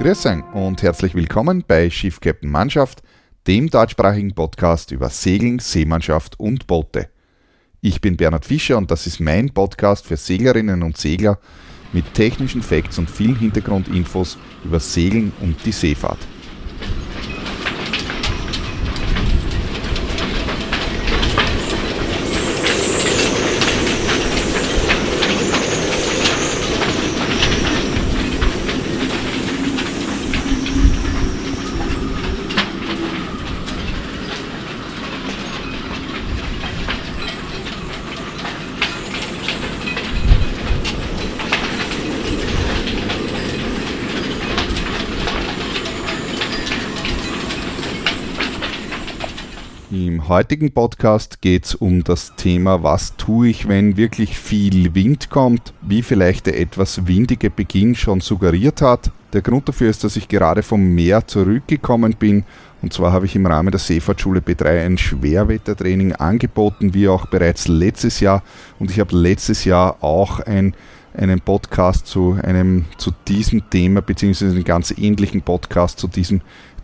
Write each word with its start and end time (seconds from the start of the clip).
Grüß 0.00 0.28
und 0.54 0.82
herzlich 0.82 1.14
willkommen 1.14 1.62
bei 1.68 1.90
Schiff 1.90 2.20
Captain 2.20 2.50
Mannschaft, 2.50 3.02
dem 3.46 3.68
deutschsprachigen 3.68 4.34
Podcast 4.34 4.92
über 4.92 5.10
Segeln, 5.10 5.58
Seemannschaft 5.58 6.40
und 6.40 6.66
Boote. 6.66 7.10
Ich 7.82 8.00
bin 8.00 8.16
Bernhard 8.16 8.46
Fischer 8.46 8.78
und 8.78 8.90
das 8.90 9.06
ist 9.06 9.20
mein 9.20 9.50
Podcast 9.50 10.06
für 10.06 10.16
Seglerinnen 10.16 10.82
und 10.82 10.96
Segler 10.96 11.38
mit 11.92 12.14
technischen 12.14 12.62
Facts 12.62 12.96
und 12.96 13.10
vielen 13.10 13.36
Hintergrundinfos 13.36 14.38
über 14.64 14.80
Segeln 14.80 15.34
und 15.42 15.56
die 15.66 15.72
Seefahrt. 15.72 16.26
Im 49.92 50.19
heutigen 50.30 50.70
Podcast 50.70 51.42
geht 51.42 51.66
es 51.66 51.74
um 51.74 52.04
das 52.04 52.36
Thema, 52.36 52.84
was 52.84 53.16
tue 53.16 53.48
ich, 53.48 53.68
wenn 53.68 53.96
wirklich 53.96 54.38
viel 54.38 54.94
Wind 54.94 55.28
kommt, 55.28 55.74
wie 55.82 56.02
vielleicht 56.02 56.46
der 56.46 56.58
etwas 56.58 57.08
windige 57.08 57.50
Beginn 57.50 57.96
schon 57.96 58.20
suggeriert 58.20 58.80
hat. 58.80 59.10
Der 59.32 59.42
Grund 59.42 59.68
dafür 59.68 59.90
ist, 59.90 60.04
dass 60.04 60.14
ich 60.14 60.28
gerade 60.28 60.62
vom 60.62 60.94
Meer 60.94 61.26
zurückgekommen 61.26 62.14
bin 62.16 62.44
und 62.80 62.92
zwar 62.92 63.12
habe 63.12 63.26
ich 63.26 63.36
im 63.36 63.44
Rahmen 63.44 63.72
der 63.72 63.80
Seefahrtschule 63.80 64.40
B3 64.40 64.86
ein 64.86 64.98
Schwerwettertraining 64.98 66.12
angeboten, 66.12 66.94
wie 66.94 67.08
auch 67.08 67.26
bereits 67.26 67.66
letztes 67.68 68.20
Jahr 68.20 68.42
und 68.78 68.90
ich 68.90 69.00
habe 69.00 69.16
letztes 69.16 69.64
Jahr 69.64 70.02
auch 70.02 70.40
ein 70.40 70.74
einen 71.12 71.40
Podcast 71.40 72.06
zu 72.06 72.38
einem 72.42 72.84
zu 72.96 73.10
diesem 73.26 73.68
Thema 73.68 74.00
beziehungsweise 74.00 74.54
einen 74.54 74.64
ganz 74.64 74.94
ähnlichen 74.96 75.42
Podcast 75.42 75.98
zu 75.98 76.06
diesem 76.06 76.40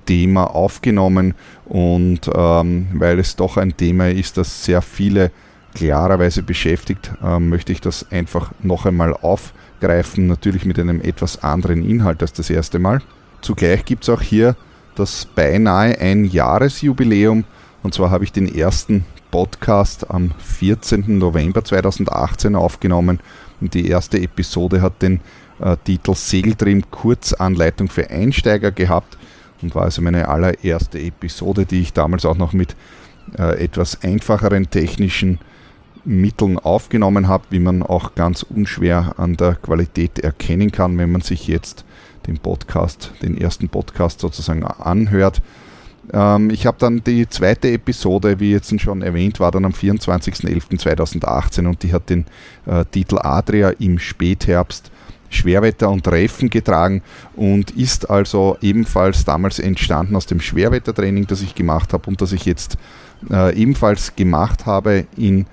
Thema 0.07 0.45
aufgenommen 0.55 1.35
und 1.67 2.31
ähm, 2.35 2.89
weil 2.95 3.19
es 3.19 3.37
doch 3.37 3.57
ein 3.57 3.77
Thema 3.77 4.09
ist, 4.09 4.39
das 4.39 4.65
sehr 4.65 4.81
viele 4.81 5.31
klarerweise 5.75 6.43
beschäftigt, 6.43 7.13
ähm, 7.23 7.51
möchte 7.51 7.73
ich 7.73 7.81
das 7.81 8.11
einfach 8.11 8.53
noch 8.63 8.87
einmal 8.87 9.13
aufgreifen, 9.13 10.27
natürlich 10.27 10.65
mit 10.65 10.79
einem 10.79 11.03
etwas 11.03 11.43
anderen 11.43 11.87
Inhalt 11.87 12.23
als 12.23 12.33
das 12.33 12.49
erste 12.49 12.79
Mal. 12.79 13.03
Zugleich 13.43 13.85
gibt 13.85 14.05
es 14.05 14.09
auch 14.09 14.23
hier 14.23 14.57
das 14.95 15.27
beinahe 15.27 15.99
ein 15.99 16.25
Jahresjubiläum 16.25 17.45
und 17.83 17.95
zwar 17.95 18.11
habe 18.11 18.25
ich 18.25 18.33
den 18.33 18.53
ersten 18.53 19.05
Podcast 19.31 20.11
am 20.11 20.31
14. 20.39 21.19
November 21.19 21.63
2018 21.63 22.55
aufgenommen 22.57 23.21
und 23.61 23.75
die 23.75 23.89
erste 23.89 24.19
Episode 24.19 24.81
hat 24.81 25.03
den 25.03 25.21
äh, 25.61 25.77
Titel 25.85 26.15
Segeltrim 26.15 26.91
Kurzanleitung 26.91 27.89
für 27.89 28.09
Einsteiger 28.09 28.73
gehabt 28.73 29.19
und 29.63 29.75
war 29.75 29.85
also 29.85 30.03
meine 30.03 30.29
allererste 30.29 30.99
Episode, 30.99 31.67
die 31.67 31.81
ich 31.81 31.93
damals 31.93 32.25
auch 32.25 32.37
noch 32.37 32.53
mit 32.53 32.77
äh, 33.39 33.63
etwas 33.63 34.03
einfacheren 34.03 34.71
technischen 34.71 35.39
Mitteln 36.05 36.59
aufgenommen 36.59 37.29
habe, 37.29 37.45
wie 37.51 37.59
man 37.59 37.83
auch 37.83 38.15
ganz 38.15 38.43
unschwer 38.43 39.15
an 39.17 39.37
der 39.37 39.57
Qualität 39.57 40.21
erkennen 40.21 40.71
kann, 40.71 40.97
wenn 40.99 41.11
man 41.11 41.21
sich 41.21 41.49
jetzt 41.49 41.85
den 42.27 42.39
Podcast, 42.39 43.13
den 43.23 43.37
ersten 43.37 43.69
Podcast 43.69 44.21
sozusagen 44.21 44.65
anhört. 44.65 45.43
Ähm, 46.13 46.51
ich 46.51 46.67
habe 46.67 46.77
dann 46.79 47.03
die 47.03 47.29
zweite 47.29 47.71
Episode, 47.71 48.39
wie 48.41 48.53
jetzt 48.53 48.81
schon 48.81 49.03
erwähnt, 49.03 49.41
war 49.41 49.51
dann 49.51 49.65
am 49.65 49.73
24.11.2018 49.73 51.67
und 51.67 51.83
die 51.83 51.93
hat 51.93 52.09
den 52.09 52.27
äh, 52.67 52.85
Titel 52.85 53.19
Adria 53.19 53.71
im 53.71 53.99
Spätherbst 53.99 54.91
Schwerwetter 55.31 55.91
und 55.91 56.07
Reifen 56.09 56.51
getragen 56.51 57.03
und 57.35 57.71
ist 57.73 58.09
also 58.11 58.57
ebenfalls 58.61 59.25
damals 59.25 59.59
entstanden 59.59 60.17
aus 60.17 60.27
dem 60.27 60.41
Schwerwettertraining, 60.41 61.27
das 61.27 61.43
ich 61.43 61.55
gemacht 61.55 61.93
habe 61.93 62.09
und 62.09 62.21
das 62.21 62.33
ich 62.33 62.45
jetzt 62.45 62.79
äh, 63.31 63.55
ebenfalls 63.55 64.15
gemacht 64.17 64.67
habe 64.67 65.07
in, 65.17 65.47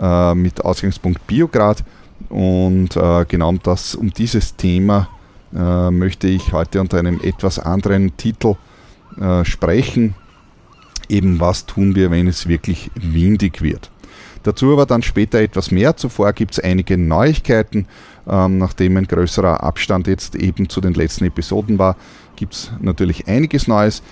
äh, 0.00 0.34
mit 0.34 0.64
Ausgangspunkt 0.64 1.26
Biograd. 1.26 1.84
Und 2.28 2.96
äh, 2.96 3.24
genau 3.26 3.52
das, 3.62 3.94
um 3.94 4.10
dieses 4.10 4.56
Thema 4.56 5.08
äh, 5.54 5.90
möchte 5.90 6.28
ich 6.28 6.52
heute 6.52 6.80
unter 6.80 6.98
einem 6.98 7.20
etwas 7.22 7.58
anderen 7.58 8.16
Titel 8.16 8.56
äh, 9.20 9.44
sprechen. 9.44 10.14
Eben 11.08 11.40
was 11.40 11.66
tun 11.66 11.94
wir, 11.94 12.10
wenn 12.10 12.28
es 12.28 12.46
wirklich 12.46 12.90
windig 12.94 13.62
wird. 13.62 13.90
Dazu 14.42 14.72
aber 14.72 14.86
dann 14.86 15.02
später 15.02 15.40
etwas 15.40 15.70
mehr. 15.70 15.96
Zuvor 15.96 16.32
gibt 16.32 16.52
es 16.52 16.60
einige 16.60 16.96
Neuigkeiten. 16.96 17.86
Ähm, 18.28 18.58
nachdem 18.58 18.96
ein 18.96 19.06
größerer 19.06 19.62
Abstand 19.62 20.06
jetzt 20.06 20.34
eben 20.34 20.68
zu 20.68 20.80
den 20.80 20.94
letzten 20.94 21.24
Episoden 21.24 21.78
war, 21.78 21.96
gibt 22.36 22.54
es 22.54 22.72
natürlich 22.80 23.26
einiges 23.28 23.66
Neues. 23.66 24.02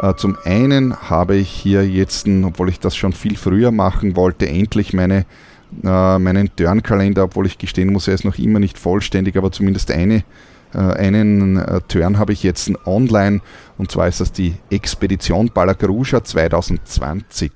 Äh, 0.00 0.14
zum 0.14 0.36
einen 0.44 0.96
habe 1.08 1.36
ich 1.36 1.48
hier 1.48 1.88
jetzt, 1.88 2.26
obwohl 2.28 2.68
ich 2.68 2.80
das 2.80 2.96
schon 2.96 3.12
viel 3.12 3.36
früher 3.36 3.70
machen 3.70 4.16
wollte, 4.16 4.48
endlich 4.48 4.92
meine, 4.92 5.26
äh, 5.84 6.18
meinen 6.18 6.54
Turnkalender, 6.56 7.24
obwohl 7.24 7.46
ich 7.46 7.58
gestehen 7.58 7.92
muss, 7.92 8.08
er 8.08 8.14
ist 8.14 8.24
noch 8.24 8.38
immer 8.38 8.58
nicht 8.58 8.78
vollständig, 8.78 9.36
aber 9.36 9.52
zumindest 9.52 9.90
eine 9.90 10.24
äh, 10.74 10.78
einen 10.78 11.56
äh, 11.56 11.80
Turn 11.88 12.18
habe 12.18 12.32
ich 12.32 12.42
jetzt 12.42 12.70
online 12.84 13.40
und 13.78 13.90
zwar 13.90 14.08
ist 14.08 14.20
das 14.20 14.32
die 14.32 14.56
Expedition 14.70 15.50
Balagruja 15.52 16.24
2020. 16.24 17.52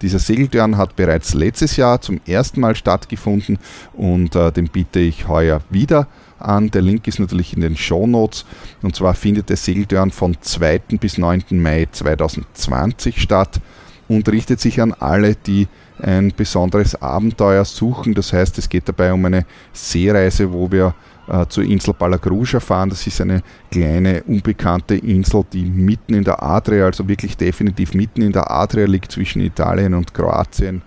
Dieser 0.00 0.20
Segeltörn 0.20 0.76
hat 0.76 0.94
bereits 0.94 1.34
letztes 1.34 1.76
Jahr 1.76 2.00
zum 2.00 2.20
ersten 2.26 2.60
Mal 2.60 2.76
stattgefunden 2.76 3.58
und 3.94 4.36
äh, 4.36 4.52
den 4.52 4.68
biete 4.68 5.00
ich 5.00 5.26
heuer 5.26 5.60
wieder 5.70 6.06
an. 6.38 6.70
Der 6.70 6.82
Link 6.82 7.08
ist 7.08 7.18
natürlich 7.18 7.52
in 7.54 7.62
den 7.62 7.76
Show 7.76 8.06
Notes. 8.06 8.44
Und 8.82 8.94
zwar 8.94 9.14
findet 9.14 9.48
der 9.48 9.56
Segeltörn 9.56 10.12
von 10.12 10.36
2. 10.40 10.78
bis 11.00 11.18
9. 11.18 11.44
Mai 11.50 11.88
2020 11.90 13.20
statt 13.20 13.60
und 14.06 14.28
richtet 14.28 14.60
sich 14.60 14.80
an 14.80 14.92
alle, 14.92 15.34
die 15.34 15.66
ein 16.00 16.32
besonderes 16.36 16.94
Abenteuer 17.02 17.64
suchen. 17.64 18.14
Das 18.14 18.32
heißt, 18.32 18.56
es 18.58 18.68
geht 18.68 18.88
dabei 18.88 19.12
um 19.12 19.24
eine 19.24 19.44
Seereise, 19.72 20.52
wo 20.52 20.70
wir 20.70 20.94
äh, 21.28 21.46
zur 21.48 21.64
Insel 21.64 21.94
Palagruja 21.94 22.60
fahren. 22.60 22.90
Das 22.90 23.06
ist 23.06 23.20
eine 23.20 23.42
kleine, 23.70 24.22
unbekannte 24.24 24.94
Insel, 24.94 25.44
die 25.52 25.64
mitten 25.64 26.14
in 26.14 26.24
der 26.24 26.42
Adria, 26.42 26.86
also 26.86 27.08
wirklich 27.08 27.36
definitiv 27.36 27.94
mitten 27.94 28.22
in 28.22 28.32
der 28.32 28.50
Adria 28.50 28.86
liegt 28.86 29.12
zwischen 29.12 29.42
Italien 29.42 29.94
und 29.94 30.14
Kroatien 30.14 30.82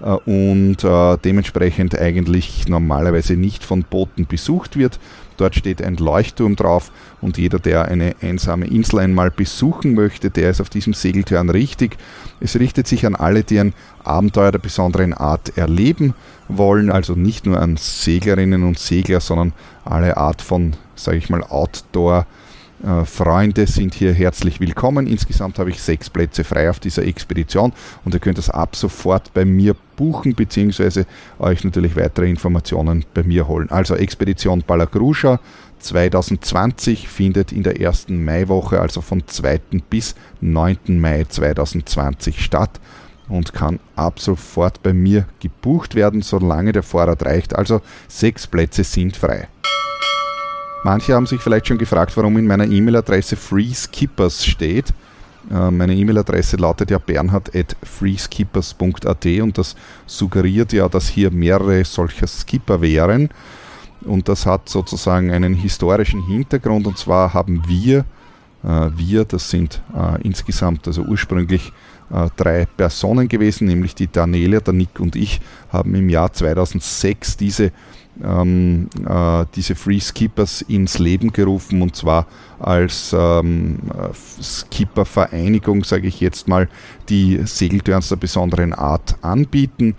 äh, 0.00 0.10
und 0.10 0.84
äh, 0.84 1.16
dementsprechend 1.24 1.98
eigentlich 1.98 2.68
normalerweise 2.68 3.34
nicht 3.34 3.64
von 3.64 3.84
Booten 3.84 4.26
besucht 4.26 4.76
wird. 4.76 4.98
Dort 5.36 5.54
steht 5.54 5.82
ein 5.82 5.96
Leuchtturm 5.96 6.56
drauf 6.56 6.90
und 7.20 7.36
jeder, 7.36 7.58
der 7.58 7.86
eine 7.86 8.16
einsame 8.22 8.66
Insel 8.66 9.00
einmal 9.00 9.30
besuchen 9.30 9.94
möchte, 9.94 10.30
der 10.30 10.50
ist 10.50 10.62
auf 10.62 10.70
diesem 10.70 10.94
Segeltörn 10.94 11.50
richtig. 11.50 11.98
Es 12.40 12.58
richtet 12.58 12.86
sich 12.86 13.04
an 13.04 13.14
alle, 13.14 13.44
die 13.44 13.60
ein 13.60 13.74
Abenteuer 14.02 14.52
der 14.52 14.58
besonderen 14.60 15.12
Art 15.12 15.58
erleben 15.58 16.14
wollen, 16.48 16.90
also 16.90 17.14
nicht 17.14 17.44
nur 17.44 17.60
an 17.60 17.76
Seglerinnen 17.76 18.62
und 18.62 18.78
Segler, 18.78 19.20
sondern 19.20 19.52
alle 19.86 20.16
Art 20.16 20.42
von, 20.42 20.74
sage 20.94 21.18
ich 21.18 21.30
mal, 21.30 21.42
Outdoor- 21.42 22.26
äh, 22.84 23.04
Freunde 23.04 23.66
sind 23.66 23.94
hier 23.94 24.12
herzlich 24.12 24.60
willkommen. 24.60 25.06
Insgesamt 25.06 25.58
habe 25.58 25.70
ich 25.70 25.80
sechs 25.80 26.10
Plätze 26.10 26.44
frei 26.44 26.68
auf 26.68 26.78
dieser 26.78 27.04
Expedition 27.04 27.72
und 28.04 28.12
ihr 28.12 28.20
könnt 28.20 28.38
das 28.38 28.50
ab 28.50 28.76
sofort 28.76 29.32
bei 29.32 29.44
mir 29.44 29.74
buchen 29.96 30.34
bzw. 30.34 31.04
euch 31.38 31.64
natürlich 31.64 31.96
weitere 31.96 32.28
Informationen 32.28 33.04
bei 33.14 33.22
mir 33.22 33.48
holen. 33.48 33.70
Also 33.70 33.94
Expedition 33.94 34.62
Palagruja 34.62 35.40
2020 35.78 37.08
findet 37.08 37.52
in 37.52 37.62
der 37.62 37.80
ersten 37.80 38.24
Maiwoche, 38.24 38.80
also 38.80 39.00
von 39.00 39.26
2. 39.26 39.60
bis 39.88 40.14
9. 40.40 40.78
Mai 40.86 41.24
2020 41.28 42.44
statt 42.44 42.80
und 43.28 43.52
kann 43.52 43.80
ab 43.96 44.20
sofort 44.20 44.82
bei 44.82 44.92
mir 44.92 45.26
gebucht 45.40 45.94
werden, 45.94 46.22
solange 46.22 46.72
der 46.72 46.82
Vorrat 46.82 47.24
reicht. 47.24 47.56
Also 47.56 47.80
sechs 48.08 48.46
Plätze 48.46 48.84
sind 48.84 49.16
frei. 49.16 49.48
Manche 50.84 51.14
haben 51.14 51.26
sich 51.26 51.40
vielleicht 51.40 51.66
schon 51.66 51.78
gefragt, 51.78 52.16
warum 52.16 52.38
in 52.38 52.46
meiner 52.46 52.66
E-Mail-Adresse 52.66 53.36
FreeSkippers 53.36 54.46
steht. 54.46 54.94
Äh, 55.50 55.70
meine 55.70 55.94
E-Mail-Adresse 55.94 56.56
lautet 56.56 56.90
ja 56.90 56.98
bernhard.freeskippers.at 56.98 59.26
und 59.40 59.58
das 59.58 59.76
suggeriert 60.06 60.72
ja, 60.72 60.88
dass 60.88 61.08
hier 61.08 61.30
mehrere 61.30 61.84
solcher 61.84 62.28
Skipper 62.28 62.80
wären. 62.80 63.28
Und 64.02 64.28
das 64.28 64.44
hat 64.46 64.68
sozusagen 64.68 65.32
einen 65.32 65.54
historischen 65.54 66.24
Hintergrund 66.26 66.86
und 66.86 66.98
zwar 66.98 67.34
haben 67.34 67.64
wir, 67.66 68.04
äh, 68.62 68.90
wir, 68.94 69.24
das 69.24 69.50
sind 69.50 69.82
äh, 69.94 70.22
insgesamt, 70.22 70.86
also 70.86 71.02
ursprünglich 71.02 71.72
äh, 72.10 72.28
drei 72.36 72.66
Personen 72.66 73.28
gewesen, 73.28 73.66
nämlich 73.66 73.94
die 73.94 74.10
Daniela, 74.10 74.60
der 74.60 74.74
Nick 74.74 75.00
und 75.00 75.16
ich, 75.16 75.40
haben 75.70 75.94
im 75.94 76.08
Jahr 76.08 76.32
2006 76.32 77.36
diese 77.36 77.72
ähm, 78.22 78.88
äh, 79.06 79.44
diese 79.54 79.74
Free 79.74 80.00
Skippers 80.00 80.62
ins 80.62 80.98
Leben 80.98 81.32
gerufen 81.32 81.82
und 81.82 81.96
zwar 81.96 82.26
als 82.58 83.14
ähm, 83.16 83.78
Skipper-Vereinigung, 84.42 85.84
sage 85.84 86.08
ich 86.08 86.20
jetzt 86.20 86.48
mal, 86.48 86.68
die 87.08 87.40
Segeltörns 87.44 88.08
der 88.08 88.16
besonderen 88.16 88.72
Art 88.72 89.16
anbieten. 89.22 89.94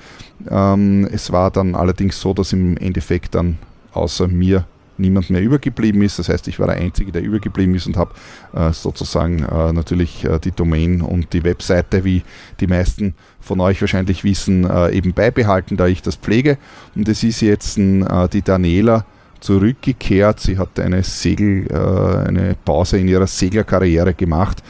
Ähm, 0.49 1.07
es 1.11 1.31
war 1.31 1.51
dann 1.51 1.75
allerdings 1.75 2.19
so, 2.19 2.33
dass 2.33 2.53
im 2.53 2.77
Endeffekt 2.77 3.35
dann 3.35 3.59
außer 3.93 4.27
mir 4.27 4.65
niemand 4.99 5.29
mehr 5.29 5.41
übergeblieben 5.41 6.01
ist. 6.01 6.19
Das 6.19 6.29
heißt, 6.29 6.47
ich 6.47 6.59
war 6.59 6.67
der 6.67 6.77
Einzige, 6.77 7.11
der 7.11 7.21
übergeblieben 7.21 7.75
ist 7.75 7.87
und 7.87 7.97
habe 7.97 8.13
äh, 8.53 8.71
sozusagen 8.71 9.43
äh, 9.43 9.73
natürlich 9.73 10.23
äh, 10.23 10.39
die 10.39 10.51
Domain 10.51 11.01
und 11.01 11.33
die 11.33 11.43
Webseite, 11.43 12.03
wie 12.03 12.23
die 12.59 12.67
meisten 12.67 13.15
von 13.39 13.59
euch 13.59 13.81
wahrscheinlich 13.81 14.23
wissen, 14.23 14.69
äh, 14.69 14.91
eben 14.91 15.13
beibehalten, 15.13 15.77
da 15.77 15.87
ich 15.87 16.01
das 16.01 16.15
pflege. 16.15 16.57
Und 16.95 17.07
es 17.07 17.23
ist 17.23 17.41
jetzt 17.41 17.77
äh, 17.77 18.27
die 18.31 18.41
Daniela 18.41 19.05
zurückgekehrt. 19.39 20.39
Sie 20.39 20.57
hat 20.57 20.79
eine 20.79 21.03
Segel, 21.03 21.67
äh, 21.69 22.27
eine 22.27 22.55
Pause 22.65 22.97
in 22.97 23.07
ihrer 23.07 23.27
Seglerkarriere 23.27 24.13
gemacht 24.13 24.63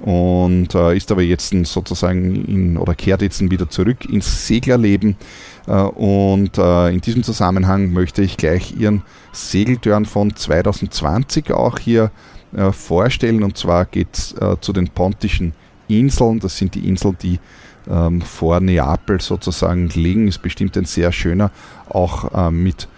und 0.00 0.74
ist 0.74 1.10
aber 1.12 1.22
jetzt 1.22 1.54
sozusagen 1.64 2.34
in, 2.44 2.76
oder 2.76 2.94
kehrt 2.94 3.22
jetzt 3.22 3.40
wieder 3.50 3.70
zurück 3.70 4.04
ins 4.04 4.46
Seglerleben. 4.46 5.16
Äh, 5.66 5.72
und 5.72 6.58
äh, 6.58 6.90
in 6.90 7.00
diesem 7.00 7.22
Zusammenhang 7.22 7.92
möchte 7.92 8.22
ich 8.22 8.36
gleich 8.36 8.76
ihren 8.76 9.02
Segeltörn 9.32 10.04
von 10.04 10.34
2020 10.34 11.52
auch 11.52 11.78
hier 11.78 12.10
äh, 12.54 12.72
vorstellen. 12.72 13.42
Und 13.42 13.56
zwar 13.56 13.84
geht 13.84 14.08
es 14.12 14.34
zu 14.60 14.72
den 14.72 14.88
Pontischen 14.88 15.52
Inseln. 15.88 16.40
Das 16.40 16.56
sind 16.56 16.74
die 16.74 16.88
Inseln, 16.88 17.16
die 17.20 17.38
ähm, 17.88 18.20
vor 18.22 18.60
Neapel 18.60 19.20
sozusagen 19.20 19.88
liegen. 19.88 20.28
Ist 20.28 20.42
bestimmt 20.42 20.76
ein 20.76 20.84
sehr 20.84 21.12
schöner, 21.12 21.50
auch 21.88 22.50
mit 22.50 22.88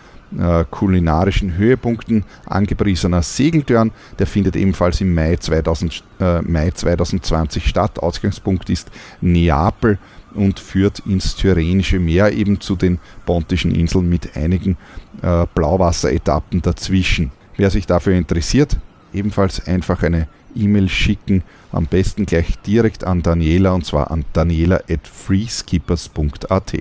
kulinarischen 0.73 1.57
Höhepunkten 1.57 2.25
angepriesener 2.47 3.23
Segeltörn. 3.23 3.93
Der 4.19 4.27
findet 4.27 4.57
ebenfalls 4.57 5.01
im 5.01 5.15
Mai, 5.15 5.37
2000, 5.37 6.03
äh, 6.19 6.43
Mai 6.43 6.73
2020 6.73 7.67
statt. 7.67 8.01
Ausgangspunkt 8.01 8.69
ist 8.69 8.91
Neapel 9.21 9.99
und 10.37 10.61
führt 10.61 11.01
ins 11.01 11.35
Tyrrhenische 11.37 11.99
Meer, 11.99 12.33
eben 12.33 12.61
zu 12.61 12.77
den 12.77 12.99
Pontischen 13.25 13.75
Inseln 13.75 14.09
mit 14.09 14.37
einigen 14.37 14.77
äh, 15.23 15.47
Blauwasseretappen 15.55 16.63
dazwischen. 16.63 17.33
Wer 17.57 17.71
sich 17.71 17.87
dafür 17.87 18.15
interessiert, 18.15 18.77
ebenfalls 19.13 19.67
einfach 19.67 20.03
eine 20.03 20.29
E-Mail 20.55 20.89
schicken, 20.89 21.43
am 21.73 21.87
besten 21.87 22.27
gleich 22.27 22.59
direkt 22.67 23.05
an 23.05 23.23
Daniela 23.23 23.73
und 23.73 23.85
zwar 23.85 24.11
an 24.11 24.25
daniela 24.33 24.81
at 24.89 25.07
freeskippers.at. 25.07 26.73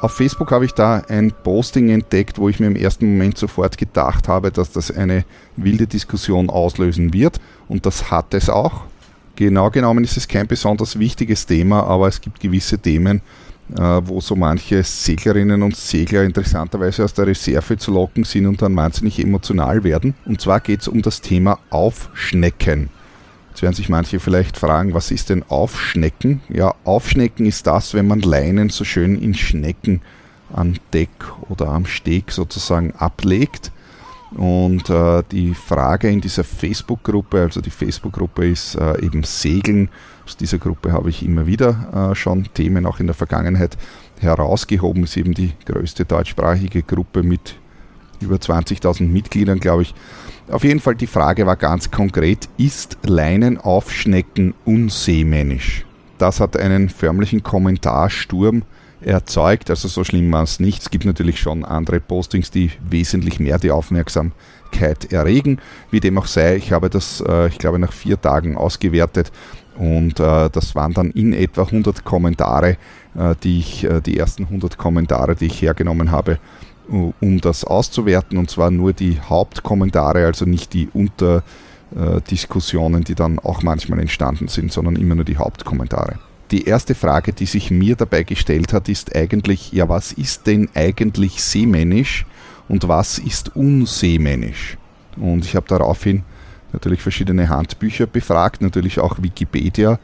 Auf 0.00 0.12
Facebook 0.12 0.52
habe 0.52 0.64
ich 0.64 0.74
da 0.74 1.02
ein 1.08 1.32
Posting 1.42 1.88
entdeckt, 1.88 2.38
wo 2.38 2.48
ich 2.48 2.60
mir 2.60 2.68
im 2.68 2.76
ersten 2.76 3.10
Moment 3.10 3.36
sofort 3.36 3.76
gedacht 3.76 4.28
habe, 4.28 4.52
dass 4.52 4.70
das 4.70 4.92
eine 4.92 5.24
wilde 5.56 5.88
Diskussion 5.88 6.50
auslösen 6.50 7.12
wird. 7.12 7.40
Und 7.66 7.84
das 7.84 8.08
hat 8.10 8.32
es 8.32 8.48
auch. 8.48 8.84
Genau 9.38 9.70
genommen 9.70 10.02
ist 10.02 10.16
es 10.16 10.26
kein 10.26 10.48
besonders 10.48 10.98
wichtiges 10.98 11.46
Thema, 11.46 11.84
aber 11.84 12.08
es 12.08 12.20
gibt 12.20 12.40
gewisse 12.40 12.76
Themen, 12.76 13.20
äh, 13.72 14.00
wo 14.02 14.20
so 14.20 14.34
manche 14.34 14.82
Seglerinnen 14.82 15.62
und 15.62 15.76
Segler 15.76 16.24
interessanterweise 16.24 17.04
aus 17.04 17.14
der 17.14 17.28
Reserve 17.28 17.76
zu 17.76 17.92
locken 17.92 18.24
sind 18.24 18.46
und 18.46 18.60
dann 18.60 18.74
wahnsinnig 18.74 19.20
emotional 19.20 19.84
werden. 19.84 20.16
Und 20.24 20.40
zwar 20.40 20.58
geht 20.58 20.80
es 20.80 20.88
um 20.88 21.02
das 21.02 21.20
Thema 21.20 21.60
Aufschnecken. 21.70 22.90
Jetzt 23.50 23.62
werden 23.62 23.76
sich 23.76 23.88
manche 23.88 24.18
vielleicht 24.18 24.56
fragen, 24.56 24.92
was 24.92 25.12
ist 25.12 25.30
denn 25.30 25.44
Aufschnecken? 25.48 26.40
Ja, 26.48 26.74
Aufschnecken 26.82 27.46
ist 27.46 27.68
das, 27.68 27.94
wenn 27.94 28.08
man 28.08 28.18
Leinen 28.18 28.70
so 28.70 28.82
schön 28.82 29.22
in 29.22 29.34
Schnecken 29.34 30.00
am 30.52 30.74
Deck 30.92 31.10
oder 31.48 31.68
am 31.68 31.86
Steg 31.86 32.32
sozusagen 32.32 32.92
ablegt. 32.96 33.70
Und 34.32 34.90
äh, 34.90 35.22
die 35.30 35.54
Frage 35.54 36.08
in 36.08 36.20
dieser 36.20 36.44
Facebook-Gruppe, 36.44 37.42
also 37.42 37.60
die 37.60 37.70
Facebook-Gruppe 37.70 38.48
ist 38.48 38.74
äh, 38.74 39.00
eben 39.04 39.22
Segeln. 39.22 39.88
Aus 40.24 40.36
dieser 40.36 40.58
Gruppe 40.58 40.92
habe 40.92 41.08
ich 41.08 41.24
immer 41.24 41.46
wieder 41.46 42.10
äh, 42.12 42.14
schon 42.14 42.44
Themen 42.52 42.84
auch 42.84 43.00
in 43.00 43.06
der 43.06 43.14
Vergangenheit 43.14 43.78
herausgehoben. 44.20 45.04
Ist 45.04 45.16
eben 45.16 45.32
die 45.32 45.52
größte 45.64 46.04
deutschsprachige 46.04 46.82
Gruppe 46.82 47.22
mit 47.22 47.56
über 48.20 48.36
20.000 48.36 49.04
Mitgliedern, 49.04 49.60
glaube 49.60 49.82
ich. 49.82 49.94
Auf 50.50 50.64
jeden 50.64 50.80
Fall 50.80 50.94
die 50.94 51.06
Frage 51.06 51.46
war 51.46 51.56
ganz 51.56 51.90
konkret, 51.90 52.48
ist 52.56 52.98
Leinenaufschnecken 53.04 54.54
unseemännisch? 54.64 55.84
Das 56.18 56.40
hat 56.40 56.56
einen 56.56 56.88
förmlichen 56.88 57.42
Kommentarsturm 57.42 58.62
erzeugt, 59.00 59.70
also 59.70 59.88
so 59.88 60.04
schlimm 60.04 60.30
war 60.32 60.42
es 60.42 60.60
nicht. 60.60 60.82
Es 60.82 60.90
gibt 60.90 61.04
natürlich 61.04 61.40
schon 61.40 61.64
andere 61.64 62.00
Postings, 62.00 62.50
die 62.50 62.72
wesentlich 62.88 63.40
mehr 63.40 63.58
die 63.58 63.70
Aufmerksamkeit 63.70 65.12
erregen. 65.12 65.60
Wie 65.90 66.00
dem 66.00 66.16
auch 66.18 66.26
sei, 66.26 66.56
ich 66.56 66.72
habe 66.72 66.90
das, 66.90 67.22
äh, 67.26 67.48
ich 67.48 67.56
glaube, 67.58 67.78
nach 67.78 67.92
vier 67.92 68.20
Tagen 68.20 68.56
ausgewertet 68.56 69.32
und 69.76 70.18
äh, 70.20 70.50
das 70.50 70.74
waren 70.74 70.92
dann 70.94 71.10
in 71.12 71.32
etwa 71.32 71.62
100 71.62 72.04
Kommentare, 72.04 72.76
äh, 73.16 73.34
die 73.42 73.60
ich, 73.60 73.86
die 74.04 74.18
ersten 74.18 74.44
100 74.44 74.76
Kommentare, 74.76 75.34
die 75.36 75.46
ich 75.46 75.62
hergenommen 75.62 76.10
habe, 76.10 76.38
um 76.88 77.40
das 77.40 77.64
auszuwerten 77.64 78.36
und 78.38 78.50
zwar 78.50 78.70
nur 78.70 78.92
die 78.94 79.20
Hauptkommentare, 79.20 80.24
also 80.24 80.46
nicht 80.46 80.72
die 80.72 80.88
Unterdiskussionen, 80.94 83.04
die 83.04 83.14
dann 83.14 83.38
auch 83.38 83.62
manchmal 83.62 84.00
entstanden 84.00 84.48
sind, 84.48 84.72
sondern 84.72 84.96
immer 84.96 85.14
nur 85.14 85.26
die 85.26 85.36
Hauptkommentare. 85.36 86.18
Die 86.50 86.64
erste 86.64 86.94
Frage, 86.94 87.32
die 87.32 87.46
sich 87.46 87.70
mir 87.70 87.94
dabei 87.94 88.22
gestellt 88.22 88.72
hat, 88.72 88.88
ist 88.88 89.14
eigentlich, 89.14 89.72
ja, 89.72 89.88
was 89.88 90.12
ist 90.12 90.46
denn 90.46 90.68
eigentlich 90.74 91.42
seemännisch 91.42 92.24
und 92.68 92.88
was 92.88 93.18
ist 93.18 93.54
unseemännisch? 93.54 94.78
Und 95.16 95.44
ich 95.44 95.56
habe 95.56 95.66
daraufhin 95.68 96.22
natürlich 96.72 97.02
verschiedene 97.02 97.48
Handbücher 97.48 98.06
befragt, 98.06 98.62
natürlich 98.62 98.98
auch 98.98 99.20
Wikipedia 99.20 99.98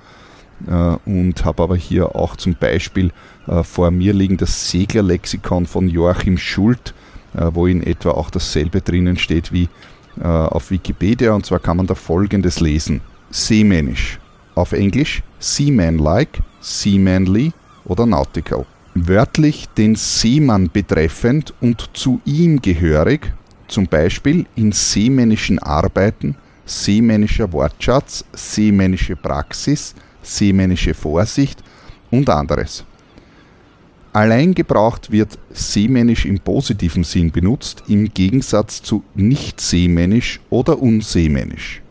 äh, 0.67 0.97
und 1.07 1.45
habe 1.45 1.63
aber 1.63 1.77
hier 1.77 2.15
auch 2.15 2.37
zum 2.37 2.55
Beispiel 2.55 3.11
äh, 3.47 3.63
vor 3.63 3.91
mir 3.91 4.13
liegen 4.13 4.37
das 4.37 4.71
Seglerlexikon 4.71 5.67
von 5.67 5.89
Joachim 5.89 6.39
Schult, 6.39 6.95
äh, 7.35 7.51
wo 7.53 7.67
in 7.67 7.83
etwa 7.83 8.11
auch 8.11 8.31
dasselbe 8.31 8.81
drinnen 8.81 9.17
steht 9.17 9.53
wie 9.53 9.69
auf 10.23 10.71
Wikipedia 10.71 11.33
und 11.33 11.45
zwar 11.45 11.59
kann 11.59 11.77
man 11.77 11.89
da 11.89 11.97
folgendes 11.97 12.61
lesen. 12.61 13.01
Seemännisch. 13.33 14.21
Auf 14.55 14.73
Englisch 14.73 15.23
Seaman-like, 15.39 16.41
Seamanly 16.61 17.53
oder 17.85 18.07
Nautical. 18.07 18.67
Wörtlich 18.95 19.69
den 19.77 19.97
Seemann 19.97 20.71
betreffend 20.73 21.53
und 21.61 21.91
zu 21.95 22.21
ihm 22.25 22.63
gehörig, 22.63 23.33
zum 23.67 23.87
Beispiel 23.89 24.47
in 24.55 24.71
seemännischen 24.71 25.59
Arbeiten, 25.59 26.37
seemännischer 26.65 27.53
Wortschatz, 27.53 28.25
seemännische 28.33 29.17
Praxis, 29.17 29.95
seemännische 30.23 30.95
Vorsicht 30.95 31.63
und 32.11 32.31
anderes. 32.31 32.85
Allein 34.13 34.55
gebraucht 34.55 35.11
wird 35.11 35.41
seemännisch 35.51 36.25
im 36.25 36.39
positiven 36.39 37.03
Sinn 37.03 37.33
benutzt, 37.33 37.83
im 37.89 38.15
Gegensatz 38.15 38.81
zu 38.81 39.03
nicht 39.17 39.61
seemännisch 39.61 40.39
oder 40.51 40.81
unseemännisch. 40.81 41.83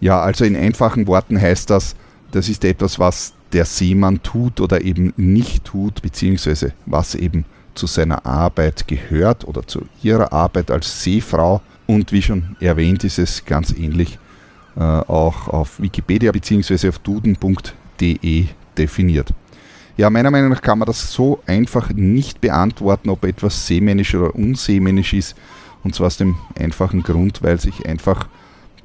Ja, 0.00 0.20
also 0.20 0.44
in 0.44 0.56
einfachen 0.56 1.06
Worten 1.06 1.40
heißt 1.40 1.70
das, 1.70 1.94
das 2.30 2.48
ist 2.48 2.64
etwas, 2.64 2.98
was 2.98 3.32
der 3.52 3.64
Seemann 3.64 4.22
tut 4.22 4.60
oder 4.60 4.82
eben 4.82 5.12
nicht 5.16 5.64
tut, 5.64 6.02
beziehungsweise 6.02 6.72
was 6.86 7.14
eben 7.14 7.44
zu 7.74 7.86
seiner 7.86 8.26
Arbeit 8.26 8.86
gehört 8.88 9.46
oder 9.46 9.66
zu 9.66 9.82
ihrer 10.02 10.32
Arbeit 10.32 10.70
als 10.70 11.02
Seefrau. 11.02 11.62
Und 11.86 12.12
wie 12.12 12.20
schon 12.20 12.56
erwähnt, 12.60 13.04
ist 13.04 13.18
es 13.18 13.44
ganz 13.44 13.72
ähnlich 13.72 14.18
äh, 14.76 14.82
auch 14.82 15.48
auf 15.48 15.80
Wikipedia 15.80 16.32
bzw. 16.32 16.88
auf 16.88 16.98
duden.de 16.98 18.46
definiert. 18.76 19.32
Ja, 19.96 20.10
meiner 20.10 20.30
Meinung 20.30 20.50
nach 20.50 20.62
kann 20.62 20.78
man 20.78 20.86
das 20.86 21.12
so 21.12 21.40
einfach 21.46 21.90
nicht 21.90 22.40
beantworten, 22.40 23.10
ob 23.10 23.24
etwas 23.24 23.66
seemännisch 23.66 24.14
oder 24.14 24.34
unseemännisch 24.34 25.12
ist. 25.12 25.34
Und 25.82 25.94
zwar 25.94 26.08
aus 26.08 26.18
dem 26.18 26.36
einfachen 26.56 27.02
Grund, 27.02 27.42
weil 27.42 27.58
sich 27.58 27.86
einfach 27.86 28.28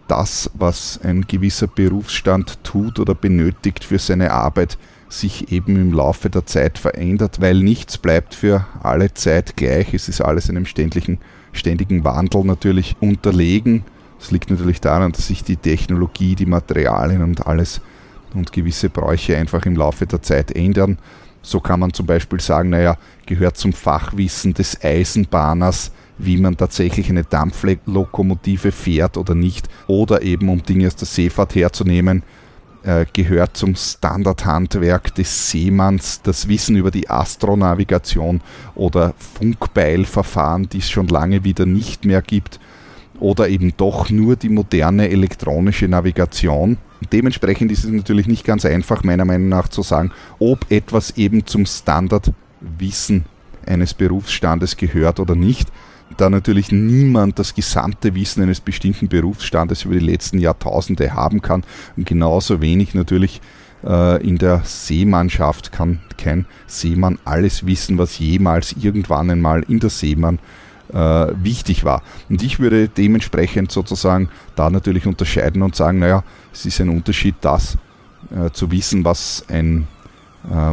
das, 0.08 0.50
was 0.54 1.00
ein 1.04 1.26
gewisser 1.28 1.68
Berufsstand 1.68 2.64
tut 2.64 3.00
oder 3.00 3.16
benötigt 3.16 3.84
für 3.84 4.00
seine 4.00 4.32
Arbeit, 4.32 4.78
sich 5.10 5.52
eben 5.52 5.76
im 5.76 5.94
Laufe 5.94 6.30
der 6.30 6.46
Zeit 6.46 6.78
verändert, 6.78 7.40
weil 7.40 7.56
nichts 7.56 7.98
bleibt 7.98 8.34
für 8.34 8.66
alle 8.82 9.14
Zeit 9.14 9.56
gleich. 9.56 9.94
Es 9.94 10.10
ist 10.10 10.22
alles 10.22 10.50
einem 10.50 10.66
ständigen, 10.66 11.20
ständigen 11.52 12.04
Wandel 12.04 12.44
natürlich 12.44 12.96
unterlegen. 13.00 13.84
Das 14.20 14.32
liegt 14.32 14.50
natürlich 14.50 14.82
daran, 14.82 15.12
dass 15.12 15.28
sich 15.28 15.44
die 15.44 15.58
Technologie, 15.58 16.36
die 16.36 16.46
Materialien 16.46 17.22
und 17.22 17.46
alles 17.46 17.82
und 18.34 18.52
gewisse 18.52 18.90
Bräuche 18.90 19.38
einfach 19.38 19.66
im 19.66 19.76
Laufe 19.76 20.08
der 20.08 20.22
Zeit 20.22 20.52
ändern. 20.52 20.98
So 21.42 21.60
kann 21.60 21.80
man 21.80 21.94
zum 21.94 22.06
Beispiel 22.06 22.40
sagen, 22.40 22.70
naja, 22.70 22.98
gehört 23.26 23.58
zum 23.58 23.74
Fachwissen 23.74 24.54
des 24.54 24.82
Eisenbahners, 24.82 25.92
wie 26.18 26.38
man 26.38 26.58
tatsächlich 26.58 27.10
eine 27.10 27.24
Dampflokomotive 27.24 28.72
fährt 28.72 29.18
oder 29.18 29.36
nicht. 29.36 29.68
Oder 29.88 30.22
eben, 30.22 30.50
um 30.50 30.64
Dinge 30.64 30.88
aus 30.88 30.96
der 30.96 31.08
Seefahrt 31.08 31.56
herzunehmen, 31.56 32.24
äh, 32.84 33.06
gehört 33.14 33.58
zum 33.58 33.76
Standardhandwerk 33.76 35.16
des 35.16 35.50
Seemanns 35.50 36.22
das 36.22 36.48
Wissen 36.48 36.76
über 36.76 36.92
die 36.92 37.10
Astronavigation 37.10 38.42
oder 38.76 39.14
Funkbeilverfahren, 39.18 40.70
die 40.70 40.80
es 40.80 40.90
schon 40.90 41.08
lange 41.08 41.44
wieder 41.44 41.66
nicht 41.66 42.06
mehr 42.06 42.22
gibt 42.22 42.60
oder 43.20 43.48
eben 43.48 43.74
doch 43.78 44.10
nur 44.10 44.36
die 44.36 44.50
moderne 44.50 45.10
elektronische 45.10 45.88
Navigation. 45.88 46.78
Dementsprechend 47.12 47.72
ist 47.72 47.86
es 47.86 47.92
natürlich 47.92 48.28
nicht 48.28 48.44
ganz 48.44 48.66
einfach, 48.66 49.04
meiner 49.04 49.26
Meinung 49.26 49.50
nach 49.50 49.70
zu 49.70 49.82
sagen, 49.82 50.12
ob 50.40 50.70
etwas 50.70 51.12
eben 51.18 51.46
zum 51.46 51.66
Standardwissen 51.66 53.26
eines 53.66 53.94
Berufsstandes 53.94 54.76
gehört 54.76 55.22
oder 55.22 55.36
nicht, 55.36 55.70
da 56.18 56.30
natürlich 56.30 56.72
niemand 56.72 57.40
das 57.40 57.54
gesamte 57.54 58.16
Wissen 58.16 58.44
eines 58.44 58.60
bestimmten 58.60 59.08
Berufsstandes 59.08 59.86
über 59.86 59.96
die 59.96 60.06
letzten 60.06 60.40
Jahrtausende 60.40 61.14
haben 61.14 61.42
kann 61.42 61.64
und 61.96 62.06
genauso 62.06 62.62
wenig 62.62 62.94
natürlich 62.94 63.42
äh, 63.86 64.26
in 64.26 64.38
der 64.38 64.62
Seemannschaft 64.64 65.72
kann 65.72 66.00
kein 66.18 66.46
Seemann 66.68 67.20
alles 67.26 67.66
wissen, 67.66 67.98
was 67.98 68.20
jemals 68.20 68.76
irgendwann 68.80 69.30
einmal 69.30 69.64
in 69.64 69.80
der 69.80 69.90
Seemann 69.90 70.40
äh, 70.94 70.98
wichtig 70.98 71.84
war. 71.84 72.02
Und 72.30 72.44
ich 72.44 72.60
würde 72.60 72.88
dementsprechend 72.88 73.72
sozusagen 73.72 74.30
da 74.56 74.70
natürlich 74.70 75.06
unterscheiden 75.06 75.62
und 75.62 75.76
sagen, 75.76 76.00
naja, 76.00 76.24
es 76.54 76.66
ist 76.66 76.80
ein 76.82 76.90
Unterschied, 76.90 77.36
das 77.42 77.78
äh, 78.32 78.52
zu 78.52 78.72
wissen, 78.72 79.04
was 79.04 79.46
ein 79.50 79.88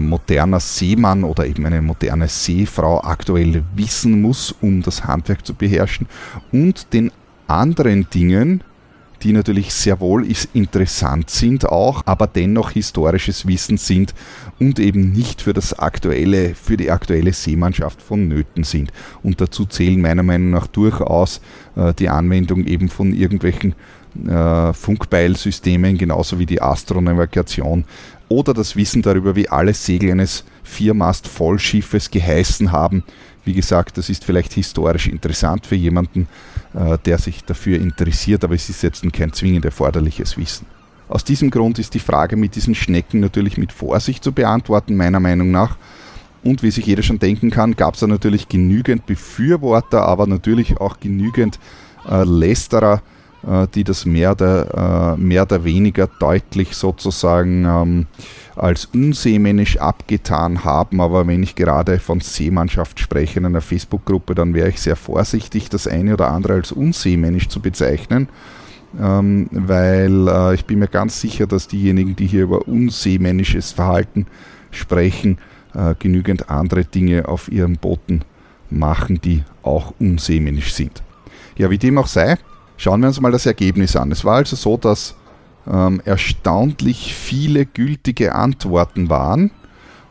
moderner 0.00 0.61
Seemann 0.61 1.23
oder 1.25 1.47
eben 1.47 1.65
eine 1.65 1.81
moderne 1.81 2.29
Seefrau 2.29 3.03
aktuell 3.05 3.62
wissen 3.77 4.21
muss, 4.21 4.55
um 4.61 4.83
das 4.83 5.05
Handwerk 5.05 5.47
zu 5.47 5.55
beherrschen 5.55 6.09
und 6.50 6.93
den 6.93 7.12
anderen 7.47 8.09
Dingen, 8.11 8.62
die 9.23 9.33
natürlich 9.33 9.75
sehr 9.75 10.00
wohl 10.00 10.27
interessant 10.55 11.31
sind 11.31 11.69
auch, 11.69 12.03
aber 12.07 12.27
dennoch 12.27 12.71
historisches 12.71 13.47
Wissen 13.47 13.77
sind 13.77 14.15
und 14.59 14.79
eben 14.79 15.12
nicht 15.12 15.43
für 15.43 15.53
das 15.53 15.79
aktuelle, 15.79 16.55
für 16.55 16.77
die 16.77 16.91
aktuelle 16.91 17.33
Seemannschaft 17.33 18.00
vonnöten 18.00 18.65
sind. 18.65 18.93
Und 19.23 19.41
dazu 19.41 19.67
zählen 19.67 20.00
meiner 20.00 20.23
Meinung 20.23 20.50
nach 20.50 20.67
durchaus 20.67 21.41
äh, 21.77 21.93
die 21.95 22.09
Anwendung 22.09 22.65
eben 22.65 22.89
von 22.89 23.12
irgendwelchen 23.12 23.75
äh, 24.27 24.73
Funkbeilsystemen, 24.73 25.99
genauso 25.99 26.39
wie 26.39 26.47
die 26.47 26.62
Astronavigation 26.62 27.85
oder 28.31 28.55
das 28.55 28.77
Wissen 28.77 29.03
darüber, 29.03 29.35
wie 29.37 29.49
alle 29.49 29.75
Segel 29.75 30.13
eines 30.13 30.45
Viermast-Vollschiffes 30.63 32.11
geheißen 32.11 32.71
haben. 32.71 33.03
Wie 33.45 33.55
gesagt, 33.55 33.99
das 33.99 34.09
ist 34.09 34.25
vielleicht 34.25 34.53
historisch 34.53 35.09
interessant 35.09 35.67
für 35.67 35.75
jemanden, 35.75 36.29
äh, 36.73 36.97
der 37.05 37.19
sich 37.19 37.45
dafür 37.45 37.79
interessiert, 37.79 38.45
aber 38.45 38.55
es 38.55 38.71
ist 38.71 38.83
jetzt 38.83 39.05
kein 39.13 39.33
zwingend 39.33 39.65
erforderliches 39.65 40.39
Wissen. 40.39 40.67
Aus 41.09 41.25
diesem 41.25 41.51
Grund 41.51 41.81
ist 41.81 41.93
die 41.95 41.99
Frage 41.99 42.37
mit 42.37 42.55
diesen 42.55 42.77
Schnecken 42.77 43.19
natürlich 43.19 43.59
mit 43.59 43.73
Vorsicht 43.73 44.23
zu 44.23 44.31
beantworten, 44.31 44.97
meiner 44.97 45.19
Meinung 45.19 45.51
nach. 45.51 45.77
Und 46.45 46.63
wie 46.63 46.71
sich 46.71 46.87
jeder 46.87 47.03
schon 47.03 47.19
denken 47.19 47.51
kann, 47.51 47.75
gab 47.75 47.95
es 47.95 48.01
da 48.01 48.07
natürlich 48.07 48.49
genügend 48.49 49.07
Befürworter, 49.07 50.03
aber 50.03 50.29
natürlich 50.29 50.79
auch 50.79 51.01
genügend 51.01 51.59
äh, 52.09 52.23
Lästerer, 52.23 53.03
die 53.75 53.85
das 53.85 54.05
mehr 54.05 54.33
oder, 54.33 55.15
äh, 55.15 55.21
mehr 55.21 55.43
oder 55.43 55.65
weniger 55.65 56.09
deutlich 56.19 56.77
sozusagen 56.77 57.65
ähm, 57.65 58.07
als 58.55 58.87
unseemännisch 58.87 59.79
abgetan 59.79 60.65
haben. 60.65 61.01
Aber 61.01 61.27
wenn 61.27 61.43
ich 61.43 61.55
gerade 61.55 61.99
von 61.99 62.21
Seemannschaft 62.21 63.01
spreche 63.01 63.39
in 63.39 63.47
einer 63.47 63.63
Facebook-Gruppe, 63.63 64.35
dann 64.35 64.53
wäre 64.53 64.69
ich 64.69 64.81
sehr 64.81 64.97
vorsichtig, 64.97 65.71
das 65.71 65.87
eine 65.87 66.15
oder 66.15 66.31
andere 66.31 66.55
als 66.55 66.73
unseemännisch 66.73 67.49
zu 67.49 67.61
bezeichnen. 67.61 68.29
Ähm, 69.01 69.49
weil 69.53 70.29
äh, 70.29 70.55
ich 70.55 70.65
bin 70.65 70.81
mir 70.81 70.89
ganz 70.89 71.21
sicher, 71.21 71.47
dass 71.47 71.69
diejenigen, 71.69 72.17
die 72.17 72.27
hier 72.27 72.43
über 72.43 72.67
unseemännisches 72.67 73.73
Verhalten 73.73 74.27
sprechen, 74.73 75.39
äh, 75.75 75.95
genügend 75.99 76.51
andere 76.51 76.85
Dinge 76.85 77.29
auf 77.29 77.51
ihren 77.51 77.77
Booten 77.77 78.23
machen, 78.69 79.21
die 79.21 79.45
auch 79.63 79.95
unseemännisch 80.01 80.75
sind. 80.75 81.03
Ja, 81.57 81.71
wie 81.71 81.79
dem 81.79 81.99
auch 81.99 82.07
sei, 82.07 82.37
Schauen 82.81 83.03
wir 83.03 83.09
uns 83.09 83.21
mal 83.21 83.31
das 83.31 83.45
Ergebnis 83.45 83.95
an. 83.95 84.11
Es 84.11 84.25
war 84.25 84.37
also 84.37 84.57
so, 84.57 84.79
dass 84.79 85.15
ähm, 85.71 86.01
erstaunlich 86.07 87.15
viele 87.15 87.67
gültige 87.67 88.35
Antworten 88.35 89.11
waren. 89.11 89.51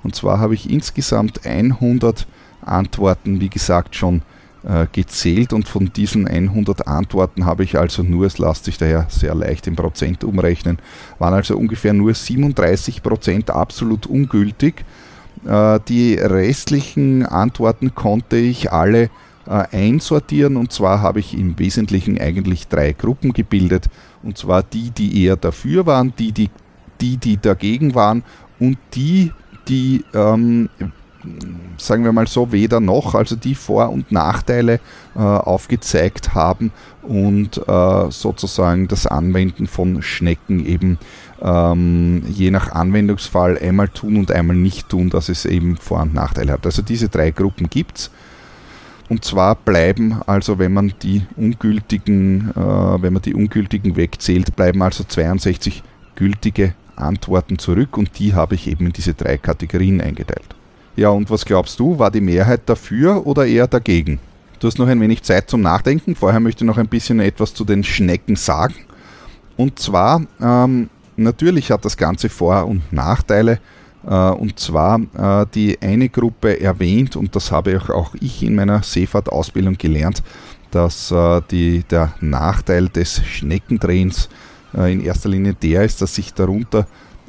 Und 0.04 0.14
zwar 0.14 0.40
habe 0.40 0.54
ich 0.54 0.70
insgesamt 0.70 1.48
100 1.48 2.28
Antworten, 2.62 3.42
wie 3.42 3.50
gesagt, 3.50 3.96
schon 3.96 4.22
äh, 4.62 4.86
gezählt 4.92 5.52
und 5.52 5.68
von 5.68 5.92
diesen 5.92 6.28
100 6.28 6.88
Antworten 6.88 7.48
habe 7.48 7.64
ich 7.64 7.76
also 7.80 8.04
nur, 8.04 8.28
es 8.28 8.38
lässt 8.38 8.66
sich 8.66 8.78
daher 8.78 9.08
sehr 9.10 9.34
leicht 9.34 9.66
in 9.66 9.76
Prozent 9.76 10.24
umrechnen, 10.24 10.78
waren 11.18 11.34
also 11.34 11.58
ungefähr 11.58 11.94
nur 11.94 12.14
37 12.14 13.02
Prozent 13.02 13.50
absolut 13.50 14.06
ungültig. 14.06 14.86
Äh, 15.44 15.80
die 15.88 16.14
restlichen 16.14 17.26
Antworten 17.26 17.96
konnte 17.96 18.38
ich 18.38 18.72
alle 18.72 19.10
einsortieren. 19.50 20.58
Und 20.58 20.72
zwar 20.72 21.02
habe 21.02 21.20
ich 21.20 21.38
im 21.38 21.58
Wesentlichen 21.58 22.20
eigentlich 22.20 22.68
drei 22.68 22.94
Gruppen 22.94 23.34
gebildet. 23.34 23.88
Und 24.24 24.38
zwar 24.38 24.64
die, 24.64 24.92
die 24.92 25.24
eher 25.24 25.36
dafür 25.36 25.86
waren, 25.86 26.14
die, 26.18 26.32
die, 26.32 26.50
die, 27.02 27.18
die 27.18 27.38
dagegen 27.38 27.96
waren 27.96 28.24
und 28.60 28.78
die, 28.94 29.32
die, 29.68 30.04
ähm, 30.14 30.70
sagen 31.78 32.04
wir 32.04 32.12
mal 32.12 32.28
so, 32.28 32.52
weder 32.52 32.80
noch, 32.80 33.16
also 33.16 33.36
die 33.36 33.56
Vor- 33.56 33.90
und 33.90 34.12
Nachteile 34.12 34.80
äh, 35.16 35.20
aufgezeigt 35.20 36.34
haben 36.34 36.72
und 37.02 37.58
äh, 37.68 38.12
sozusagen 38.12 38.88
das 38.88 39.06
Anwenden 39.06 39.68
von 39.68 40.02
Schnecken 40.02 40.66
eben 40.66 40.98
ähm, 41.42 42.24
je 42.28 42.52
nach 42.52 42.72
Anwendungsfall 42.72 43.58
einmal 43.58 43.90
tun 43.90 44.18
und 44.18 44.32
einmal 44.32 44.56
nicht 44.56 44.90
tun, 44.90 45.10
dass 45.10 45.30
es 45.30 45.46
eben 45.46 45.78
Vor- 45.78 46.02
und 46.02 46.14
Nachteile 46.14 46.54
hat. 46.54 46.66
Also 46.66 46.82
diese 46.82 47.10
drei 47.10 47.32
Gruppen 47.32 47.70
gibt 47.70 47.98
es. 47.98 48.12
Und 49.10 49.26
zwar 49.26 49.56
bleiben 49.56 50.22
also, 50.28 50.60
wenn 50.60 50.72
man 50.72 50.94
die 51.02 51.24
ungültigen, 51.36 52.52
äh, 52.52 53.02
wenn 53.02 53.14
man 53.14 53.24
die 53.24 53.34
ungültigen 53.34 53.96
wegzählt, 53.96 54.56
bleiben 54.56 54.82
also 54.84 55.04
62 55.04 55.84
gültige 56.16 56.76
Antworten 56.96 57.58
zurück 57.58 57.98
und 57.98 58.20
die 58.20 58.36
habe 58.36 58.56
ich 58.56 58.68
eben 58.68 58.86
in 58.86 58.94
diese 58.94 59.16
drei 59.16 59.38
Kategorien 59.38 60.00
eingeteilt. 60.00 60.56
Ja, 60.96 61.10
und 61.10 61.30
was 61.32 61.46
glaubst 61.46 61.80
du, 61.80 61.98
war 61.98 62.12
die 62.12 62.22
Mehrheit 62.22 62.62
dafür 62.68 63.26
oder 63.26 63.48
eher 63.48 63.68
dagegen? 63.68 64.20
Du 64.60 64.68
hast 64.68 64.78
noch 64.78 64.88
ein 64.88 65.00
wenig 65.00 65.24
Zeit 65.24 65.50
zum 65.50 65.62
Nachdenken. 65.62 66.16
Vorher 66.16 66.42
möchte 66.42 66.64
ich 66.64 66.68
noch 66.68 66.78
ein 66.78 66.90
bisschen 66.90 67.22
etwas 67.22 67.54
zu 67.54 67.64
den 67.64 67.84
Schnecken 67.84 68.36
sagen. 68.36 68.76
Und 69.56 69.80
zwar, 69.80 70.22
ähm, 70.42 70.90
natürlich 71.16 71.72
hat 71.72 71.86
das 71.86 71.96
Ganze 71.96 72.28
Vor- 72.28 72.68
und 72.68 72.92
Nachteile. 72.92 73.60
Äh, 74.08 74.30
und 74.32 74.60
zwar 74.60 75.00
äh, 75.18 75.46
die 75.54 75.82
eine 75.82 76.10
Gruppe 76.10 76.60
erwähnt, 76.60 77.16
und 77.16 77.36
das 77.36 77.52
habe 77.52 77.82
auch 77.90 78.16
ich 78.20 78.44
in 78.44 78.56
meiner 78.56 78.84
Seefahrtausbildung 78.84 79.78
gelernt, 79.78 80.24
dass 80.72 81.12
äh, 81.12 81.42
die, 81.50 81.84
der 81.84 82.14
Nachteil 82.22 82.90
des 82.90 83.22
Schneckendrehens 83.26 84.30
in 84.72 85.02
erster 85.02 85.30
Linie 85.30 85.56
der 85.56 85.84
ist, 85.84 86.00
dass 86.00 86.14
sich 86.14 86.32
darunter 86.32 86.86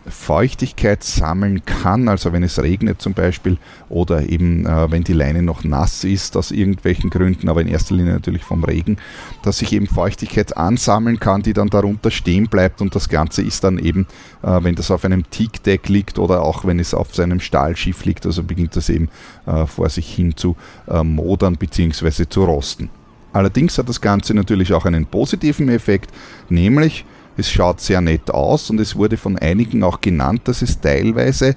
Feuchtigkeit 0.09 1.03
sammeln 1.03 1.65
kann, 1.65 2.09
also 2.09 2.33
wenn 2.33 2.43
es 2.43 2.61
regnet 2.63 3.01
zum 3.01 3.15
Beispiel 3.15 3.59
oder 3.89 4.29
eben 4.29 4.67
äh, 4.67 4.91
wenn 4.91 5.05
die 5.05 5.13
Leine 5.13 5.43
noch 5.43 5.65
nass 5.65 6.05
ist 6.05 6.37
aus 6.37 6.51
irgendwelchen 6.51 7.11
Gründen, 7.11 7.49
aber 7.49 7.61
in 7.61 7.69
erster 7.69 7.95
Linie 7.95 8.13
natürlich 8.13 8.45
vom 8.45 8.65
Regen, 8.65 8.97
dass 9.43 9.59
sich 9.59 9.73
eben 9.73 9.87
Feuchtigkeit 9.87 10.57
ansammeln 10.57 11.21
kann, 11.21 11.43
die 11.43 11.53
dann 11.53 11.69
darunter 11.69 12.11
stehen 12.11 12.49
bleibt 12.49 12.81
und 12.81 12.95
das 12.95 13.09
Ganze 13.09 13.43
ist 13.43 13.65
dann 13.65 13.79
eben, 13.79 14.07
äh, 14.43 14.63
wenn 14.63 14.75
das 14.75 14.91
auf 14.91 15.05
einem 15.05 15.29
Teakdeck 15.31 15.89
liegt 15.89 16.19
oder 16.19 16.43
auch 16.43 16.65
wenn 16.65 16.79
es 16.79 16.95
auf 16.95 17.15
seinem 17.15 17.41
Stahlschiff 17.41 18.05
liegt, 18.05 18.27
also 18.27 18.43
beginnt 18.43 18.77
das 18.77 18.89
eben 18.89 19.09
äh, 19.47 19.67
vor 19.67 19.89
sich 19.89 20.13
hin 20.15 20.37
zu 20.37 20.57
äh, 20.89 21.03
modern 21.03 21.57
bzw. 21.57 22.29
zu 22.29 22.45
rosten. 22.45 22.91
Allerdings 23.33 23.79
hat 23.79 23.89
das 23.89 24.01
Ganze 24.01 24.35
natürlich 24.35 24.73
auch 24.73 24.87
einen 24.87 25.07
positiven 25.07 25.69
Effekt, 25.69 26.11
nämlich 26.49 27.05
es 27.37 27.51
schaut 27.51 27.81
sehr 27.81 28.01
nett 28.01 28.31
aus 28.31 28.71
und 28.71 28.81
es 28.81 28.97
wurde 28.97 29.17
von 29.17 29.39
einigen 29.39 29.83
auch 29.83 30.01
genannt, 30.01 30.43
dass 30.45 30.63
es 30.63 30.81
teilweise 30.81 31.57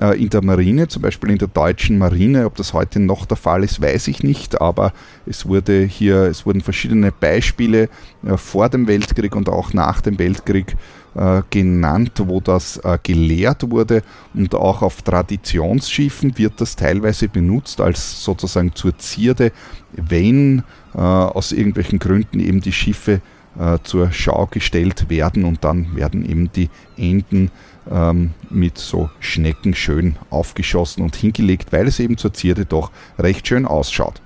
äh, 0.00 0.20
in 0.20 0.28
der 0.28 0.42
Marine, 0.42 0.88
zum 0.88 1.02
Beispiel 1.02 1.30
in 1.30 1.38
der 1.38 1.48
deutschen 1.48 1.98
Marine, 1.98 2.46
ob 2.46 2.56
das 2.56 2.72
heute 2.72 2.98
noch 3.00 3.26
der 3.26 3.36
Fall 3.36 3.62
ist, 3.62 3.80
weiß 3.80 4.08
ich 4.08 4.22
nicht, 4.22 4.60
aber 4.60 4.92
es 5.26 5.46
wurde 5.46 5.84
hier, 5.84 6.22
es 6.22 6.46
wurden 6.46 6.60
verschiedene 6.60 7.12
Beispiele 7.12 7.88
äh, 8.24 8.36
vor 8.36 8.68
dem 8.68 8.88
Weltkrieg 8.88 9.36
und 9.36 9.48
auch 9.48 9.72
nach 9.72 10.00
dem 10.00 10.18
Weltkrieg 10.18 10.76
äh, 11.14 11.42
genannt, 11.50 12.12
wo 12.26 12.40
das 12.40 12.80
gelehrt 13.04 13.70
wurde 13.70 14.02
und 14.34 14.54
auch 14.54 14.82
auf 14.82 15.02
Traditionsschiffen 15.02 16.36
wird 16.38 16.60
das 16.60 16.74
teilweise 16.74 17.28
benutzt 17.28 17.80
als 17.80 18.24
sozusagen 18.24 18.74
zur 18.74 18.98
Zierde, 18.98 19.52
wenn 19.92 20.62
aus 20.92 21.50
irgendwelchen 21.50 21.98
Gründen 21.98 22.38
eben 22.38 22.60
die 22.60 22.72
Schiffe 22.72 23.20
äh, 23.58 23.78
zur 23.82 24.12
Schau 24.12 24.46
gestellt 24.46 25.08
werden 25.08 25.44
und 25.44 25.64
dann 25.64 25.94
werden 25.96 26.28
eben 26.28 26.50
die 26.52 26.70
Enden 26.96 27.50
ähm, 27.90 28.30
mit 28.50 28.78
so 28.78 29.10
Schnecken 29.20 29.74
schön 29.74 30.16
aufgeschossen 30.30 31.02
und 31.02 31.16
hingelegt, 31.16 31.72
weil 31.72 31.86
es 31.86 32.00
eben 32.00 32.16
zur 32.16 32.32
Zierde 32.32 32.64
doch 32.64 32.90
recht 33.18 33.46
schön 33.46 33.66
ausschaut. 33.66 34.20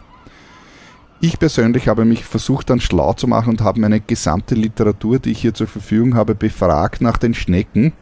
Ich 1.20 1.38
persönlich 1.38 1.88
habe 1.88 2.04
mich 2.04 2.24
versucht 2.24 2.70
dann 2.70 2.80
schlau 2.80 3.12
zu 3.12 3.26
machen 3.26 3.50
und 3.50 3.60
habe 3.60 3.80
meine 3.80 4.00
gesamte 4.00 4.54
Literatur, 4.54 5.18
die 5.18 5.32
ich 5.32 5.40
hier 5.40 5.52
zur 5.52 5.66
Verfügung 5.66 6.14
habe, 6.14 6.36
befragt 6.36 7.00
nach 7.00 7.18
den 7.18 7.34
Schnecken. 7.34 7.92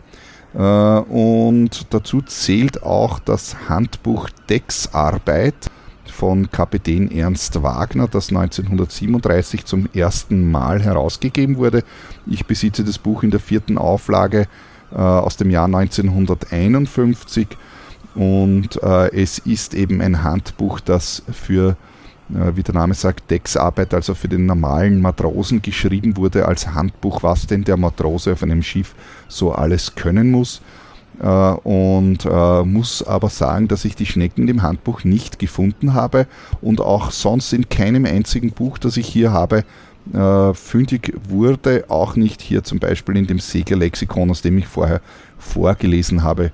Äh, 0.54 0.58
und 0.58 1.86
dazu 1.94 2.20
zählt 2.22 2.82
auch 2.82 3.18
das 3.18 3.68
Handbuch 3.68 4.28
Decksarbeit 4.50 5.70
von 6.16 6.50
Kapitän 6.50 7.10
Ernst 7.10 7.62
Wagner, 7.62 8.08
das 8.08 8.30
1937 8.30 9.66
zum 9.66 9.86
ersten 9.92 10.50
Mal 10.50 10.82
herausgegeben 10.82 11.58
wurde. 11.58 11.84
Ich 12.26 12.46
besitze 12.46 12.84
das 12.84 12.98
Buch 12.98 13.22
in 13.22 13.30
der 13.30 13.40
vierten 13.40 13.76
Auflage 13.76 14.48
äh, 14.90 14.96
aus 14.96 15.36
dem 15.36 15.50
Jahr 15.50 15.66
1951 15.66 17.48
und 18.14 18.82
äh, 18.82 19.14
es 19.14 19.38
ist 19.40 19.74
eben 19.74 20.00
ein 20.00 20.24
Handbuch, 20.24 20.80
das 20.80 21.22
für 21.30 21.76
äh, 22.30 22.56
wie 22.56 22.62
der 22.62 22.74
Name 22.74 22.94
sagt, 22.94 23.30
Decksarbeit, 23.30 23.92
also 23.92 24.14
für 24.14 24.28
den 24.28 24.46
normalen 24.46 25.02
Matrosen 25.02 25.60
geschrieben 25.60 26.16
wurde 26.16 26.46
als 26.46 26.68
Handbuch, 26.68 27.22
was 27.22 27.46
denn 27.46 27.64
der 27.64 27.76
Matrose 27.76 28.32
auf 28.32 28.42
einem 28.42 28.62
Schiff 28.62 28.94
so 29.28 29.52
alles 29.52 29.94
können 29.94 30.30
muss. 30.30 30.62
Äh, 31.22 31.26
und 31.26 32.26
äh, 32.26 32.62
muss 32.62 33.02
aber 33.02 33.30
sagen, 33.30 33.68
dass 33.68 33.84
ich 33.84 33.96
die 33.96 34.06
Schnecken 34.06 34.46
dem 34.46 34.62
Handbuch 34.62 35.04
nicht 35.04 35.38
gefunden 35.38 35.94
habe 35.94 36.26
und 36.60 36.80
auch 36.80 37.10
sonst 37.10 37.52
in 37.52 37.68
keinem 37.68 38.04
einzigen 38.04 38.52
Buch, 38.52 38.78
das 38.78 38.96
ich 38.96 39.06
hier 39.06 39.32
habe, 39.32 39.64
fündig 40.52 41.14
wurde, 41.28 41.86
auch 41.88 42.14
nicht 42.14 42.40
hier 42.40 42.62
zum 42.62 42.78
Beispiel 42.78 43.16
in 43.16 43.26
dem 43.26 43.40
Seglerlexikon, 43.40 44.30
aus 44.30 44.40
dem 44.40 44.56
ich 44.56 44.68
vorher 44.68 45.00
vorgelesen 45.36 46.22
habe, 46.22 46.52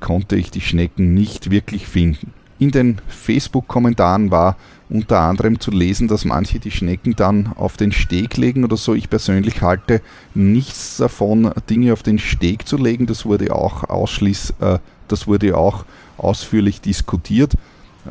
konnte 0.00 0.34
ich 0.34 0.50
die 0.50 0.60
Schnecken 0.60 1.14
nicht 1.14 1.52
wirklich 1.52 1.86
finden. 1.86 2.32
In 2.58 2.72
den 2.72 3.00
Facebook-Kommentaren 3.06 4.32
war 4.32 4.56
unter 4.92 5.20
anderem 5.20 5.58
zu 5.58 5.70
lesen, 5.70 6.06
dass 6.06 6.24
manche 6.24 6.58
die 6.58 6.70
Schnecken 6.70 7.16
dann 7.16 7.52
auf 7.56 7.76
den 7.76 7.92
Steg 7.92 8.36
legen 8.36 8.64
oder 8.64 8.76
so. 8.76 8.94
Ich 8.94 9.08
persönlich 9.08 9.62
halte 9.62 10.02
nichts 10.34 10.98
davon, 10.98 11.50
Dinge 11.70 11.92
auf 11.92 12.02
den 12.02 12.18
Steg 12.18 12.68
zu 12.68 12.76
legen. 12.76 13.06
Das 13.06 13.24
wurde 13.24 13.54
auch 13.54 13.84
ausschließ, 13.84 14.54
äh, 14.60 14.78
das 15.08 15.26
wurde 15.26 15.56
auch 15.56 15.84
ausführlich 16.18 16.80
diskutiert. 16.80 17.54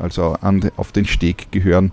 Also 0.00 0.36
an, 0.40 0.70
auf 0.76 0.92
den 0.92 1.06
Steg 1.06 1.52
gehören 1.52 1.92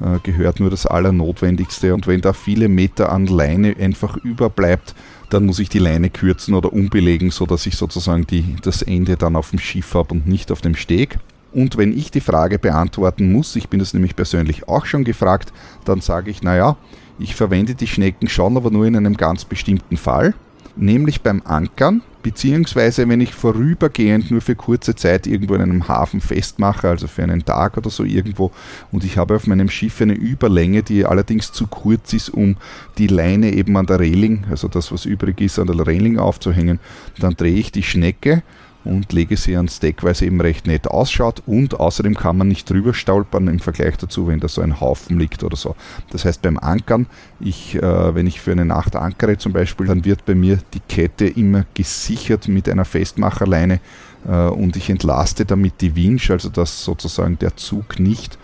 äh, 0.00 0.18
gehört 0.22 0.58
nur 0.60 0.70
das 0.70 0.86
Allernotwendigste. 0.86 1.94
Und 1.94 2.06
wenn 2.06 2.20
da 2.20 2.32
viele 2.32 2.68
Meter 2.68 3.12
an 3.12 3.26
Leine 3.26 3.76
einfach 3.78 4.16
überbleibt, 4.16 4.94
dann 5.30 5.46
muss 5.46 5.58
ich 5.58 5.68
die 5.68 5.78
Leine 5.78 6.10
kürzen 6.10 6.54
oder 6.54 6.72
umbelegen, 6.72 7.30
sodass 7.30 7.66
ich 7.66 7.76
sozusagen 7.76 8.26
die, 8.26 8.56
das 8.62 8.82
Ende 8.82 9.16
dann 9.16 9.36
auf 9.36 9.50
dem 9.50 9.58
Schiff 9.58 9.94
habe 9.94 10.14
und 10.14 10.26
nicht 10.26 10.50
auf 10.50 10.60
dem 10.60 10.74
Steg. 10.74 11.18
Und 11.54 11.76
wenn 11.76 11.96
ich 11.96 12.10
die 12.10 12.20
Frage 12.20 12.58
beantworten 12.58 13.32
muss, 13.32 13.54
ich 13.54 13.68
bin 13.68 13.78
das 13.78 13.94
nämlich 13.94 14.16
persönlich 14.16 14.68
auch 14.68 14.86
schon 14.86 15.04
gefragt, 15.04 15.52
dann 15.84 16.00
sage 16.00 16.30
ich, 16.30 16.42
naja, 16.42 16.76
ich 17.18 17.36
verwende 17.36 17.76
die 17.76 17.86
Schnecken 17.86 18.28
schon, 18.28 18.56
aber 18.56 18.70
nur 18.70 18.86
in 18.86 18.96
einem 18.96 19.16
ganz 19.16 19.44
bestimmten 19.44 19.96
Fall, 19.96 20.34
nämlich 20.74 21.20
beim 21.20 21.42
Ankern, 21.44 22.02
beziehungsweise 22.24 23.08
wenn 23.08 23.20
ich 23.20 23.34
vorübergehend 23.34 24.32
nur 24.32 24.40
für 24.40 24.56
kurze 24.56 24.96
Zeit 24.96 25.28
irgendwo 25.28 25.54
in 25.54 25.60
einem 25.60 25.86
Hafen 25.86 26.20
festmache, 26.20 26.88
also 26.88 27.06
für 27.06 27.22
einen 27.22 27.44
Tag 27.44 27.76
oder 27.76 27.90
so 27.90 28.02
irgendwo, 28.02 28.50
und 28.90 29.04
ich 29.04 29.16
habe 29.16 29.36
auf 29.36 29.46
meinem 29.46 29.68
Schiff 29.68 30.00
eine 30.00 30.14
Überlänge, 30.14 30.82
die 30.82 31.06
allerdings 31.06 31.52
zu 31.52 31.68
kurz 31.68 32.12
ist, 32.14 32.30
um 32.30 32.56
die 32.98 33.06
Leine 33.06 33.52
eben 33.52 33.76
an 33.76 33.86
der 33.86 34.00
Reling, 34.00 34.46
also 34.50 34.66
das, 34.66 34.90
was 34.90 35.04
übrig 35.04 35.40
ist, 35.40 35.60
an 35.60 35.68
der 35.68 35.86
Reling 35.86 36.18
aufzuhängen, 36.18 36.80
dann 37.20 37.34
drehe 37.34 37.54
ich 37.54 37.70
die 37.70 37.84
Schnecke 37.84 38.42
und 38.84 39.12
lege 39.12 39.36
sie 39.36 39.56
ans 39.56 39.80
Deck, 39.80 40.02
weil 40.02 40.14
sie 40.14 40.26
eben 40.26 40.40
recht 40.40 40.66
nett 40.66 40.88
ausschaut 40.88 41.42
und 41.46 41.78
außerdem 41.78 42.14
kann 42.14 42.36
man 42.36 42.48
nicht 42.48 42.68
drüber 42.68 42.94
stolpern 42.94 43.48
im 43.48 43.60
Vergleich 43.60 43.96
dazu, 43.96 44.28
wenn 44.28 44.40
da 44.40 44.48
so 44.48 44.60
ein 44.60 44.80
Haufen 44.80 45.18
liegt 45.18 45.42
oder 45.42 45.56
so. 45.56 45.74
Das 46.10 46.24
heißt 46.24 46.42
beim 46.42 46.58
Ankern, 46.58 47.06
ich, 47.40 47.76
äh, 47.76 48.14
wenn 48.14 48.26
ich 48.26 48.40
für 48.40 48.52
eine 48.52 48.64
Nacht 48.64 48.96
ankere 48.96 49.38
zum 49.38 49.52
Beispiel, 49.52 49.86
dann 49.86 50.04
wird 50.04 50.24
bei 50.24 50.34
mir 50.34 50.58
die 50.74 50.80
Kette 50.80 51.26
immer 51.26 51.64
gesichert 51.74 52.48
mit 52.48 52.68
einer 52.68 52.84
Festmacherleine 52.84 53.80
äh, 54.26 54.46
und 54.48 54.76
ich 54.76 54.90
entlaste 54.90 55.44
damit 55.44 55.80
die 55.80 55.96
Winch, 55.96 56.30
also 56.30 56.48
dass 56.48 56.84
sozusagen 56.84 57.38
der 57.38 57.56
Zug 57.56 57.98
nicht 57.98 58.38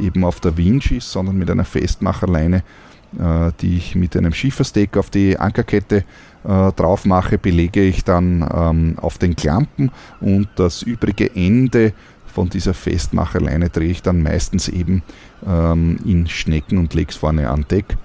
eben 0.00 0.24
auf 0.24 0.40
der 0.40 0.56
Winch 0.56 0.90
ist, 0.90 1.10
sondern 1.10 1.36
mit 1.36 1.50
einer 1.50 1.64
Festmacherleine, 1.64 2.62
die 3.60 3.76
ich 3.76 3.94
mit 3.94 4.16
einem 4.16 4.32
Schiefersteak 4.32 4.96
auf 4.96 5.10
die 5.10 5.38
Ankerkette 5.38 6.04
äh, 6.44 6.72
drauf 6.72 7.04
mache, 7.04 7.38
belege 7.38 7.82
ich 7.82 8.04
dann 8.04 8.46
ähm, 8.52 8.98
auf 9.00 9.18
den 9.18 9.36
Klampen 9.36 9.90
und 10.20 10.48
das 10.56 10.82
übrige 10.82 11.34
Ende 11.34 11.92
von 12.26 12.48
dieser 12.50 12.74
Festmacherleine 12.74 13.70
drehe 13.70 13.90
ich 13.90 14.02
dann 14.02 14.22
meistens 14.22 14.68
eben 14.68 15.02
ähm, 15.46 15.98
in 16.04 16.26
Schnecken 16.26 16.78
und 16.78 16.92
lege 16.92 17.10
es 17.10 17.16
vorne 17.16 17.48
an 17.48 17.64
Deck. 17.70 17.96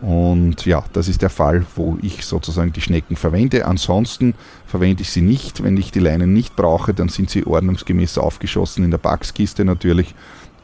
Und 0.00 0.66
ja, 0.66 0.84
das 0.92 1.08
ist 1.08 1.22
der 1.22 1.30
Fall, 1.30 1.64
wo 1.74 1.98
ich 2.02 2.24
sozusagen 2.24 2.72
die 2.72 2.80
Schnecken 2.80 3.16
verwende. 3.16 3.66
Ansonsten 3.66 4.34
verwende 4.66 5.02
ich 5.02 5.10
sie 5.10 5.22
nicht. 5.22 5.62
Wenn 5.62 5.76
ich 5.76 5.90
die 5.90 6.00
Leinen 6.00 6.32
nicht 6.32 6.56
brauche, 6.56 6.92
dann 6.92 7.08
sind 7.08 7.30
sie 7.30 7.46
ordnungsgemäß 7.46 8.18
aufgeschossen 8.18 8.84
in 8.84 8.90
der 8.90 8.98
Backskiste 8.98 9.64
natürlich. 9.64 10.14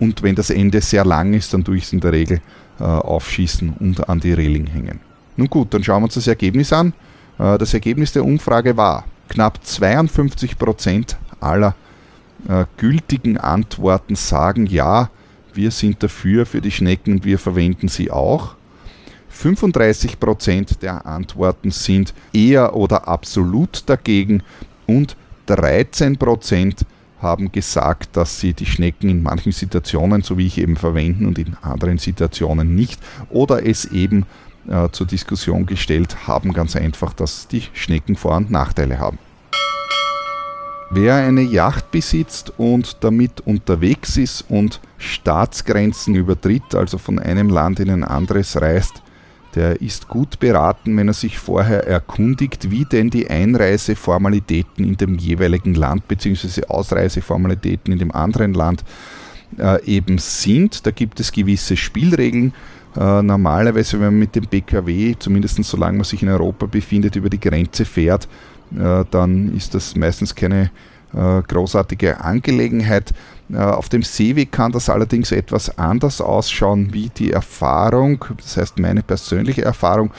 Und 0.01 0.23
wenn 0.23 0.35
das 0.35 0.51
Ende 0.51 0.81
sehr 0.81 1.05
lang 1.05 1.33
ist, 1.35 1.55
dann 1.55 1.65
tue 1.65 1.77
ich 1.77 1.85
es 1.85 1.93
in 1.93 2.01
der 2.01 2.13
Regel 2.13 2.39
äh, 2.39 2.41
aufschießen 2.79 3.75
und 3.79 4.09
an 4.09 4.21
die 4.21 4.33
Reling 4.33 4.67
hängen. 4.67 5.01
Nun 5.37 5.49
gut, 5.49 5.73
dann 5.73 5.83
schauen 5.83 6.03
wir 6.03 6.05
uns 6.05 6.15
das 6.15 6.27
Ergebnis 6.27 6.73
an. 6.73 6.93
Äh, 7.39 7.59
das 7.59 7.75
Ergebnis 7.75 8.13
der 8.13 8.25
Umfrage 8.25 8.77
war, 8.77 9.05
knapp 9.29 9.65
52 9.65 10.59
Prozent 10.59 11.17
aller 11.41 11.75
äh, 12.49 12.65
gültigen 12.77 13.39
Antworten 13.39 14.15
sagen 14.15 14.67
ja, 14.67 15.11
wir 15.55 15.71
sind 15.71 16.03
dafür 16.03 16.47
für 16.47 16.61
die 16.61 16.71
Schnecken 16.71 17.25
wir 17.25 17.39
verwenden 17.39 17.89
sie 17.89 18.11
auch. 18.11 18.55
35 19.29 20.21
Prozent 20.21 20.83
der 20.83 21.07
Antworten 21.07 21.71
sind 21.71 22.13
eher 22.33 22.77
oder 22.77 23.09
absolut 23.09 23.89
dagegen 23.89 24.43
und 24.87 25.17
13 25.47 26.19
Prozent 26.19 26.85
haben 27.23 27.53
gesagt, 27.53 28.17
dass 28.17 28.41
sie 28.41 28.53
die 28.53 28.67
Schnecken 28.67 29.09
in 29.09 29.23
manchen 29.23 29.53
Situationen, 29.53 30.23
so 30.23 30.37
wie 30.37 30.47
ich 30.47 30.59
eben 30.59 30.77
verwenden 30.77 31.27
und 31.27 31.39
in 31.39 31.57
anderen 31.63 31.99
Situationen 31.99 32.75
nicht 32.75 33.01
oder 33.31 33.65
es 33.65 33.85
eben 33.87 34.27
äh, 34.69 34.89
zur 34.91 35.07
Diskussion 35.07 35.67
gestellt 35.67 36.27
haben, 36.27 36.53
ganz 36.53 36.77
einfach, 36.77 37.13
dass 37.13 37.49
die 37.49 37.65
Schnecken 37.73 38.17
Vor- 38.17 38.37
und 38.37 38.51
Nachteile 38.51 38.99
haben. 38.99 39.19
Wer 40.91 41.15
eine 41.15 41.41
Yacht 41.41 41.91
besitzt 41.91 42.53
und 42.59 42.99
damit 43.03 43.41
unterwegs 43.41 44.19
ist 44.19 44.45
und 44.51 44.81
Staatsgrenzen 44.99 46.15
übertritt, 46.15 46.75
also 46.75 46.99
von 46.99 47.19
einem 47.19 47.49
Land 47.49 47.81
in 47.81 47.89
ein 47.89 48.05
anderes 48.05 48.61
reist, 48.61 49.03
der 49.55 49.81
ist 49.83 50.09
gut 50.09 50.39
beraten, 50.39 50.97
wenn 50.97 51.09
er 51.09 51.15
sich 51.15 51.39
vorher 51.39 51.87
erkundigt, 51.87 52.71
wie 52.71 52.85
denn 52.85 53.11
die 53.11 53.29
Einreiseformalitäten 53.29 54.85
in 54.85 54.97
dem 54.97 55.17
jeweiligen 55.17 55.75
Land 55.75 56.09
bzw. 56.09 56.65
Ausreiseformalitäten 56.69 57.93
in 57.93 57.99
dem 57.99 58.13
anderen 58.13 58.55
Land 58.55 58.85
äh, 59.59 59.85
eben 59.85 60.19
sind. 60.19 60.87
Da 60.87 60.91
gibt 60.91 61.21
es 61.21 61.33
gewisse 61.33 61.77
Spielregeln, 61.77 62.55
äh, 62.97 63.23
normalerweise, 63.23 63.99
wenn 63.99 64.07
man 64.07 64.19
mit 64.19 64.35
dem 64.35 64.47
BKW, 64.47 65.15
zumindest 65.19 65.63
solange 65.65 65.99
man 65.99 66.05
sich 66.05 66.23
in 66.23 66.29
Europa 66.29 66.67
befindet, 66.67 67.17
über 67.17 67.31
die 67.31 67.41
Grenze 67.41 67.85
fährt, 67.85 68.29
äh, 68.75 69.05
dann 69.11 69.55
ist 69.57 69.75
das 69.75 69.97
meistens 69.97 70.35
keine 70.35 70.71
großartige 71.15 72.21
Angelegenheit. 72.21 73.13
Äh, 73.53 73.59
auf 73.59 73.89
dem 73.89 74.03
Seeweg 74.03 74.51
kann 74.53 74.73
das 74.73 74.89
allerdings 74.89 75.31
etwas 75.33 75.79
anders 75.79 76.21
ausschauen, 76.21 76.93
wie 76.93 77.11
die 77.11 77.33
Erfahrung, 77.33 78.25
das 78.39 78.57
heißt 78.57 78.79
meine 78.79 79.03
persönliche 79.03 79.63
Erfahrung 79.63 80.11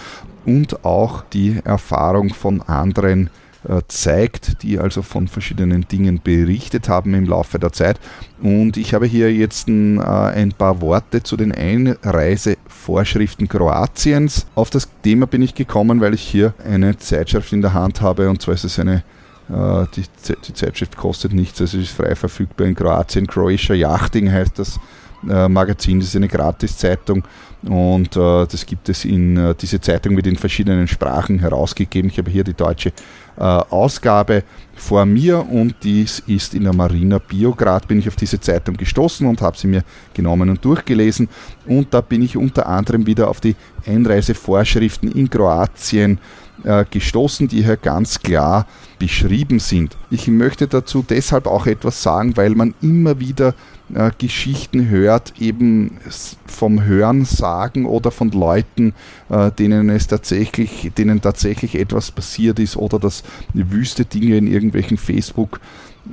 und 0.46 0.84
auch 0.86 1.24
die 1.34 1.60
Erfahrung 1.64 2.34
von 2.34 2.62
anderen 2.62 3.30
äh, 3.68 3.82
zeigt, 3.88 4.62
die 4.62 4.78
also 4.78 5.02
von 5.02 5.30
verschiedenen 5.30 5.88
Dingen 5.88 6.20
berichtet 6.22 6.90
haben 6.90 7.14
im 7.14 7.26
Laufe 7.26 7.60
der 7.60 7.72
Zeit. 7.72 7.98
Und 8.42 8.76
ich 8.78 8.94
habe 8.94 9.06
hier 9.06 9.34
jetzt 9.34 9.70
ein, 9.70 10.00
äh, 10.00 10.50
paar 10.58 10.82
Worte 10.82 11.24
zu 11.24 11.38
den 11.38 11.54
Einreisevorschriften 11.54 13.48
Kroatiens. 13.48 14.46
Auf 14.54 14.70
das 14.70 14.90
Thema 15.02 15.28
bin 15.28 15.42
ich 15.42 15.56
gekommen, 15.56 16.02
weil 16.02 16.14
ich 16.14 16.22
hier 16.22 16.54
eine 16.64 16.98
Zeitschrift 16.98 17.54
in 17.54 17.62
der 17.62 17.74
Hand 17.74 18.02
habe 18.02 18.30
und 18.30 18.42
zwar 18.42 18.54
ist 18.54 18.66
es 18.66 18.80
eine 18.80 18.98
äh, 18.98 19.02
die, 19.50 20.04
die, 20.48 20.54
Zeitschrift 20.54 20.96
kostet 20.96 21.34
nichts, 21.34 21.60
also 21.60 21.78
ist 21.78 21.92
frei 21.92 22.16
verfügbar 22.16 22.66
in 22.66 22.76
Kroatien. 22.76 23.28
Croatia 23.28 23.76
Yachting 23.76 24.32
heißt 24.32 24.58
das 24.58 24.80
Magazin, 25.22 26.00
das 26.00 26.10
ist 26.10 26.16
eine 26.16 26.28
Gratiszeitung 26.28 27.24
und 27.66 28.18
äh, 28.18 28.46
das 28.46 28.66
gibt 28.66 28.90
es 28.90 29.06
in, 29.06 29.38
äh, 29.38 29.56
diese 29.56 29.80
Zeitung 29.80 30.16
wird 30.18 30.28
in 30.28 30.36
verschiedenen 30.36 30.88
Sprachen 30.88 31.40
herausgegeben. 31.40 32.10
Ich 32.10 32.18
habe 32.18 32.30
hier 32.30 32.44
die 32.44 32.54
deutsche 32.54 32.92
äh, 33.38 33.42
Ausgabe 33.42 34.44
vor 34.76 35.06
mir 35.06 35.48
und 35.50 35.76
dies 35.84 36.20
ist 36.28 36.56
in 36.56 36.66
der 36.66 36.74
Marina 36.74 37.20
Biograd. 37.20 37.88
Bin 37.88 38.00
ich 38.00 38.08
auf 38.10 38.18
diese 38.18 38.40
Zeitung 38.40 38.76
gestoßen 38.76 39.26
und 39.26 39.42
habe 39.42 39.58
sie 39.58 39.68
mir 39.68 39.84
genommen 40.14 40.50
und 40.50 40.64
durchgelesen. 40.66 41.30
Und 41.66 41.94
da 41.94 42.02
bin 42.02 42.22
ich 42.22 42.36
unter 42.36 42.68
anderem 42.68 43.06
wieder 43.06 43.30
auf 43.30 43.40
die 43.40 43.56
Einreisevorschriften 43.86 45.12
in 45.12 45.30
Kroatien 45.30 46.20
äh, 46.66 46.84
gestoßen, 46.90 47.48
die 47.48 47.64
hier 47.64 47.78
ganz 47.78 48.20
klar 48.20 48.68
beschrieben 49.04 49.60
sind. 49.60 49.98
Ich 50.12 50.30
möchte 50.30 50.66
dazu 50.66 51.04
deshalb 51.08 51.46
auch 51.46 51.66
etwas 51.66 52.02
sagen, 52.02 52.38
weil 52.38 52.52
man 52.52 52.74
immer 52.82 53.20
wieder 53.20 53.54
äh, 53.94 54.12
Geschichten 54.18 54.88
hört, 54.88 55.34
eben 55.42 55.98
vom 56.46 56.86
Hören 56.86 57.26
sagen 57.26 57.86
oder 57.86 58.12
von 58.12 58.32
Leuten, 58.32 58.94
äh, 59.30 59.52
denen 59.52 59.90
es 59.90 60.08
tatsächlich, 60.08 60.90
denen 60.98 61.20
tatsächlich 61.20 61.76
etwas 61.76 62.12
passiert 62.12 62.60
ist 62.60 62.78
oder 62.78 62.98
dass 62.98 63.24
wüste 63.54 64.06
Dinge 64.06 64.38
in 64.38 64.48
irgendwelchen 64.48 64.96
Facebook 64.96 65.60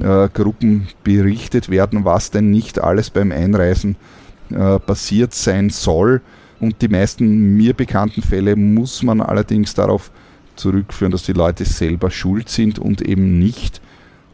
äh, 0.01 0.29
Gruppen 0.29 0.89
berichtet 1.05 1.69
werden, 1.69 2.05
was 2.05 2.33
denn 2.33 2.51
nicht 2.51 2.81
alles 2.81 3.11
beim 3.11 3.31
Einreisen 3.31 3.95
äh, 4.51 4.81
passiert 4.81 5.33
sein 5.33 5.71
soll. 5.71 6.23
Und 6.59 6.83
die 6.83 6.89
meisten 6.89 7.57
mir 7.57 7.73
bekannten 7.73 8.23
Fälle 8.23 8.57
muss 8.57 9.05
man 9.05 9.21
allerdings 9.21 9.75
darauf 9.75 10.11
zurückführen, 10.61 11.11
dass 11.11 11.25
die 11.25 11.33
Leute 11.33 11.65
selber 11.65 12.11
schuld 12.11 12.49
sind 12.49 12.79
und 12.79 13.03
eben 13.03 13.39
nicht 13.39 13.81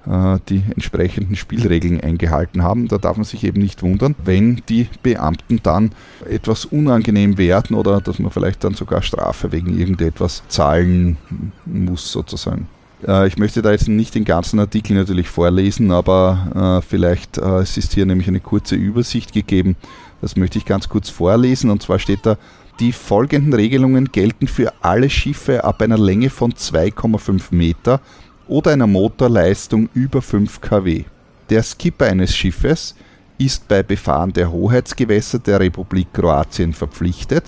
äh, 0.06 0.38
die 0.48 0.62
entsprechenden 0.72 1.34
Spielregeln 1.34 2.00
eingehalten 2.00 2.62
haben. 2.62 2.86
Da 2.86 2.98
darf 2.98 3.16
man 3.16 3.24
sich 3.24 3.42
eben 3.42 3.60
nicht 3.60 3.82
wundern, 3.82 4.14
wenn 4.24 4.62
die 4.68 4.88
Beamten 5.02 5.60
dann 5.62 5.90
etwas 6.28 6.64
unangenehm 6.64 7.38
werden 7.38 7.74
oder 7.74 8.00
dass 8.00 8.18
man 8.18 8.30
vielleicht 8.30 8.62
dann 8.62 8.74
sogar 8.74 9.02
Strafe 9.02 9.50
wegen 9.50 9.76
irgendetwas 9.76 10.44
zahlen 10.48 11.16
muss 11.64 12.12
sozusagen. 12.12 12.68
Äh, 13.06 13.26
ich 13.26 13.36
möchte 13.36 13.62
da 13.62 13.72
jetzt 13.72 13.88
nicht 13.88 14.14
den 14.14 14.24
ganzen 14.24 14.60
Artikel 14.60 14.94
natürlich 14.94 15.28
vorlesen, 15.28 15.90
aber 15.90 16.80
äh, 16.82 16.86
vielleicht, 16.86 17.38
es 17.38 17.76
ist 17.76 17.94
hier 17.94 18.06
nämlich 18.06 18.28
eine 18.28 18.40
kurze 18.40 18.76
Übersicht 18.76 19.32
gegeben. 19.32 19.74
Das 20.20 20.36
möchte 20.36 20.58
ich 20.58 20.64
ganz 20.64 20.88
kurz 20.88 21.10
vorlesen 21.10 21.68
und 21.68 21.82
zwar 21.82 21.98
steht 21.98 22.24
da, 22.24 22.38
die 22.80 22.92
folgenden 22.92 23.54
Regelungen 23.54 24.12
gelten 24.12 24.48
für 24.48 24.72
alle 24.82 25.08
Schiffe 25.08 25.64
ab 25.64 25.80
einer 25.82 25.98
Länge 25.98 26.30
von 26.30 26.52
2,5 26.52 27.44
Meter 27.50 28.00
oder 28.48 28.72
einer 28.72 28.86
Motorleistung 28.86 29.88
über 29.94 30.22
5 30.22 30.60
kW. 30.60 31.04
Der 31.48 31.62
Skipper 31.62 32.06
eines 32.06 32.34
Schiffes 32.34 32.94
ist 33.38 33.68
bei 33.68 33.82
Befahren 33.82 34.32
der 34.32 34.50
Hoheitsgewässer 34.50 35.38
der 35.38 35.60
Republik 35.60 36.08
Kroatien 36.12 36.72
verpflichtet, 36.72 37.44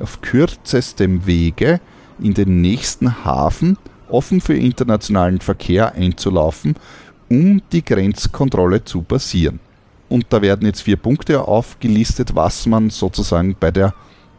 auf 0.00 0.20
kürzestem 0.20 1.26
Wege 1.26 1.80
in 2.20 2.34
den 2.34 2.60
nächsten 2.60 3.24
Hafen 3.24 3.76
offen 4.08 4.40
für 4.40 4.56
internationalen 4.56 5.40
Verkehr 5.40 5.94
einzulaufen, 5.94 6.76
um 7.28 7.60
die 7.72 7.84
Grenzkontrolle 7.84 8.84
zu 8.84 9.02
passieren. 9.02 9.60
Und 10.08 10.26
da 10.30 10.40
werden 10.40 10.66
jetzt 10.66 10.82
vier 10.82 10.96
Punkte 10.96 11.46
aufgelistet, 11.46 12.34
was 12.34 12.66
man 12.66 12.90
sozusagen 12.90 13.54
bei 13.58 13.70
der 13.70 13.92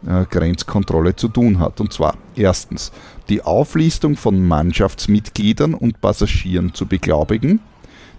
äh, 0.05 0.25
Grenzkontrolle 0.29 1.15
zu 1.15 1.27
tun 1.27 1.59
hat. 1.59 1.79
Und 1.79 1.93
zwar 1.93 2.15
erstens 2.35 2.91
die 3.29 3.41
Auflistung 3.41 4.15
von 4.15 4.45
Mannschaftsmitgliedern 4.47 5.73
und 5.73 6.01
Passagieren 6.01 6.73
zu 6.73 6.85
beglaubigen, 6.85 7.59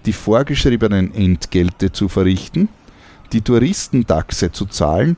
die 0.07 0.12
vorgeschriebenen 0.12 1.14
Entgelte 1.14 1.93
zu 1.93 2.09
verrichten, 2.09 2.69
die 3.33 3.43
Touristentaxe 3.43 4.53
zu 4.53 4.66
zahlen, 4.66 5.16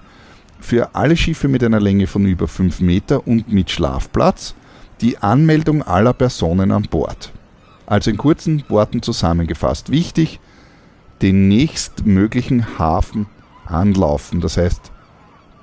für 0.61 0.95
alle 0.95 1.17
Schiffe 1.17 1.49
mit 1.49 1.65
einer 1.65 1.81
Länge 1.81 2.07
von 2.07 2.25
über 2.25 2.47
5 2.47 2.81
Meter 2.81 3.27
und 3.27 3.53
mit 3.53 3.71
Schlafplatz, 3.71 4.55
die 5.01 5.19
Anmeldung 5.19 5.83
aller 5.83 6.13
Personen 6.13 6.71
an 6.71 6.85
Bord. 6.85 7.33
Also 7.87 8.11
in 8.11 8.17
kurzen 8.17 8.63
Worten 8.69 9.03
zusammengefasst. 9.03 9.91
Wichtig, 9.91 10.39
den 11.21 11.49
nächstmöglichen 11.49 12.79
Hafen 12.79 13.27
anlaufen. 13.67 14.41
Das 14.41 14.57
heißt, 14.57 14.92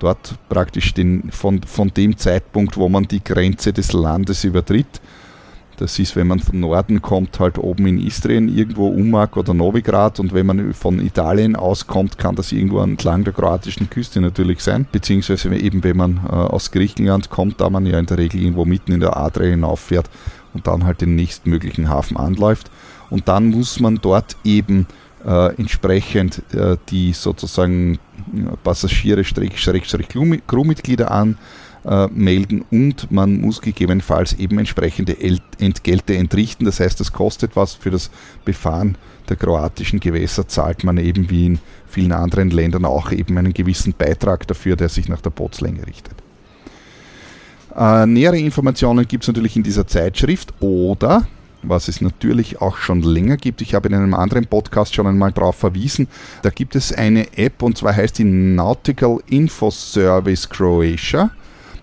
dort 0.00 0.34
praktisch 0.48 0.92
den, 0.94 1.30
von, 1.30 1.62
von 1.62 1.88
dem 1.88 2.16
Zeitpunkt, 2.16 2.76
wo 2.76 2.88
man 2.88 3.04
die 3.04 3.22
Grenze 3.22 3.72
des 3.72 3.92
Landes 3.92 4.44
übertritt. 4.44 5.00
Das 5.76 5.98
ist, 5.98 6.14
wenn 6.14 6.26
man 6.26 6.40
von 6.40 6.60
Norden 6.60 7.00
kommt, 7.00 7.40
halt 7.40 7.56
oben 7.56 7.86
in 7.86 8.06
Istrien, 8.06 8.54
irgendwo 8.54 8.88
Umag 8.88 9.36
oder 9.36 9.54
Novigrad. 9.54 10.20
Und 10.20 10.34
wenn 10.34 10.44
man 10.44 10.74
von 10.74 11.00
Italien 11.00 11.56
auskommt, 11.56 12.18
kann 12.18 12.34
das 12.34 12.52
irgendwo 12.52 12.80
entlang 12.80 13.24
der 13.24 13.32
kroatischen 13.32 13.88
Küste 13.88 14.20
natürlich 14.20 14.60
sein. 14.60 14.86
Beziehungsweise 14.92 15.54
eben, 15.56 15.82
wenn 15.82 15.96
man 15.96 16.20
äh, 16.28 16.32
aus 16.32 16.70
Griechenland 16.70 17.30
kommt, 17.30 17.62
da 17.62 17.70
man 17.70 17.86
ja 17.86 17.98
in 17.98 18.04
der 18.04 18.18
Regel 18.18 18.42
irgendwo 18.42 18.66
mitten 18.66 18.92
in 18.92 19.00
der 19.00 19.16
Adria 19.16 19.52
hinauffährt 19.52 20.10
und 20.52 20.66
dann 20.66 20.84
halt 20.84 21.00
den 21.00 21.14
nächstmöglichen 21.14 21.88
Hafen 21.88 22.18
anläuft. 22.18 22.70
Und 23.08 23.28
dann 23.28 23.48
muss 23.48 23.80
man 23.80 24.00
dort 24.02 24.36
eben 24.44 24.86
äh, 25.24 25.54
entsprechend 25.56 26.42
äh, 26.54 26.76
die 26.88 27.12
sozusagen 27.12 27.98
Passagiere, 28.62 29.24
Schrägstrich, 29.24 30.08
Crewmitglieder 30.46 31.10
anmelden 31.10 32.64
und 32.70 33.10
man 33.10 33.40
muss 33.40 33.60
gegebenenfalls 33.60 34.34
eben 34.34 34.58
entsprechende 34.58 35.16
Entgelte 35.58 36.16
entrichten. 36.16 36.64
Das 36.64 36.80
heißt, 36.80 37.00
das 37.00 37.12
kostet 37.12 37.56
was 37.56 37.74
für 37.74 37.90
das 37.90 38.10
Befahren 38.44 38.96
der 39.28 39.36
kroatischen 39.36 40.00
Gewässer, 40.00 40.46
zahlt 40.48 40.84
man 40.84 40.98
eben 40.98 41.30
wie 41.30 41.46
in 41.46 41.58
vielen 41.86 42.12
anderen 42.12 42.50
Ländern 42.50 42.84
auch 42.84 43.12
eben 43.12 43.38
einen 43.38 43.54
gewissen 43.54 43.94
Beitrag 43.96 44.46
dafür, 44.46 44.76
der 44.76 44.88
sich 44.88 45.08
nach 45.08 45.20
der 45.20 45.30
Bootslänge 45.30 45.86
richtet. 45.86 46.14
Äh, 47.76 48.06
nähere 48.06 48.38
Informationen 48.38 49.06
gibt 49.06 49.24
es 49.24 49.28
natürlich 49.28 49.56
in 49.56 49.62
dieser 49.62 49.86
Zeitschrift 49.86 50.52
oder 50.60 51.26
was 51.62 51.88
es 51.88 52.00
natürlich 52.00 52.60
auch 52.60 52.76
schon 52.76 53.02
länger 53.02 53.36
gibt. 53.36 53.60
Ich 53.60 53.74
habe 53.74 53.88
in 53.88 53.94
einem 53.94 54.14
anderen 54.14 54.46
Podcast 54.46 54.94
schon 54.94 55.06
einmal 55.06 55.32
darauf 55.32 55.56
verwiesen. 55.56 56.08
Da 56.42 56.50
gibt 56.50 56.76
es 56.76 56.92
eine 56.92 57.36
App 57.36 57.62
und 57.62 57.78
zwar 57.78 57.94
heißt 57.94 58.18
die 58.18 58.24
Nautical 58.24 59.18
Info 59.28 59.70
Service 59.70 60.48
Croatia. 60.48 61.30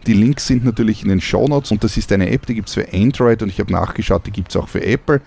Die 0.05 0.13
Links 0.13 0.47
sind 0.47 0.63
natürlich 0.63 1.03
in 1.03 1.09
den 1.09 1.21
Show 1.21 1.47
Notes 1.47 1.71
und 1.71 1.83
das 1.83 1.97
ist 1.97 2.11
eine 2.11 2.29
App, 2.29 2.45
die 2.45 2.55
gibt 2.55 2.69
es 2.69 2.75
für 2.75 2.87
Android 2.93 3.41
und 3.41 3.49
ich 3.49 3.59
habe 3.59 3.71
nachgeschaut, 3.71 4.25
die 4.25 4.31
gibt 4.31 4.49
es 4.49 4.55
auch 4.55 4.67
für 4.67 4.83
Apple. 4.83 5.21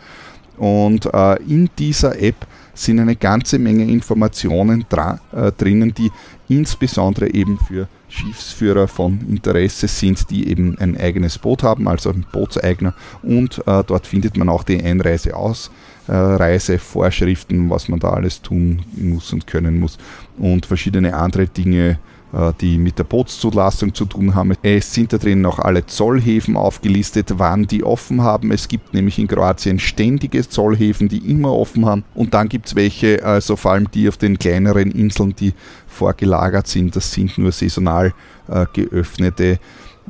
Und 0.57 1.07
äh, 1.07 1.37
in 1.43 1.71
dieser 1.79 2.21
App 2.21 2.47
sind 2.75 3.01
eine 3.01 3.17
ganze 3.17 3.59
Menge 3.59 3.85
Informationen 3.85 4.87
äh, 4.91 5.53
drinnen, 5.53 5.95
die 5.95 6.11
insbesondere 6.49 7.33
eben 7.33 7.59
für 7.59 7.89
Schiffsführer 8.11 8.89
von 8.89 9.21
Interesse 9.29 9.89
sind, 9.89 10.31
die 10.31 10.49
eben 10.49 10.77
ein 10.79 10.99
eigenes 10.99 11.39
Boot 11.39 11.63
haben, 11.63 11.89
also 11.89 12.11
ein 12.11 12.27
Bootseigner. 12.31 12.95
Und 13.23 13.59
äh, 13.67 13.83
dort 13.87 14.07
findet 14.07 14.37
man 14.37 14.49
auch 14.49 14.65
die 14.65 14.83
Einreise 14.83 15.37
aus. 15.37 15.71
Äh, 16.09 16.13
Reisevorschriften, 16.13 17.71
was 17.71 17.89
man 17.89 18.01
da 18.01 18.11
alles 18.11 18.43
tun 18.43 18.83
muss 18.97 19.33
und 19.33 19.47
können 19.47 19.79
muss 19.79 19.97
und 20.39 20.67
verschiedene 20.67 21.15
andere 21.15 21.47
Dinge, 21.47 22.01
äh, 22.33 22.53
die 22.61 22.79
mit 22.79 22.99
der 22.99 23.05
Bootszulassung 23.05 23.95
zu 23.95 24.07
tun 24.07 24.35
haben. 24.35 24.55
Es 24.63 24.93
sind 24.93 25.13
da 25.13 25.19
drin 25.19 25.41
noch 25.41 25.59
alle 25.59 25.87
Zollhäfen 25.87 26.57
aufgelistet, 26.57 27.35
wann 27.37 27.67
die 27.67 27.85
offen 27.85 28.23
haben. 28.23 28.51
Es 28.51 28.69
gibt 28.69 28.95
nämlich 28.95 29.19
in 29.19 29.29
Kroatien 29.29 29.79
ständige 29.79 30.49
Zollhäfen, 30.49 31.09
die 31.09 31.31
immer 31.31 31.53
offen 31.53 31.87
haben. 31.87 32.05
Und 32.15 32.35
dann 32.35 32.49
gibt 32.49 32.67
es 32.67 32.75
welche, 32.75 33.25
also 33.25 33.57
vor 33.57 33.73
allem 33.73 33.91
die 33.91 34.09
auf 34.09 34.17
den 34.17 34.39
kleineren 34.39 34.91
Inseln, 34.91 35.35
die 35.37 35.55
vorgelagert 35.91 36.67
sind. 36.67 36.97
Das 36.97 37.13
sind 37.13 37.37
nur 37.39 37.53
saisonal 37.53 38.15
äh, 38.49 38.67
geöffnete 38.73 39.59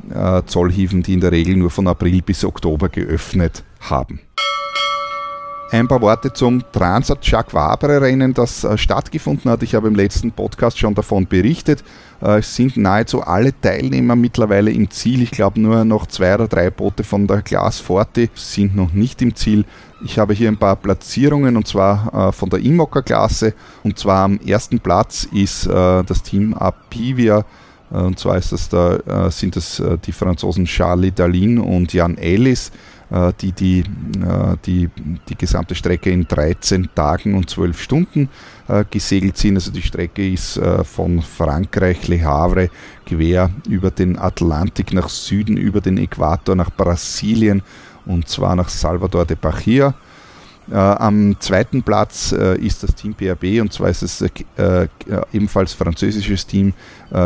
äh, 0.09 0.41
Zollhäfen, 0.45 1.03
die 1.03 1.13
in 1.13 1.21
der 1.21 1.31
Regel 1.31 1.57
nur 1.57 1.69
von 1.69 1.87
April 1.87 2.21
bis 2.21 2.43
Oktober 2.43 2.89
geöffnet 2.89 3.63
haben. 3.81 4.19
Ein 5.71 5.87
paar 5.87 6.01
Worte 6.01 6.33
zum 6.33 6.61
Transat 6.73 7.25
Jacques 7.25 7.53
Vabre 7.53 8.01
Rennen, 8.01 8.33
das 8.33 8.65
äh, 8.65 8.77
stattgefunden 8.77 9.49
hat. 9.49 9.63
Ich 9.63 9.73
habe 9.73 9.87
im 9.87 9.95
letzten 9.95 10.33
Podcast 10.33 10.77
schon 10.77 10.93
davon 10.95 11.27
berichtet. 11.27 11.81
Äh, 12.21 12.39
es 12.39 12.53
sind 12.53 12.75
nahezu 12.75 13.21
alle 13.21 13.57
Teilnehmer 13.57 14.17
mittlerweile 14.17 14.69
im 14.69 14.89
Ziel. 14.91 15.21
Ich 15.21 15.31
glaube 15.31 15.61
nur 15.61 15.85
noch 15.85 16.07
zwei 16.07 16.35
oder 16.35 16.49
drei 16.49 16.69
Boote 16.71 17.05
von 17.05 17.25
der 17.25 17.41
Glas 17.41 17.79
Forte 17.79 18.27
sind 18.35 18.75
noch 18.75 18.91
nicht 18.91 19.21
im 19.21 19.33
Ziel. 19.33 19.63
Ich 20.03 20.19
habe 20.19 20.33
hier 20.33 20.49
ein 20.49 20.57
paar 20.57 20.75
Platzierungen 20.75 21.55
und 21.55 21.69
zwar 21.69 22.27
äh, 22.27 22.31
von 22.33 22.49
der 22.49 22.59
Imoca 22.59 23.01
Klasse. 23.01 23.53
Und 23.83 23.97
zwar 23.97 24.25
am 24.25 24.41
ersten 24.45 24.81
Platz 24.81 25.25
ist 25.31 25.67
das 25.67 26.21
Team 26.21 26.53
Apivia 26.53 27.45
und 27.89 28.19
zwar 28.19 28.35
das 28.35 28.69
da, 28.69 29.31
sind 29.31 29.55
das 29.55 29.81
die 30.05 30.11
Franzosen 30.11 30.65
Charlie 30.65 31.11
Dalin 31.11 31.59
und 31.59 31.93
Jan 31.93 32.17
Ellis. 32.17 32.71
Äh, 33.11 33.33
die 33.41 33.51
die, 33.51 33.79
äh, 33.79 34.55
die 34.65 34.89
die 35.27 35.35
gesamte 35.35 35.75
Strecke 35.75 36.09
in 36.11 36.29
13 36.29 36.89
Tagen 36.95 37.35
und 37.35 37.49
12 37.49 37.81
Stunden 37.81 38.29
äh, 38.69 38.85
gesegelt 38.89 39.37
sind. 39.37 39.55
Also 39.55 39.71
die 39.71 39.81
Strecke 39.81 40.31
ist 40.31 40.59
von 40.83 41.21
Frankreich, 41.21 42.07
Le 42.07 42.23
Havre, 42.23 42.69
quer 43.05 43.49
über 43.67 43.91
den 43.91 44.17
Atlantik 44.17 44.93
nach 44.93 45.09
Süden, 45.09 45.57
über 45.57 45.81
den 45.81 45.97
Äquator 45.97 46.55
nach 46.55 46.71
Brasilien 46.71 47.61
und 48.05 48.29
zwar 48.29 48.55
nach 48.55 48.69
Salvador 48.69 49.25
de 49.25 49.37
Bahia. 49.39 49.93
Am 50.71 51.35
zweiten 51.39 51.83
Platz 51.83 52.31
ist 52.31 52.83
das 52.83 52.95
Team 52.95 53.13
PRB 53.13 53.59
und 53.59 53.73
zwar 53.73 53.89
ist 53.89 54.03
es 54.03 54.23
ebenfalls 55.33 55.73
französisches 55.73 56.45
Team 56.45 56.73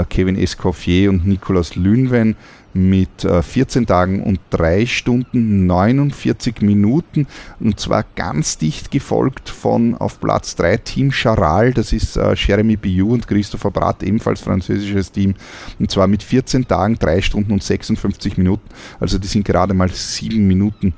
Kevin 0.09 0.37
Escoffier 0.37 1.09
und 1.09 1.27
Nicolas 1.27 1.75
Lünven 1.75 2.35
mit 2.75 3.21
14 3.21 3.83
äh, 3.83 3.85
Tagen 3.85 4.21
und 4.21 4.39
3 4.49 4.85
Stunden 4.85 5.65
49 5.65 6.61
Minuten. 6.61 7.25
Und 7.59 7.79
zwar 7.79 8.03
ganz 8.15 8.57
dicht 8.57 8.91
gefolgt 8.91 9.49
von 9.49 9.95
auf 9.95 10.19
Platz 10.19 10.55
3 10.57 10.77
Team 10.77 11.11
Charal, 11.11 11.73
das 11.73 11.93
ist 11.93 12.17
äh, 12.17 12.35
Jeremy 12.35 12.75
Biou 12.75 13.13
und 13.13 13.27
Christopher 13.27 13.71
Bratt, 13.71 14.03
ebenfalls 14.03 14.41
französisches 14.41 15.11
Team. 15.11 15.35
Und 15.79 15.89
zwar 15.89 16.07
mit 16.07 16.21
14 16.21 16.67
Tagen, 16.67 16.99
3 16.99 17.21
Stunden 17.21 17.53
und 17.53 17.63
56 17.63 18.37
Minuten, 18.37 18.67
also 18.99 19.17
die 19.17 19.27
sind 19.27 19.45
gerade 19.45 19.73
mal 19.73 19.89
7 19.89 20.45
Minuten, 20.45 20.93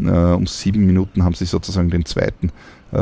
äh, 0.00 0.10
um 0.10 0.46
7 0.46 0.84
Minuten 0.84 1.24
haben 1.24 1.34
sie 1.34 1.46
sozusagen 1.46 1.90
den 1.90 2.04
zweiten 2.04 2.50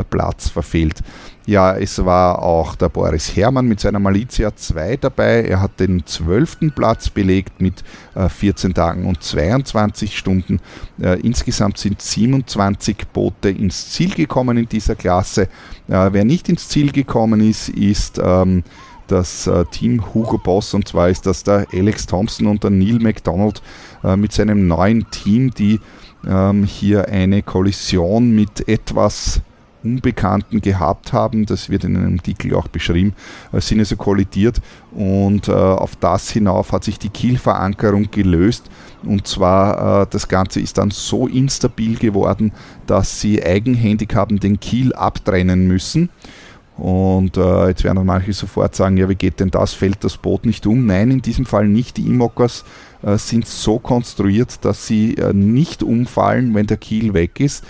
Platz 0.09 0.49
verfehlt. 0.49 1.01
Ja, 1.49 1.75
es 1.75 2.05
war 2.05 2.43
auch 2.43 2.75
der 2.75 2.89
Boris 2.89 3.35
Herrmann 3.35 3.67
mit 3.67 3.79
seiner 3.79 3.97
Malizia 3.97 4.55
2 4.55 4.97
dabei. 4.97 5.45
Er 5.45 5.61
hat 5.61 5.79
den 5.79 6.05
12. 6.05 6.75
Platz 6.75 7.09
belegt 7.09 7.59
mit 7.59 7.83
14 8.15 8.69
äh, 8.69 8.73
Tagen 8.75 9.07
und 9.07 9.23
22 9.23 10.15
Stunden. 10.15 10.59
Äh, 11.01 11.19
insgesamt 11.21 11.79
sind 11.79 12.03
27 12.03 13.07
Boote 13.11 13.49
ins 13.49 13.89
Ziel 13.89 14.13
gekommen 14.13 14.57
in 14.57 14.69
dieser 14.69 14.93
Klasse. 14.93 15.49
Wer 15.87 16.23
nicht 16.23 16.49
ins 16.49 16.69
Ziel 16.69 16.91
gekommen 16.91 17.41
ist, 17.41 17.69
ist 17.69 18.21
ähm, 18.23 18.63
das 19.07 19.49
Team 19.71 20.13
Hugo 20.13 20.37
Boss 20.37 20.75
und 20.75 20.87
zwar 20.87 21.09
ist 21.09 21.25
das 21.25 21.43
der 21.43 21.65
Alex 21.73 22.05
Thompson 22.05 22.45
und 22.45 22.63
der 22.63 22.69
Neil 22.69 22.99
McDonald 22.99 23.63
mit 24.03 24.33
seinem 24.33 24.67
neuen 24.67 25.09
Team, 25.09 25.49
die 25.49 25.79
ähm, 26.27 26.63
hier 26.63 27.07
eine 27.07 27.41
Kollision 27.41 28.35
mit 28.35 28.67
etwas 28.67 29.41
Unbekannten 29.83 30.61
gehabt 30.61 31.13
haben. 31.13 31.45
Das 31.45 31.69
wird 31.69 31.83
in 31.83 31.95
einem 31.95 32.17
Artikel 32.17 32.55
auch 32.55 32.67
beschrieben, 32.67 33.13
äh, 33.51 33.61
sind 33.61 33.79
also 33.79 33.95
kollidiert 33.95 34.61
und 34.91 35.47
äh, 35.47 35.51
auf 35.51 35.95
das 35.95 36.29
hinauf 36.29 36.71
hat 36.71 36.83
sich 36.83 36.99
die 36.99 37.09
Kielverankerung 37.09 38.09
gelöst. 38.11 38.69
Und 39.03 39.27
zwar, 39.27 40.03
äh, 40.03 40.07
das 40.09 40.27
Ganze 40.27 40.59
ist 40.59 40.77
dann 40.77 40.91
so 40.91 41.27
instabil 41.27 41.97
geworden, 41.97 42.51
dass 42.87 43.21
sie 43.21 43.43
eigenhändig 43.43 44.13
haben 44.15 44.39
den 44.39 44.59
Kiel 44.59 44.93
abtrennen 44.93 45.67
müssen. 45.67 46.09
Und 46.79 47.35
äh, 47.35 47.67
jetzt 47.67 47.83
werden 47.83 47.97
dann 47.97 48.05
manche 48.05 48.31
sofort 48.31 48.73
sagen, 48.73 48.95
ja, 48.95 49.09
wie 49.09 49.15
geht 49.15 49.41
denn 49.41 49.51
das? 49.51 49.73
Fällt 49.73 50.03
das 50.05 50.15
Boot 50.15 50.45
nicht 50.45 50.65
um? 50.65 50.85
Nein, 50.85 51.11
in 51.11 51.21
diesem 51.21 51.45
Fall 51.45 51.67
nicht. 51.67 51.97
Die 51.97 52.07
Imokers 52.07 52.63
äh, 53.01 53.17
sind 53.17 53.47
so 53.47 53.79
konstruiert, 53.79 54.63
dass 54.63 54.87
sie 54.87 55.15
äh, 55.15 55.33
nicht 55.33 55.83
umfallen, 55.83 56.55
wenn 56.55 56.67
der 56.67 56.77
Kiel 56.77 57.13
weg 57.13 57.41
ist. 57.41 57.65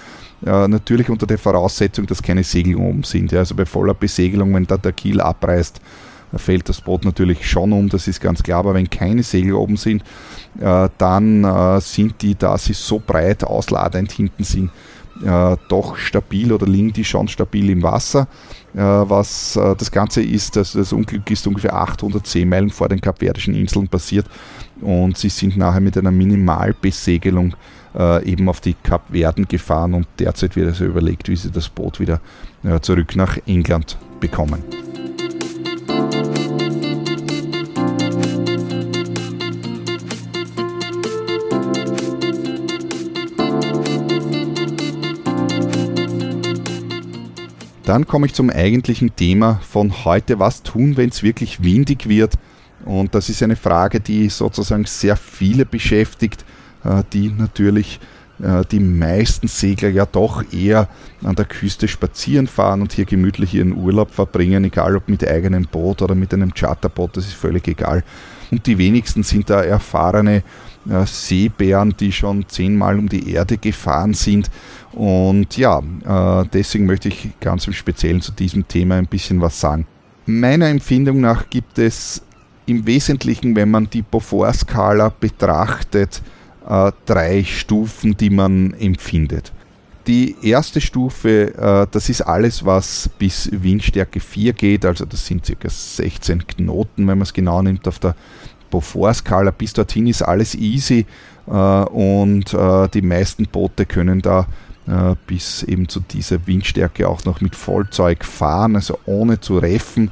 Äh, 0.45 0.67
natürlich 0.67 1.09
unter 1.09 1.27
der 1.27 1.37
Voraussetzung, 1.37 2.05
dass 2.05 2.23
keine 2.23 2.43
Segel 2.43 2.75
oben 2.75 3.03
sind. 3.03 3.31
Ja. 3.31 3.39
Also 3.39 3.55
bei 3.55 3.65
voller 3.65 3.93
Besegelung, 3.93 4.53
wenn 4.53 4.65
da 4.65 4.77
der 4.77 4.93
Kiel 4.93 5.19
abreißt, 5.19 5.81
äh, 6.33 6.37
fällt 6.37 6.69
das 6.69 6.81
Boot 6.81 7.03
natürlich 7.03 7.49
schon 7.49 7.73
um, 7.73 7.89
das 7.89 8.07
ist 8.07 8.21
ganz 8.21 8.41
klar. 8.41 8.59
Aber 8.59 8.73
wenn 8.73 8.89
keine 8.89 9.23
Segel 9.23 9.53
oben 9.53 9.75
sind, 9.75 10.03
äh, 10.59 10.89
dann 10.97 11.43
äh, 11.43 11.81
sind 11.81 12.21
die, 12.21 12.35
da 12.35 12.57
sie 12.57 12.73
so 12.73 13.01
breit 13.05 13.43
ausladend 13.43 14.11
hinten 14.11 14.43
sind, 14.43 14.71
äh, 15.25 15.57
doch 15.67 15.97
stabil 15.97 16.53
oder 16.53 16.65
liegen 16.65 16.93
die 16.93 17.03
schon 17.03 17.27
stabil 17.27 17.69
im 17.69 17.83
Wasser. 17.83 18.29
Äh, 18.73 18.79
was 18.79 19.59
das 19.77 19.91
Ganze 19.91 20.21
ist, 20.21 20.55
dass 20.55 20.71
das 20.73 20.93
Unglück 20.93 21.29
ist 21.29 21.45
ungefähr 21.47 21.73
800 21.73 22.25
Seemeilen 22.25 22.69
vor 22.69 22.87
den 22.87 23.01
Kapverdischen 23.01 23.55
Inseln 23.55 23.89
passiert 23.89 24.27
und 24.79 25.17
sie 25.17 25.29
sind 25.29 25.57
nachher 25.57 25.81
mit 25.81 25.97
einer 25.97 26.11
Minimalbesegelung 26.11 27.51
äh, 27.51 27.55
eben 28.23 28.49
auf 28.49 28.61
die 28.61 28.75
Kapverden 28.75 29.47
gefahren 29.47 29.93
und 29.93 30.07
derzeit 30.19 30.55
wird 30.55 30.67
also 30.67 30.85
überlegt, 30.85 31.27
wie 31.29 31.35
sie 31.35 31.51
das 31.51 31.69
Boot 31.69 31.99
wieder 31.99 32.21
äh, 32.63 32.79
zurück 32.79 33.15
nach 33.15 33.37
England 33.47 33.97
bekommen. 34.19 34.63
Dann 47.89 48.05
komme 48.05 48.27
ich 48.27 48.35
zum 48.35 48.51
eigentlichen 48.51 49.15
Thema 49.15 49.59
von 49.67 50.05
heute. 50.05 50.37
Was 50.37 50.61
tun, 50.61 50.95
wenn 50.95 51.09
es 51.09 51.23
wirklich 51.23 51.63
windig 51.63 52.07
wird? 52.07 52.35
Und 52.85 53.15
das 53.15 53.29
ist 53.29 53.41
eine 53.41 53.55
Frage, 53.55 53.99
die 53.99 54.29
sozusagen 54.29 54.85
sehr 54.85 55.17
viele 55.17 55.65
beschäftigt. 55.65 56.45
Äh, 56.83 57.03
die 57.11 57.29
natürlich 57.29 57.99
äh, 58.41 58.63
die 58.71 58.79
meisten 58.79 59.47
Segler 59.47 59.89
ja 59.89 60.05
doch 60.05 60.43
eher 60.53 60.87
an 61.23 61.35
der 61.35 61.45
Küste 61.45 61.87
spazieren 61.87 62.47
fahren 62.47 62.81
und 62.81 62.93
hier 62.93 63.05
gemütlich 63.05 63.53
ihren 63.53 63.75
Urlaub 63.75 64.11
verbringen, 64.11 64.63
egal 64.63 64.95
ob 64.95 65.09
mit 65.09 65.27
eigenem 65.27 65.67
Boot 65.69 66.01
oder 66.01 66.15
mit 66.15 66.33
einem 66.33 66.53
Charterboot, 66.53 67.17
das 67.17 67.25
ist 67.25 67.33
völlig 67.33 67.67
egal. 67.67 68.03
Und 68.49 68.65
die 68.65 68.77
wenigsten 68.77 69.23
sind 69.23 69.49
da 69.49 69.61
erfahrene 69.61 70.43
äh, 70.89 71.05
Seebären, 71.05 71.95
die 71.99 72.11
schon 72.11 72.47
zehnmal 72.47 72.97
um 72.97 73.09
die 73.09 73.31
Erde 73.31 73.57
gefahren 73.57 74.13
sind. 74.13 74.49
Und 74.91 75.55
ja, 75.55 75.83
deswegen 76.51 76.87
möchte 76.87 77.09
ich 77.09 77.29
ganz 77.39 77.67
im 77.67 77.73
Speziellen 77.73 78.21
zu 78.21 78.31
diesem 78.31 78.67
Thema 78.67 78.95
ein 78.95 79.05
bisschen 79.05 79.39
was 79.39 79.59
sagen. 79.59 79.85
Meiner 80.25 80.67
Empfindung 80.67 81.21
nach 81.21 81.47
gibt 81.51 81.77
es 81.77 82.23
im 82.65 82.87
Wesentlichen, 82.87 83.55
wenn 83.55 83.69
man 83.69 83.87
die 83.91 84.01
Beaufort-Skala 84.01 85.09
betrachtet, 85.19 86.23
äh, 86.67 86.91
drei 87.05 87.43
Stufen, 87.43 88.15
die 88.17 88.29
man 88.29 88.73
empfindet. 88.73 89.51
Die 90.07 90.35
erste 90.41 90.81
Stufe, 90.81 91.53
äh, 91.55 91.87
das 91.91 92.09
ist 92.09 92.21
alles, 92.21 92.65
was 92.65 93.09
bis 93.19 93.49
Windstärke 93.51 94.19
4 94.19 94.53
geht, 94.53 94.85
also 94.85 95.05
das 95.05 95.25
sind 95.25 95.43
ca. 95.45 95.69
16 95.69 96.47
Knoten, 96.47 97.07
wenn 97.07 97.17
man 97.17 97.21
es 97.21 97.33
genau 97.33 97.61
nimmt 97.61 97.87
auf 97.87 97.99
der 97.99 98.15
Beaufort-Skala. 98.71 99.51
Bis 99.51 99.73
dorthin 99.73 100.07
ist 100.07 100.21
alles 100.21 100.55
easy 100.55 101.05
äh, 101.47 101.51
und 101.51 102.53
äh, 102.53 102.87
die 102.89 103.01
meisten 103.01 103.45
Boote 103.47 103.85
können 103.85 104.21
da 104.21 104.47
äh, 104.87 105.15
bis 105.27 105.63
eben 105.63 105.87
zu 105.87 105.99
dieser 105.99 106.47
Windstärke 106.47 107.07
auch 107.07 107.23
noch 107.25 107.41
mit 107.41 107.55
Vollzeug 107.55 108.25
fahren, 108.25 108.75
also 108.75 108.97
ohne 109.05 109.39
zu 109.39 109.57
reffen. 109.57 110.11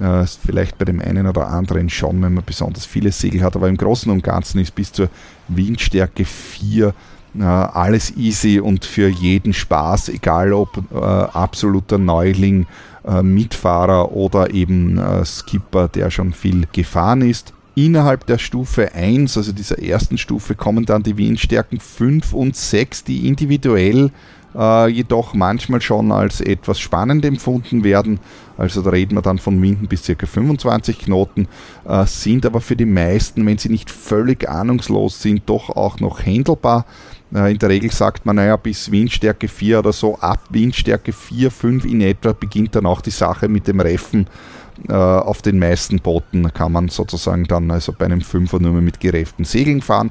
Äh, 0.00 0.26
vielleicht 0.26 0.76
bei 0.78 0.84
dem 0.84 1.00
einen 1.00 1.26
oder 1.26 1.48
anderen 1.48 1.88
schon, 1.88 2.20
wenn 2.22 2.34
man 2.34 2.44
besonders 2.44 2.84
viele 2.84 3.12
Segel 3.12 3.42
hat, 3.42 3.54
aber 3.54 3.68
im 3.68 3.76
Großen 3.76 4.10
und 4.10 4.24
Ganzen 4.24 4.60
ist 4.60 4.74
bis 4.74 4.92
zur 4.92 5.08
Windstärke 5.48 6.24
4 6.24 6.92
äh, 7.38 7.42
alles 7.42 8.16
easy 8.16 8.60
und 8.60 8.84
für 8.84 9.08
jeden 9.08 9.52
Spaß, 9.52 10.08
egal 10.08 10.52
ob 10.52 10.82
äh, 10.92 10.96
absoluter 10.96 11.98
Neuling, 11.98 12.66
äh, 13.04 13.22
Mitfahrer 13.22 14.12
oder 14.12 14.52
eben 14.52 14.98
äh, 14.98 15.24
Skipper, 15.24 15.88
der 15.88 16.10
schon 16.10 16.32
viel 16.32 16.66
gefahren 16.72 17.22
ist. 17.22 17.52
Innerhalb 17.76 18.26
der 18.26 18.38
Stufe 18.38 18.94
1, 18.94 19.36
also 19.36 19.52
dieser 19.52 19.80
ersten 19.80 20.16
Stufe, 20.16 20.54
kommen 20.54 20.86
dann 20.86 21.02
die 21.02 21.16
Windstärken 21.16 21.80
5 21.80 22.32
und 22.32 22.54
6, 22.56 23.02
die 23.02 23.26
individuell 23.26 24.12
äh, 24.56 24.88
jedoch 24.88 25.34
manchmal 25.34 25.80
schon 25.80 26.12
als 26.12 26.40
etwas 26.40 26.78
spannend 26.78 27.24
empfunden 27.24 27.84
werden. 27.84 28.20
Also 28.56 28.82
da 28.82 28.90
reden 28.90 29.16
wir 29.16 29.22
dann 29.22 29.38
von 29.38 29.60
Winden 29.60 29.88
bis 29.88 30.06
ca. 30.06 30.26
25 30.26 31.00
Knoten, 31.00 31.48
äh, 31.86 32.06
sind 32.06 32.46
aber 32.46 32.60
für 32.60 32.76
die 32.76 32.86
meisten, 32.86 33.44
wenn 33.46 33.58
sie 33.58 33.68
nicht 33.68 33.90
völlig 33.90 34.48
ahnungslos 34.48 35.20
sind, 35.20 35.42
doch 35.46 35.70
auch 35.70 35.98
noch 36.00 36.24
handelbar. 36.24 36.86
Äh, 37.34 37.52
in 37.52 37.58
der 37.58 37.68
Regel 37.68 37.90
sagt 37.90 38.26
man, 38.26 38.36
naja, 38.36 38.56
bis 38.56 38.90
Windstärke 38.90 39.48
4 39.48 39.80
oder 39.80 39.92
so, 39.92 40.16
ab 40.18 40.40
Windstärke 40.50 41.12
4, 41.12 41.50
5 41.50 41.84
in 41.84 42.00
etwa 42.00 42.32
beginnt 42.32 42.76
dann 42.76 42.86
auch 42.86 43.00
die 43.00 43.10
Sache 43.10 43.48
mit 43.48 43.66
dem 43.66 43.80
Reffen. 43.80 44.28
Äh, 44.88 44.92
auf 44.92 45.42
den 45.42 45.58
meisten 45.58 46.00
Booten 46.00 46.52
kann 46.52 46.72
man 46.72 46.88
sozusagen 46.88 47.44
dann 47.44 47.70
also 47.70 47.92
bei 47.92 48.06
einem 48.06 48.20
5er 48.20 48.60
nur 48.60 48.72
mehr 48.72 48.82
mit 48.82 49.00
gerefften 49.00 49.44
Segeln 49.44 49.82
fahren. 49.82 50.10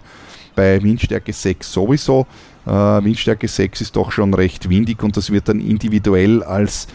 Bei 0.56 0.82
Windstärke 0.82 1.34
6 1.34 1.72
sowieso. 1.72 2.28
Äh, 2.66 2.70
Windstärke 2.70 3.48
6 3.48 3.82
ist 3.82 3.96
doch 3.96 4.12
schon 4.12 4.34
recht 4.34 4.70
windig 4.70 5.04
und 5.04 5.18
das 5.18 5.32
wird 5.32 5.50
dann 5.50 5.60
individuell 5.60 6.44
als 6.44 6.88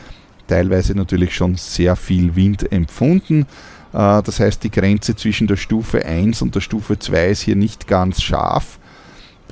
teilweise 0.47 0.95
natürlich 0.95 1.35
schon 1.35 1.57
sehr 1.57 1.95
viel 1.97 2.35
Wind 2.37 2.73
empfunden. 2.73 3.43
Äh, 3.93 4.23
das 4.23 4.41
heißt, 4.41 4.65
die 4.65 4.71
Grenze 4.71 5.15
zwischen 5.15 5.47
der 5.47 5.57
Stufe 5.57 6.05
1 6.05 6.43
und 6.43 6.55
der 6.55 6.61
Stufe 6.61 6.99
2 6.99 7.29
ist 7.29 7.43
hier 7.43 7.57
nicht 7.57 7.87
ganz 7.87 8.23
scharf. 8.23 8.79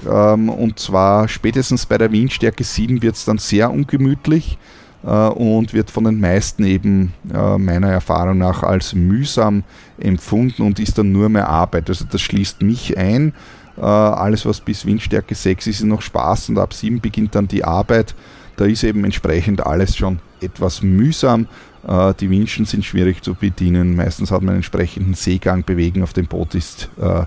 Ähm, 0.09 0.49
und 0.49 0.79
zwar 0.79 1.29
spätestens 1.29 1.87
bei 1.87 1.99
der 1.99 2.13
Windstärke 2.13 2.65
7 2.65 3.03
wird 3.03 3.17
es 3.17 3.25
dann 3.25 3.39
sehr 3.39 3.71
ungemütlich 3.71 4.59
äh, 5.05 5.09
und 5.09 5.75
wird 5.75 5.91
von 5.91 6.05
den 6.05 6.21
meisten 6.21 6.65
eben 6.65 7.13
meiner 7.59 7.89
Erfahrung 7.89 8.39
nach 8.39 8.63
als 8.63 8.95
mühsam 8.95 9.65
empfunden 9.99 10.63
und 10.63 10.79
ist 10.79 10.99
dann 10.99 11.13
nur 11.13 11.29
mehr 11.29 11.49
Arbeit. 11.49 11.89
Also 11.89 12.05
das 12.11 12.23
schließt 12.23 12.63
mich 12.63 12.97
ein. 12.97 13.35
Äh, 13.77 13.83
alles, 13.83 14.47
was 14.47 14.61
bis 14.61 14.87
Windstärke 14.87 15.35
6 15.35 15.67
ist, 15.67 15.81
ist 15.81 15.87
noch 15.87 16.03
Spaß 16.03 16.51
und 16.51 16.59
ab 16.59 16.73
7 16.73 17.01
beginnt 17.01 17.35
dann 17.35 17.49
die 17.49 17.65
Arbeit. 17.65 18.15
Da 18.57 18.65
ist 18.65 18.85
eben 18.85 19.05
entsprechend 19.05 19.65
alles 19.65 19.97
schon 19.97 20.21
etwas 20.41 20.83
mühsam. 20.83 21.47
Äh, 21.87 22.15
die 22.15 22.31
Winschen 22.31 22.65
sind 22.65 22.85
schwierig 22.85 23.23
zu 23.23 23.35
bedienen. 23.35 23.97
Meistens 23.97 24.31
hat 24.31 24.41
man 24.41 24.51
einen 24.51 24.59
entsprechenden 24.59 25.15
Seegang 25.15 25.65
bewegen 25.65 26.03
auf 26.03 26.13
dem 26.13 26.27
Boot 26.27 26.55
ist 26.55 26.89
äh, 27.01 27.25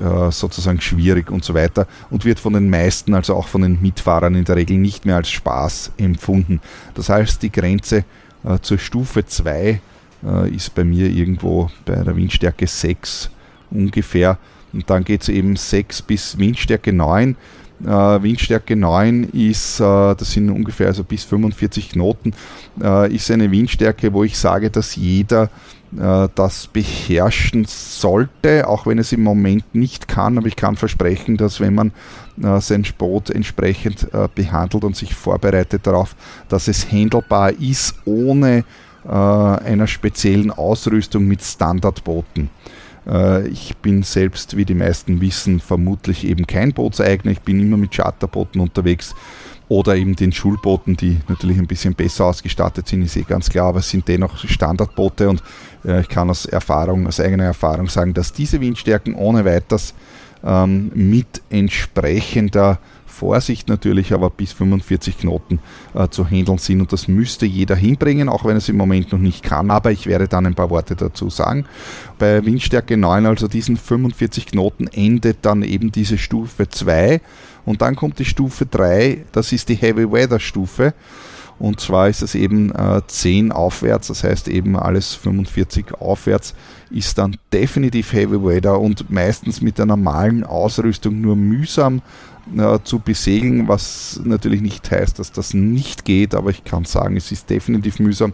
äh, 0.00 0.30
sozusagen 0.30 0.80
schwierig 0.80 1.30
und 1.30 1.44
so 1.44 1.54
weiter 1.54 1.86
und 2.10 2.26
wird 2.26 2.38
von 2.38 2.52
den 2.52 2.68
meisten, 2.68 3.14
also 3.14 3.34
auch 3.34 3.48
von 3.48 3.62
den 3.62 3.80
Mitfahrern 3.80 4.34
in 4.34 4.44
der 4.44 4.56
Regel 4.56 4.76
nicht 4.76 5.06
mehr 5.06 5.16
als 5.16 5.30
Spaß 5.30 5.92
empfunden. 5.96 6.60
Das 6.94 7.08
heißt, 7.08 7.42
die 7.42 7.50
Grenze 7.50 8.04
äh, 8.44 8.58
zur 8.60 8.78
Stufe 8.78 9.24
2 9.24 9.80
äh, 10.24 10.50
ist 10.50 10.74
bei 10.74 10.84
mir 10.84 11.08
irgendwo 11.08 11.70
bei 11.86 11.94
der 11.94 12.14
Windstärke 12.14 12.66
6 12.66 13.30
ungefähr 13.70 14.38
und 14.76 14.88
dann 14.90 15.04
geht 15.04 15.22
es 15.22 15.28
eben 15.28 15.56
6 15.56 16.02
bis 16.02 16.38
Windstärke 16.38 16.92
9. 16.92 17.36
Äh, 17.84 17.86
Windstärke 17.86 18.76
9 18.76 19.24
ist, 19.32 19.80
äh, 19.80 20.14
das 20.14 20.32
sind 20.32 20.50
ungefähr 20.50 20.86
also 20.86 21.02
bis 21.02 21.24
45 21.24 21.90
Knoten, 21.90 22.32
äh, 22.80 23.12
ist 23.14 23.30
eine 23.30 23.50
Windstärke, 23.50 24.12
wo 24.12 24.22
ich 24.22 24.38
sage, 24.38 24.70
dass 24.70 24.96
jeder 24.96 25.50
äh, 25.98 26.28
das 26.34 26.66
beherrschen 26.66 27.64
sollte, 27.66 28.68
auch 28.68 28.86
wenn 28.86 28.98
es 28.98 29.12
im 29.12 29.22
Moment 29.22 29.74
nicht 29.74 30.08
kann. 30.08 30.36
Aber 30.36 30.46
ich 30.46 30.56
kann 30.56 30.76
versprechen, 30.76 31.36
dass 31.36 31.60
wenn 31.60 31.74
man 31.74 31.92
äh, 32.42 32.60
sein 32.60 32.84
Boot 32.98 33.30
entsprechend 33.30 34.12
äh, 34.12 34.28
behandelt 34.34 34.84
und 34.84 34.96
sich 34.96 35.14
vorbereitet 35.14 35.86
darauf, 35.86 36.16
dass 36.48 36.68
es 36.68 36.90
handelbar 36.90 37.52
ist, 37.52 37.94
ohne 38.04 38.64
einer 39.08 39.86
speziellen 39.86 40.50
Ausrüstung 40.50 41.28
mit 41.28 41.40
Standardbooten. 41.40 42.50
Ich 43.52 43.76
bin 43.76 44.02
selbst, 44.02 44.56
wie 44.56 44.64
die 44.64 44.74
meisten 44.74 45.20
wissen, 45.20 45.60
vermutlich 45.60 46.26
eben 46.26 46.46
kein 46.46 46.72
Bootseigner. 46.72 47.30
Ich 47.30 47.40
bin 47.40 47.60
immer 47.60 47.76
mit 47.76 47.94
Charterbooten 47.94 48.60
unterwegs 48.60 49.14
oder 49.68 49.96
eben 49.96 50.14
den 50.14 50.32
Schulbooten, 50.32 50.96
die 50.96 51.18
natürlich 51.28 51.58
ein 51.58 51.66
bisschen 51.66 51.94
besser 51.94 52.26
ausgestattet 52.26 52.86
sind, 52.86 53.02
ist 53.02 53.16
eh 53.16 53.22
ganz 53.22 53.50
klar, 53.50 53.68
aber 53.68 53.80
es 53.80 53.90
sind 53.90 54.06
dennoch 54.06 54.38
Standardboote 54.38 55.28
und 55.28 55.42
äh, 55.84 56.00
ich 56.00 56.08
kann 56.08 56.30
aus 56.30 56.46
Erfahrung, 56.46 57.06
aus 57.06 57.18
eigener 57.18 57.44
Erfahrung 57.44 57.88
sagen, 57.88 58.14
dass 58.14 58.32
diese 58.32 58.60
Windstärken 58.60 59.14
ohne 59.14 59.44
weiteres 59.44 59.94
ähm, 60.44 60.92
mit 60.94 61.42
entsprechender 61.50 62.78
Vorsicht 63.16 63.68
natürlich, 63.68 64.12
aber 64.12 64.30
bis 64.30 64.52
45 64.52 65.18
Knoten 65.18 65.58
äh, 65.94 66.08
zu 66.08 66.26
handeln 66.28 66.58
sind. 66.58 66.80
Und 66.80 66.92
das 66.92 67.08
müsste 67.08 67.46
jeder 67.46 67.74
hinbringen, 67.74 68.28
auch 68.28 68.44
wenn 68.44 68.56
es 68.56 68.68
im 68.68 68.76
Moment 68.76 69.12
noch 69.12 69.18
nicht 69.18 69.42
kann, 69.42 69.70
aber 69.70 69.90
ich 69.90 70.06
werde 70.06 70.28
dann 70.28 70.46
ein 70.46 70.54
paar 70.54 70.70
Worte 70.70 70.96
dazu 70.96 71.30
sagen. 71.30 71.64
Bei 72.18 72.44
Windstärke 72.44 72.96
9, 72.96 73.26
also 73.26 73.48
diesen 73.48 73.76
45 73.76 74.46
Knoten, 74.46 74.86
endet 74.88 75.38
dann 75.42 75.62
eben 75.62 75.92
diese 75.92 76.18
Stufe 76.18 76.68
2 76.68 77.20
und 77.64 77.82
dann 77.82 77.96
kommt 77.96 78.18
die 78.18 78.24
Stufe 78.24 78.66
3, 78.66 79.24
das 79.32 79.52
ist 79.52 79.68
die 79.68 79.74
Heavy 79.76 80.10
Weather 80.10 80.38
Stufe. 80.38 80.94
Und 81.58 81.80
zwar 81.80 82.10
ist 82.10 82.20
es 82.20 82.34
eben 82.34 82.70
äh, 82.74 83.00
10 83.06 83.50
aufwärts, 83.50 84.08
das 84.08 84.24
heißt 84.24 84.48
eben 84.48 84.76
alles 84.76 85.14
45 85.14 85.94
aufwärts 85.94 86.54
ist 86.90 87.18
dann 87.18 87.36
definitiv 87.52 88.12
Heavy 88.12 88.42
Weather. 88.42 88.78
Und 88.80 89.10
meistens 89.10 89.60
mit 89.60 89.78
der 89.78 89.86
normalen 89.86 90.44
Ausrüstung 90.44 91.20
nur 91.20 91.36
mühsam 91.36 92.02
äh, 92.56 92.78
zu 92.84 92.98
besegeln, 92.98 93.68
was 93.68 94.20
natürlich 94.24 94.60
nicht 94.60 94.90
heißt, 94.90 95.18
dass 95.18 95.32
das 95.32 95.54
nicht 95.54 96.04
geht, 96.04 96.34
aber 96.34 96.50
ich 96.50 96.64
kann 96.64 96.84
sagen, 96.84 97.16
es 97.16 97.32
ist 97.32 97.50
definitiv 97.50 97.98
mühsam. 97.98 98.32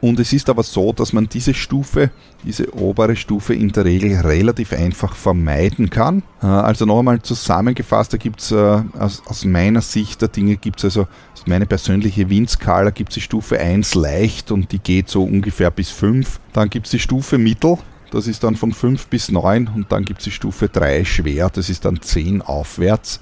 Und 0.00 0.20
es 0.20 0.32
ist 0.34 0.50
aber 0.50 0.62
so, 0.62 0.92
dass 0.92 1.14
man 1.14 1.26
diese 1.26 1.54
Stufe, 1.54 2.10
diese 2.44 2.74
obere 2.74 3.16
Stufe 3.16 3.54
in 3.54 3.72
der 3.72 3.86
Regel 3.86 4.14
relativ 4.20 4.74
einfach 4.74 5.16
vermeiden 5.16 5.88
kann. 5.88 6.22
Äh, 6.42 6.46
also 6.46 6.84
noch 6.84 6.98
einmal 6.98 7.22
zusammengefasst, 7.22 8.12
da 8.12 8.18
gibt 8.18 8.40
es 8.40 8.52
äh, 8.52 8.82
aus, 8.98 9.22
aus, 9.26 9.44
meiner 9.44 9.80
Sicht 9.80 10.20
der 10.20 10.28
Dinge, 10.28 10.56
gibt 10.56 10.80
es 10.80 10.84
also 10.84 11.08
meine 11.46 11.66
persönliche 11.66 12.28
Windskala, 12.28 12.90
gibt 12.90 13.10
es 13.10 13.14
die 13.14 13.20
Stufe 13.20 13.58
1 13.58 13.94
leicht 13.94 14.50
und 14.50 14.72
die 14.72 14.80
geht 14.80 15.08
so 15.08 15.22
ungefähr 15.22 15.70
bis 15.70 15.90
5. 15.90 16.40
Dann 16.52 16.68
gibt 16.68 16.86
es 16.86 16.90
die 16.90 16.98
Stufe 16.98 17.38
Mittel, 17.38 17.78
das 18.10 18.26
ist 18.26 18.44
dann 18.44 18.56
von 18.56 18.72
5 18.72 19.06
bis 19.06 19.30
9 19.30 19.68
und 19.74 19.90
dann 19.92 20.04
gibt 20.04 20.20
es 20.20 20.24
die 20.24 20.30
Stufe 20.30 20.68
3 20.68 21.04
schwer, 21.04 21.48
das 21.48 21.70
ist 21.70 21.84
dann 21.84 22.00
10 22.00 22.42
aufwärts. 22.42 23.20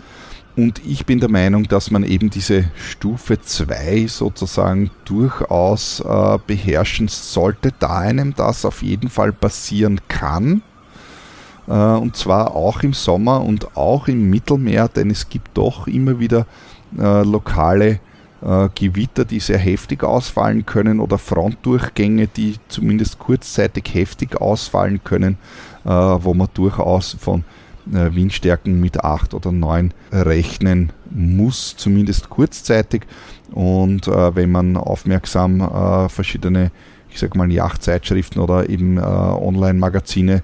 Und 0.56 0.80
ich 0.86 1.04
bin 1.04 1.18
der 1.18 1.30
Meinung, 1.30 1.64
dass 1.64 1.90
man 1.90 2.04
eben 2.04 2.30
diese 2.30 2.64
Stufe 2.76 3.40
2 3.40 4.06
sozusagen 4.06 4.90
durchaus 5.04 6.00
äh, 6.00 6.38
beherrschen 6.46 7.08
sollte, 7.08 7.72
da 7.78 7.98
einem 7.98 8.34
das 8.36 8.64
auf 8.64 8.82
jeden 8.82 9.08
Fall 9.08 9.32
passieren 9.32 10.00
kann. 10.06 10.62
Äh, 11.66 11.72
und 11.72 12.16
zwar 12.16 12.54
auch 12.54 12.84
im 12.84 12.92
Sommer 12.92 13.42
und 13.42 13.76
auch 13.76 14.06
im 14.06 14.30
Mittelmeer, 14.30 14.88
denn 14.88 15.10
es 15.10 15.28
gibt 15.28 15.56
doch 15.58 15.88
immer 15.88 16.20
wieder 16.20 16.46
äh, 16.96 17.24
lokale 17.24 17.98
äh, 18.44 18.68
Gewitter, 18.76 19.24
die 19.24 19.40
sehr 19.40 19.58
heftig 19.58 20.04
ausfallen 20.04 20.64
können 20.66 21.00
oder 21.00 21.18
Frontdurchgänge, 21.18 22.28
die 22.28 22.56
zumindest 22.68 23.18
kurzzeitig 23.18 23.92
heftig 23.92 24.40
ausfallen 24.40 25.02
können, 25.02 25.36
äh, 25.84 25.88
wo 25.88 26.32
man 26.32 26.48
durchaus 26.54 27.16
von 27.18 27.42
äh, 27.92 28.14
Windstärken 28.14 28.80
mit 28.80 29.04
8 29.04 29.34
oder 29.34 29.52
9 29.52 29.92
rechnen 30.12 30.92
muss, 31.10 31.76
zumindest 31.76 32.30
kurzzeitig. 32.30 33.02
Und 33.52 34.08
äh, 34.08 34.34
wenn 34.34 34.50
man 34.50 34.76
aufmerksam 34.76 35.60
äh, 35.60 36.08
verschiedene, 36.08 36.70
ich 37.10 37.18
sag 37.18 37.36
mal, 37.36 37.50
Yachtzeitschriften 37.50 38.40
oder 38.40 38.68
eben 38.68 38.98
äh, 38.98 39.00
Online-Magazine 39.00 40.42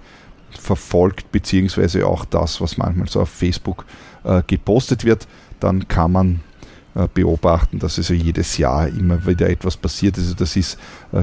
verfolgt, 0.50 1.32
beziehungsweise 1.32 2.06
auch 2.06 2.24
das, 2.24 2.60
was 2.60 2.76
manchmal 2.76 3.08
so 3.08 3.20
auf 3.20 3.30
Facebook 3.30 3.84
äh, 4.24 4.42
gepostet 4.46 5.04
wird, 5.04 5.26
dann 5.60 5.88
kann 5.88 6.12
man 6.12 6.40
beobachten, 7.14 7.78
dass 7.78 7.98
also 7.98 8.14
jedes 8.14 8.58
Jahr 8.58 8.88
immer 8.88 9.24
wieder 9.24 9.48
etwas 9.48 9.76
passiert. 9.76 10.18
Also 10.18 10.34
das 10.34 10.56
ist, 10.56 10.76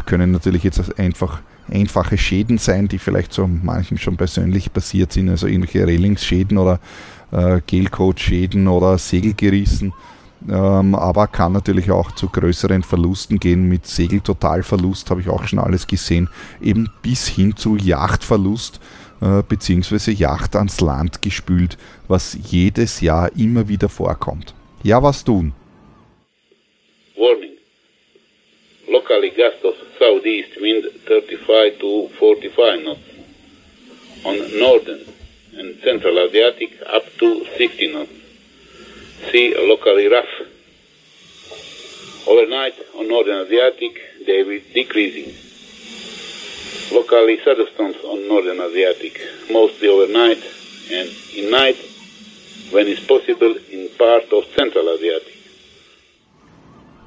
können 0.06 0.32
natürlich 0.32 0.64
jetzt 0.64 0.98
einfach 0.98 1.42
einfache 1.72 2.18
Schäden 2.18 2.58
sein, 2.58 2.88
die 2.88 3.00
vielleicht 3.00 3.34
so 3.34 3.48
manchem 3.48 3.98
schon 3.98 4.18
persönlich 4.18 4.72
passiert 4.72 5.14
sind, 5.14 5.30
also 5.30 5.48
irgendwelche 5.48 5.86
Railingsschäden 5.86 6.58
oder 6.58 6.80
äh, 7.32 7.62
Gelcoat-Schäden 7.66 8.68
oder 8.68 8.98
Segelgerissen. 8.98 9.94
Ähm, 10.50 10.96
aber 10.96 11.28
kann 11.28 11.54
natürlich 11.54 11.90
auch 11.92 12.12
zu 12.12 12.30
größeren 12.30 12.84
Verlusten 12.84 13.40
gehen. 13.40 13.68
Mit 13.68 13.88
Segeltotalverlust 13.88 15.10
habe 15.10 15.22
ich 15.22 15.30
auch 15.30 15.46
schon 15.48 15.60
alles 15.60 15.88
gesehen, 15.88 16.30
eben 16.62 16.90
bis 17.02 17.28
hin 17.28 17.56
zu 17.56 17.76
Yachtverlust 17.76 18.80
äh, 19.22 19.42
bzw. 19.42 20.12
Yacht 20.12 20.56
ans 20.56 20.80
Land 20.80 21.22
gespült, 21.22 21.78
was 22.08 22.38
jedes 22.50 23.02
Jahr 23.02 23.36
immer 23.36 23.68
wieder 23.68 23.90
vorkommt. 23.90 24.54
Ja, 24.84 25.02
was 25.02 25.24
tun? 25.24 25.54
Warning. 27.18 27.58
Locally 28.88 29.32
gusts 29.32 29.66
of 29.66 29.87
southeast 30.00 30.60
wind 30.62 30.86
35 31.06 31.80
to 31.80 32.10
45 32.20 32.84
knots. 32.84 33.00
On 34.26 34.60
northern 34.60 35.02
and 35.56 35.80
central 35.80 36.18
Adriatic 36.20 36.72
up 36.88 37.04
to 37.20 37.46
60 37.58 37.94
knots. 37.94 38.12
Sea 39.32 39.56
locally 39.58 40.08
rough. 40.08 40.34
Overnight 42.28 42.76
on 42.96 43.08
northern 43.08 43.46
Adriatic 43.46 43.94
they 44.26 44.44
will 44.44 44.62
decreasing. 44.74 45.34
Locally 46.94 47.38
thunderstorms 47.38 47.98
on 48.04 48.28
northern 48.28 48.60
Adriatic, 48.60 49.20
mostly 49.52 49.88
overnight 49.88 50.44
and 50.92 51.10
in 51.36 51.52
night 51.52 51.78
when 52.72 52.88
it's 52.88 53.06
possible 53.06 53.56
in 53.72 53.90
part 53.98 54.32
of 54.34 54.46
central 54.56 54.94
Adriatic. 54.94 55.38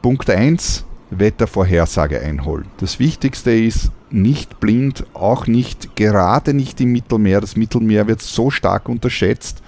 Punkt 0.03 0.29
1 0.29 0.90
Wettervorhersage 1.11 2.21
einholen. 2.21 2.67
Das 2.79 2.99
Wichtigste 2.99 3.53
ist, 3.53 3.91
nicht 4.11 4.61
blind, 4.61 5.05
auch 5.15 5.47
nicht, 5.47 5.97
gerade 5.97 6.55
nicht 6.55 6.81
im 6.81 6.93
Mittelmeer. 6.93 7.41
Das 7.41 7.57
Mittelmeer 7.57 8.07
wird 8.07 8.21
so 8.23 8.51
stark 8.51 8.89
unterschätzt, 8.89 9.63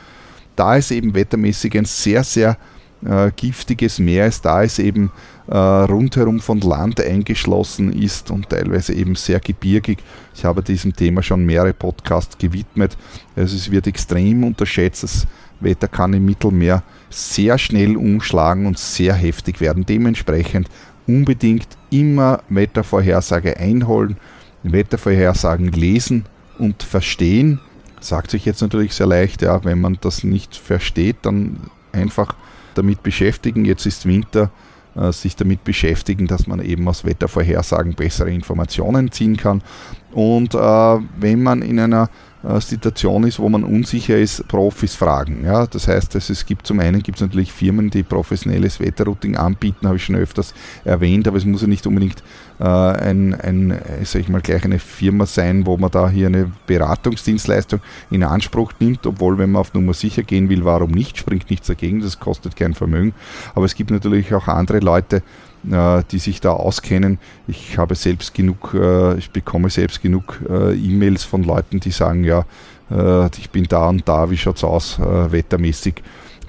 da 0.56 0.76
es 0.76 0.90
eben 0.90 1.14
wettermäßig 1.14 1.76
ein 1.78 1.84
sehr, 1.84 2.24
sehr 2.24 2.56
äh, 3.04 3.30
giftiges 3.34 3.98
Meer 3.98 4.26
ist, 4.26 4.44
da 4.44 4.62
es 4.62 4.78
eben 4.78 5.10
äh, 5.48 5.56
rundherum 5.56 6.40
von 6.40 6.60
Land 6.60 7.00
eingeschlossen 7.00 7.92
ist 7.92 8.30
und 8.30 8.48
teilweise 8.48 8.94
eben 8.94 9.14
sehr 9.14 9.40
gebirgig. 9.40 9.98
Ich 10.34 10.44
habe 10.44 10.62
diesem 10.62 10.94
Thema 10.94 11.22
schon 11.22 11.44
mehrere 11.44 11.72
Podcasts 11.72 12.38
gewidmet. 12.38 12.96
Also 13.34 13.56
es 13.56 13.70
wird 13.70 13.86
extrem 13.86 14.44
unterschätzt. 14.44 15.02
Das 15.02 15.26
Wetter 15.60 15.88
kann 15.88 16.12
im 16.12 16.24
Mittelmeer 16.24 16.82
sehr 17.10 17.58
schnell 17.58 17.96
umschlagen 17.96 18.66
und 18.66 18.78
sehr 18.78 19.14
heftig 19.14 19.60
werden. 19.60 19.84
Dementsprechend 19.86 20.68
unbedingt 21.06 21.68
immer 21.90 22.42
Wettervorhersage 22.48 23.56
einholen, 23.56 24.16
Wettervorhersagen 24.62 25.72
lesen 25.72 26.24
und 26.58 26.82
verstehen. 26.82 27.60
Sagt 28.00 28.30
sich 28.30 28.44
jetzt 28.44 28.62
natürlich 28.62 28.94
sehr 28.94 29.06
leicht, 29.06 29.42
ja, 29.42 29.64
wenn 29.64 29.80
man 29.80 29.98
das 30.00 30.24
nicht 30.24 30.56
versteht, 30.56 31.16
dann 31.22 31.58
einfach 31.92 32.34
damit 32.74 33.02
beschäftigen. 33.02 33.64
Jetzt 33.64 33.86
ist 33.86 34.06
Winter, 34.06 34.50
äh, 34.94 35.12
sich 35.12 35.36
damit 35.36 35.64
beschäftigen, 35.64 36.26
dass 36.26 36.46
man 36.46 36.60
eben 36.60 36.86
aus 36.88 37.04
Wettervorhersagen 37.04 37.94
bessere 37.94 38.30
Informationen 38.30 39.10
ziehen 39.10 39.36
kann. 39.36 39.62
Und 40.12 40.54
äh, 40.54 40.58
wenn 40.58 41.42
man 41.42 41.62
in 41.62 41.78
einer 41.78 42.10
Situation 42.60 43.24
ist, 43.24 43.38
wo 43.38 43.48
man 43.48 43.62
unsicher 43.62 44.18
ist, 44.18 44.48
Profis 44.48 44.96
fragen. 44.96 45.44
Ja? 45.44 45.66
Das 45.66 45.86
heißt, 45.86 46.14
also 46.16 46.32
es 46.32 46.44
gibt 46.44 46.66
zum 46.66 46.80
einen 46.80 47.02
gibt 47.02 47.18
es 47.18 47.22
natürlich 47.22 47.52
Firmen, 47.52 47.90
die 47.90 48.02
professionelles 48.02 48.80
Wetterrouting 48.80 49.36
anbieten, 49.36 49.86
habe 49.86 49.96
ich 49.96 50.04
schon 50.04 50.16
öfters 50.16 50.52
erwähnt, 50.84 51.28
aber 51.28 51.36
es 51.36 51.44
muss 51.44 51.62
ja 51.62 51.68
nicht 51.68 51.86
unbedingt 51.86 52.22
äh, 52.58 52.64
ein, 52.64 53.34
ein 53.40 53.78
sag 54.04 54.22
ich 54.22 54.28
mal, 54.28 54.40
gleich 54.40 54.64
eine 54.64 54.80
Firma 54.80 55.26
sein, 55.26 55.66
wo 55.66 55.76
man 55.76 55.90
da 55.90 56.10
hier 56.10 56.26
eine 56.26 56.50
Beratungsdienstleistung 56.66 57.80
in 58.10 58.24
Anspruch 58.24 58.72
nimmt, 58.80 59.06
obwohl 59.06 59.38
wenn 59.38 59.52
man 59.52 59.60
auf 59.60 59.72
Nummer 59.74 59.94
sicher 59.94 60.24
gehen 60.24 60.48
will, 60.48 60.64
warum 60.64 60.90
nicht, 60.90 61.18
springt 61.18 61.48
nichts 61.48 61.68
dagegen, 61.68 62.00
das 62.00 62.18
kostet 62.18 62.56
kein 62.56 62.74
Vermögen. 62.74 63.14
Aber 63.54 63.66
es 63.66 63.76
gibt 63.76 63.90
natürlich 63.90 64.34
auch 64.34 64.48
andere 64.48 64.80
Leute, 64.80 65.16
äh, 65.16 65.22
die 65.64 66.18
sich 66.18 66.40
da 66.40 66.52
auskennen. 66.52 67.18
Ich 67.46 67.78
habe 67.78 67.94
selbst 67.94 68.34
genug, 68.34 68.74
äh, 68.74 69.16
ich 69.16 69.30
bekomme 69.30 69.70
selbst 69.70 70.02
genug 70.02 70.40
äh, 70.48 70.74
E-Mails 70.74 71.24
von 71.24 71.44
Leuten, 71.44 71.80
die 71.80 71.90
sagen, 71.90 72.24
ja, 72.24 72.44
ich 73.38 73.48
bin 73.48 73.64
da 73.64 73.88
und 73.88 74.06
da, 74.06 74.30
wie 74.30 74.36
schaut 74.36 74.56
es 74.56 74.64
aus, 74.64 74.98
wettermäßig 75.00 76.02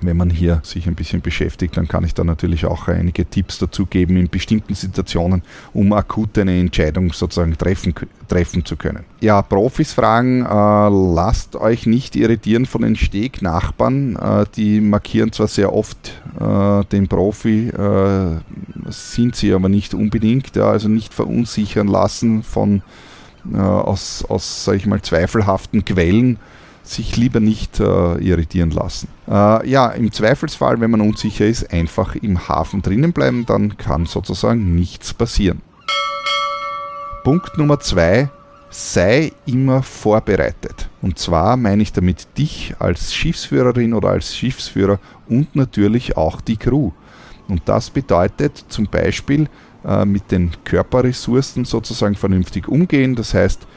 wenn 0.06 0.18
man 0.18 0.30
hier 0.30 0.62
sich 0.64 0.88
ein 0.88 0.96
bisschen 0.96 1.22
beschäftigt, 1.22 1.78
dann 1.78 1.88
kann 1.88 2.04
ich 2.04 2.14
da 2.14 2.24
natürlich 2.24 2.66
auch 2.66 2.88
einige 2.88 3.26
Tipps 3.26 3.60
dazu 3.60 3.86
geben 3.86 4.18
in 4.18 4.30
bestimmten 4.30 4.76
Situationen, 4.76 5.44
um 5.74 5.94
akut 5.94 6.38
eine 6.38 6.60
Entscheidung 6.60 7.14
sozusagen 7.14 7.58
treffen, 7.58 7.94
treffen 8.28 8.66
zu 8.66 8.76
können. 8.76 9.04
Ja, 9.22 9.42
Profis 9.42 9.94
fragen, 9.94 10.46
äh, 10.46 10.90
lasst 11.16 11.56
euch 11.56 11.86
nicht 11.86 12.16
irritieren 12.16 12.66
von 12.66 12.82
den 12.82 12.96
Stegnachbarn. 12.96 14.16
Äh, 14.16 14.46
die 14.56 14.82
markieren 14.82 15.32
zwar 15.32 15.48
sehr 15.48 15.74
oft 15.74 16.22
äh, 16.40 16.84
den 16.86 17.08
Profi, 17.08 17.70
äh, 17.70 18.40
sind 18.90 19.36
sie 19.36 19.54
aber 19.54 19.70
nicht 19.70 19.94
unbedingt, 19.94 20.56
ja, 20.56 20.70
also 20.70 20.90
nicht 20.90 21.14
verunsichern 21.14 21.88
lassen 21.88 22.44
von 22.44 22.82
äh, 23.52 23.58
aus, 23.58 24.24
aus 24.28 24.66
sag 24.66 24.76
ich 24.76 24.86
mal, 24.86 25.02
zweifelhaften 25.02 25.84
Quellen 25.86 26.38
sich 26.84 27.16
lieber 27.18 27.40
nicht 27.40 27.80
äh, 27.80 28.18
irritieren 28.18 28.72
lassen. 28.72 29.08
Äh, 29.28 29.68
ja, 29.70 29.88
im 29.90 30.12
Zweifelsfall, 30.12 30.80
wenn 30.82 30.92
man 30.92 31.02
unsicher 31.02 31.46
ist, 31.46 31.72
einfach 31.74 32.16
im 32.16 32.48
Hafen 32.48 32.82
drinnen 32.82 33.14
bleiben, 33.14 33.46
dann 33.46 33.78
kann 33.78 34.06
sozusagen 34.06 34.76
nichts 34.76 35.14
passieren. 35.14 35.62
Punkt 37.24 37.58
Nummer 37.58 37.80
zwei, 37.80 38.30
sei 38.70 39.32
immer 39.46 39.82
vorbereitet. 39.82 40.90
Und 41.02 41.18
zwar 41.20 41.56
meine 41.58 41.84
ich 41.84 41.94
damit 41.94 42.38
dich 42.38 42.76
als 42.80 43.14
Schiffsführerin 43.14 43.94
oder 43.94 44.10
als 44.10 44.36
Schiffsführer 44.36 45.00
und 45.30 45.56
natürlich 45.56 46.18
auch 46.18 46.42
die 46.42 46.58
Crew. 46.58 46.92
Und 47.48 47.62
das 47.66 47.90
bedeutet 47.90 48.66
zum 48.68 48.88
Beispiel 48.88 49.48
äh, 49.86 50.06
mit 50.06 50.32
den 50.32 50.52
Körperressourcen 50.64 51.66
sozusagen 51.66 52.16
vernünftig 52.16 52.68
umgehen. 52.68 53.16
Das 53.16 53.34
heißt, 53.34 53.68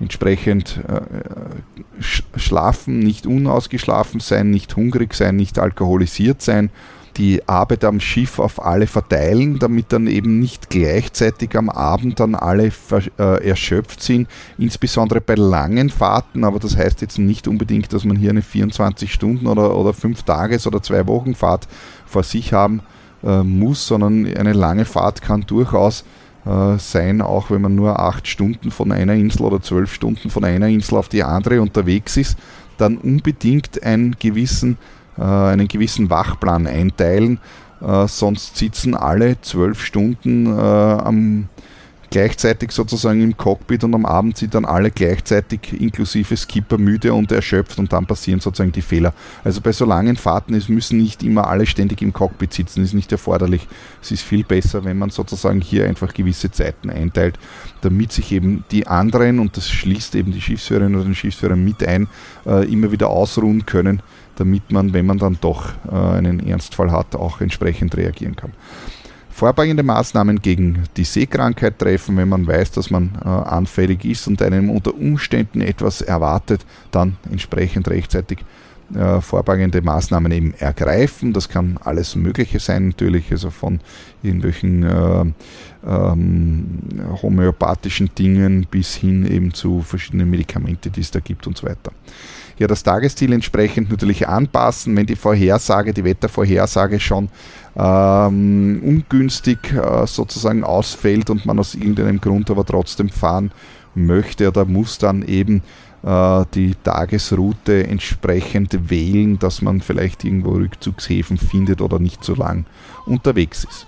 entsprechend 0.00 0.80
äh, 0.88 2.02
schlafen, 2.38 2.98
nicht 2.98 3.26
unausgeschlafen 3.26 4.20
sein, 4.20 4.50
nicht 4.50 4.76
hungrig 4.76 5.14
sein, 5.14 5.36
nicht 5.36 5.58
alkoholisiert 5.58 6.42
sein, 6.42 6.70
die 7.16 7.46
Arbeit 7.48 7.84
am 7.84 8.00
Schiff 8.00 8.38
auf 8.38 8.64
alle 8.64 8.86
verteilen, 8.86 9.58
damit 9.58 9.92
dann 9.92 10.06
eben 10.06 10.40
nicht 10.40 10.68
gleichzeitig 10.68 11.56
am 11.56 11.68
Abend 11.68 12.18
dann 12.18 12.34
alle 12.34 12.72
äh, 13.18 13.48
erschöpft 13.48 14.02
sind, 14.02 14.28
insbesondere 14.58 15.20
bei 15.20 15.34
langen 15.36 15.90
Fahrten, 15.90 16.44
aber 16.44 16.58
das 16.58 16.76
heißt 16.76 17.00
jetzt 17.02 17.18
nicht 17.18 17.46
unbedingt, 17.46 17.92
dass 17.92 18.04
man 18.04 18.16
hier 18.16 18.30
eine 18.30 18.42
24 18.42 19.12
Stunden 19.12 19.46
oder, 19.46 19.76
oder 19.76 19.92
5 19.92 20.22
Tages- 20.24 20.66
oder 20.66 20.82
2 20.82 21.06
Wochen 21.06 21.34
Fahrt 21.34 21.68
vor 22.06 22.24
sich 22.24 22.52
haben 22.52 22.82
äh, 23.22 23.42
muss, 23.42 23.86
sondern 23.86 24.26
eine 24.26 24.52
lange 24.52 24.84
Fahrt 24.84 25.22
kann 25.22 25.42
durchaus 25.42 26.04
äh, 26.46 26.78
sein, 26.78 27.22
auch 27.22 27.50
wenn 27.50 27.62
man 27.62 27.74
nur 27.74 27.98
acht 27.98 28.28
Stunden 28.28 28.70
von 28.70 28.92
einer 28.92 29.14
Insel 29.14 29.42
oder 29.42 29.62
zwölf 29.62 29.92
Stunden 29.92 30.30
von 30.30 30.44
einer 30.44 30.68
Insel 30.68 30.98
auf 30.98 31.08
die 31.08 31.22
andere 31.22 31.60
unterwegs 31.60 32.16
ist, 32.16 32.36
dann 32.76 32.98
unbedingt 32.98 33.82
einen 33.82 34.16
gewissen, 34.18 34.78
äh, 35.16 35.22
einen 35.22 35.68
gewissen 35.68 36.10
Wachplan 36.10 36.66
einteilen, 36.66 37.40
äh, 37.80 38.06
sonst 38.08 38.56
sitzen 38.56 38.94
alle 38.94 39.40
zwölf 39.40 39.82
Stunden 39.82 40.46
äh, 40.46 40.50
am 40.50 41.48
gleichzeitig 42.14 42.70
sozusagen 42.70 43.20
im 43.22 43.36
Cockpit 43.36 43.82
und 43.82 43.92
am 43.92 44.06
Abend 44.06 44.36
sind 44.36 44.54
dann 44.54 44.64
alle 44.64 44.92
gleichzeitig 44.92 45.80
inklusive 45.80 46.36
Skipper 46.36 46.78
müde 46.78 47.12
und 47.12 47.32
erschöpft 47.32 47.76
und 47.80 47.92
dann 47.92 48.06
passieren 48.06 48.38
sozusagen 48.38 48.70
die 48.70 48.82
Fehler. 48.82 49.12
Also 49.42 49.60
bei 49.60 49.72
so 49.72 49.84
langen 49.84 50.14
Fahrten 50.14 50.54
es 50.54 50.68
müssen 50.68 50.98
nicht 50.98 51.24
immer 51.24 51.48
alle 51.48 51.66
ständig 51.66 52.02
im 52.02 52.12
Cockpit 52.12 52.54
sitzen, 52.54 52.84
ist 52.84 52.94
nicht 52.94 53.10
erforderlich. 53.10 53.66
Es 54.00 54.12
ist 54.12 54.22
viel 54.22 54.44
besser, 54.44 54.84
wenn 54.84 54.96
man 54.96 55.10
sozusagen 55.10 55.60
hier 55.60 55.88
einfach 55.88 56.14
gewisse 56.14 56.52
Zeiten 56.52 56.88
einteilt, 56.88 57.36
damit 57.80 58.12
sich 58.12 58.30
eben 58.30 58.64
die 58.70 58.86
anderen, 58.86 59.40
und 59.40 59.56
das 59.56 59.68
schließt 59.68 60.14
eben 60.14 60.30
die 60.30 60.40
Schiffsführerin 60.40 60.94
oder 60.94 61.02
den 61.02 61.16
Schiffsführer 61.16 61.56
mit 61.56 61.84
ein, 61.84 62.06
äh, 62.46 62.64
immer 62.72 62.92
wieder 62.92 63.10
ausruhen 63.10 63.66
können, 63.66 64.02
damit 64.36 64.70
man, 64.70 64.92
wenn 64.92 65.06
man 65.06 65.18
dann 65.18 65.38
doch 65.40 65.72
äh, 65.90 65.96
einen 65.96 66.46
Ernstfall 66.46 66.92
hat, 66.92 67.16
auch 67.16 67.40
entsprechend 67.40 67.96
reagieren 67.96 68.36
kann 68.36 68.52
vorbeugende 69.34 69.82
Maßnahmen 69.82 70.40
gegen 70.40 70.84
die 70.96 71.02
Seekrankheit 71.02 71.78
treffen, 71.80 72.16
wenn 72.16 72.28
man 72.28 72.46
weiß, 72.46 72.70
dass 72.70 72.90
man 72.90 73.10
äh, 73.22 73.28
anfällig 73.28 74.04
ist 74.04 74.28
und 74.28 74.40
einem 74.40 74.70
unter 74.70 74.94
Umständen 74.94 75.60
etwas 75.60 76.02
erwartet, 76.02 76.64
dann 76.92 77.16
entsprechend 77.30 77.88
rechtzeitig 77.88 78.38
äh, 78.94 79.20
vorbeugende 79.20 79.82
Maßnahmen 79.82 80.30
eben 80.30 80.54
ergreifen. 80.54 81.32
Das 81.32 81.48
kann 81.48 81.78
alles 81.82 82.14
Mögliche 82.14 82.60
sein, 82.60 82.88
natürlich, 82.88 83.32
also 83.32 83.50
von 83.50 83.80
irgendwelchen 84.22 84.84
äh, 84.84 85.24
ähm, 85.84 86.78
homöopathischen 87.20 88.14
Dingen 88.14 88.68
bis 88.70 88.94
hin 88.94 89.26
eben 89.26 89.52
zu 89.52 89.82
verschiedenen 89.82 90.30
Medikamenten, 90.30 90.92
die 90.92 91.00
es 91.00 91.10
da 91.10 91.18
gibt 91.18 91.46
und 91.48 91.56
so 91.56 91.66
weiter. 91.66 91.90
Ja 92.58 92.68
das 92.68 92.84
Tagesziel 92.84 93.32
entsprechend 93.32 93.90
natürlich 93.90 94.28
anpassen, 94.28 94.96
wenn 94.96 95.06
die 95.06 95.16
Vorhersage, 95.16 95.92
die 95.92 96.04
Wettervorhersage 96.04 97.00
schon 97.00 97.28
ähm, 97.76 98.80
ungünstig 98.84 99.72
äh, 99.72 100.06
sozusagen 100.06 100.64
ausfällt 100.64 101.30
und 101.30 101.46
man 101.46 101.58
aus 101.58 101.74
irgendeinem 101.74 102.20
Grund 102.20 102.50
aber 102.50 102.64
trotzdem 102.64 103.08
fahren 103.08 103.50
möchte 103.94 104.48
oder 104.48 104.64
muss 104.64 104.98
dann 104.98 105.22
eben 105.22 105.62
äh, 106.04 106.44
die 106.54 106.74
Tagesroute 106.82 107.86
entsprechend 107.86 108.90
wählen, 108.90 109.38
dass 109.38 109.62
man 109.62 109.80
vielleicht 109.80 110.24
irgendwo 110.24 110.52
Rückzugshäfen 110.52 111.36
findet 111.36 111.80
oder 111.80 111.98
nicht 111.98 112.22
so 112.22 112.34
lang 112.34 112.66
unterwegs 113.06 113.64
ist. 113.64 113.86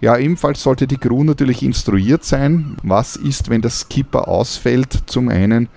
Ja, 0.00 0.18
ebenfalls 0.18 0.62
sollte 0.62 0.86
die 0.86 0.98
Crew 0.98 1.24
natürlich 1.24 1.62
instruiert 1.62 2.24
sein. 2.24 2.76
Was 2.82 3.16
ist, 3.16 3.48
wenn 3.48 3.62
der 3.62 3.70
Skipper 3.70 4.28
ausfällt? 4.28 5.04
Zum 5.06 5.28
einen 5.28 5.68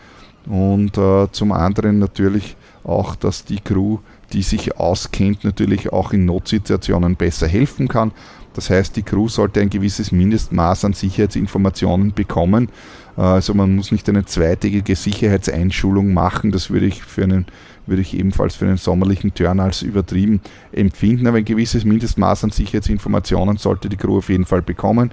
und 0.48 0.98
äh, 0.98 1.32
zum 1.32 1.52
anderen 1.52 2.00
natürlich 2.00 2.56
auch, 2.84 3.16
dass 3.16 3.46
die 3.46 3.60
Crew, 3.60 4.00
die 4.34 4.42
sich 4.42 4.78
auskennt, 4.78 5.44
natürlich 5.44 5.92
auch 5.94 6.14
in 6.14 6.26
Notsituationen 6.26 7.16
besser 7.16 7.48
helfen 7.48 7.88
kann. 7.88 8.12
Das 8.54 8.70
heißt, 8.70 8.96
die 8.96 9.04
Crew 9.04 9.28
sollte 9.28 9.62
ein 9.62 9.70
gewisses 9.70 10.12
Mindestmaß 10.12 10.86
an 10.86 10.94
Sicherheitsinformationen 10.94 12.14
bekommen. 12.14 12.70
Äh, 13.18 13.22
also 13.22 13.54
man 13.54 13.76
muss 13.76 13.92
nicht 13.92 14.10
eine 14.10 14.26
zweitägige 14.26 14.96
Sicherheitseinschulung 14.96 16.14
machen. 16.14 16.52
Das 16.52 16.70
würde 16.70 16.88
ich 16.88 17.04
für 17.04 17.24
einen 17.24 17.46
würde 17.88 18.02
ich 18.02 18.18
ebenfalls 18.18 18.56
für 18.56 18.66
einen 18.66 18.78
sommerlichen 18.78 19.34
Turn 19.34 19.60
als 19.62 19.82
übertrieben 19.82 20.42
empfinden. 20.72 21.26
Aber 21.28 21.38
ein 21.38 21.46
gewisses 21.46 21.86
Mindestmaß 21.86 22.44
an 22.44 22.50
Sicherheitsinformationen 22.50 23.58
sollte 23.58 23.90
die 23.90 23.96
Crew 23.96 24.18
auf 24.18 24.30
jeden 24.30 24.46
Fall 24.46 24.62
bekommen. 24.62 25.12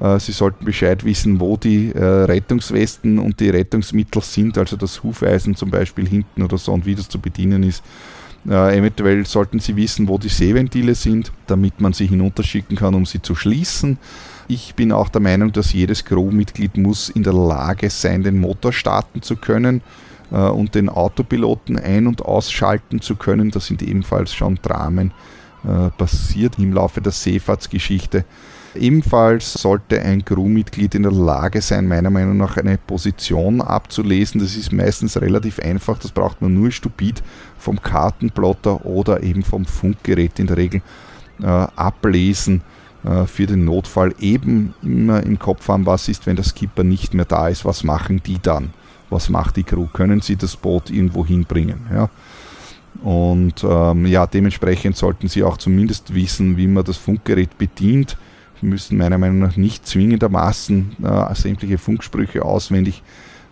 Äh, 0.00 0.18
sie 0.18 0.32
sollten 0.32 0.64
Bescheid 0.64 1.04
wissen, 1.04 1.40
wo 1.40 1.56
die 1.56 1.92
äh, 1.92 2.02
Rettungswesten 2.02 3.18
und 3.18 3.40
die 3.40 3.50
Rettungsmittel 3.50 4.22
sind, 4.22 4.58
also 4.58 4.76
das 4.76 5.02
Hufeisen 5.02 5.54
zum 5.54 5.70
Beispiel 5.70 6.08
hinten 6.08 6.42
oder 6.42 6.58
so 6.58 6.72
und 6.72 6.86
wie 6.86 6.94
das 6.94 7.08
zu 7.08 7.18
bedienen 7.18 7.62
ist. 7.62 7.82
Äh, 8.48 8.78
eventuell 8.78 9.26
sollten 9.26 9.60
Sie 9.60 9.76
wissen, 9.76 10.08
wo 10.08 10.16
die 10.18 10.28
Seeventile 10.28 10.94
sind, 10.94 11.32
damit 11.46 11.80
man 11.80 11.92
sie 11.92 12.06
hinunterschicken 12.06 12.76
kann, 12.76 12.94
um 12.94 13.04
sie 13.04 13.20
zu 13.20 13.34
schließen. 13.34 13.98
Ich 14.46 14.74
bin 14.74 14.92
auch 14.92 15.10
der 15.10 15.20
Meinung, 15.20 15.52
dass 15.52 15.74
jedes 15.74 16.04
Crewmitglied 16.04 16.78
muss 16.78 17.10
in 17.10 17.22
der 17.22 17.34
Lage 17.34 17.90
sein, 17.90 18.22
den 18.22 18.40
Motor 18.40 18.72
starten 18.72 19.20
zu 19.20 19.36
können 19.36 19.82
äh, 20.32 20.36
und 20.36 20.74
den 20.74 20.88
Autopiloten 20.88 21.78
ein- 21.78 22.06
und 22.06 22.22
ausschalten 22.22 23.02
zu 23.02 23.16
können. 23.16 23.50
Da 23.50 23.60
sind 23.60 23.82
ebenfalls 23.82 24.32
schon 24.32 24.58
Dramen 24.62 25.12
äh, 25.64 25.90
passiert 25.90 26.58
im 26.58 26.72
Laufe 26.72 27.02
der 27.02 27.12
Seefahrtsgeschichte. 27.12 28.24
Ebenfalls 28.74 29.54
sollte 29.54 30.00
ein 30.00 30.24
Crewmitglied 30.24 30.94
in 30.94 31.02
der 31.02 31.12
Lage 31.12 31.62
sein, 31.62 31.88
meiner 31.88 32.10
Meinung 32.10 32.36
nach 32.36 32.56
eine 32.56 32.76
Position 32.78 33.60
abzulesen. 33.60 34.40
Das 34.40 34.56
ist 34.56 34.72
meistens 34.72 35.20
relativ 35.20 35.58
einfach, 35.58 35.98
das 35.98 36.12
braucht 36.12 36.42
man 36.42 36.54
nur 36.54 36.70
stupid 36.70 37.22
vom 37.58 37.80
Kartenplotter 37.80 38.84
oder 38.84 39.22
eben 39.22 39.42
vom 39.42 39.64
Funkgerät 39.64 40.38
in 40.38 40.46
der 40.46 40.56
Regel 40.58 40.82
äh, 41.40 41.46
ablesen 41.46 42.62
äh, 43.04 43.24
für 43.24 43.46
den 43.46 43.64
Notfall. 43.64 44.14
Eben 44.20 44.74
immer 44.82 45.22
im 45.22 45.38
Kopf 45.38 45.68
haben, 45.68 45.86
was 45.86 46.08
ist, 46.08 46.26
wenn 46.26 46.36
der 46.36 46.44
Skipper 46.44 46.84
nicht 46.84 47.14
mehr 47.14 47.24
da 47.24 47.48
ist, 47.48 47.64
was 47.64 47.84
machen 47.84 48.22
die 48.24 48.38
dann? 48.40 48.70
Was 49.10 49.30
macht 49.30 49.56
die 49.56 49.64
Crew? 49.64 49.86
Können 49.86 50.20
sie 50.20 50.36
das 50.36 50.56
Boot 50.56 50.90
irgendwo 50.90 51.24
hinbringen? 51.24 51.86
Ja? 51.90 52.10
Und 53.02 53.64
ähm, 53.64 54.06
ja, 54.06 54.26
dementsprechend 54.26 54.96
sollten 54.96 55.28
Sie 55.28 55.42
auch 55.42 55.56
zumindest 55.56 56.14
wissen, 56.14 56.56
wie 56.56 56.66
man 56.66 56.84
das 56.84 56.96
Funkgerät 56.96 57.56
bedient 57.56 58.18
müssen 58.62 58.98
meiner 58.98 59.18
Meinung 59.18 59.38
nach 59.40 59.56
nicht 59.56 59.86
zwingendermaßen 59.86 60.96
äh, 61.02 61.34
sämtliche 61.34 61.78
Funksprüche 61.78 62.44
auswendig 62.44 63.02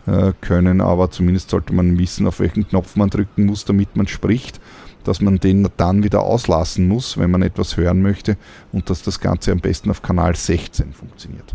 äh, 0.06 0.32
können, 0.40 0.80
aber 0.80 1.10
zumindest 1.10 1.50
sollte 1.50 1.72
man 1.72 1.98
wissen, 1.98 2.26
auf 2.26 2.40
welchen 2.40 2.68
Knopf 2.68 2.96
man 2.96 3.10
drücken 3.10 3.46
muss, 3.46 3.64
damit 3.64 3.96
man 3.96 4.06
spricht, 4.06 4.60
dass 5.04 5.20
man 5.20 5.38
den 5.38 5.68
dann 5.76 6.02
wieder 6.02 6.22
auslassen 6.22 6.88
muss, 6.88 7.18
wenn 7.18 7.30
man 7.30 7.42
etwas 7.42 7.76
hören 7.76 8.02
möchte 8.02 8.36
und 8.72 8.90
dass 8.90 9.02
das 9.02 9.20
Ganze 9.20 9.52
am 9.52 9.60
besten 9.60 9.90
auf 9.90 10.02
Kanal 10.02 10.34
16 10.34 10.92
funktioniert. 10.92 11.54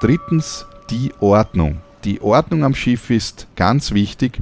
Drittens 0.00 0.66
die 0.90 1.12
Ordnung. 1.20 1.78
Die 2.04 2.20
Ordnung 2.20 2.64
am 2.64 2.74
Schiff 2.74 3.10
ist 3.10 3.46
ganz 3.54 3.92
wichtig, 3.92 4.40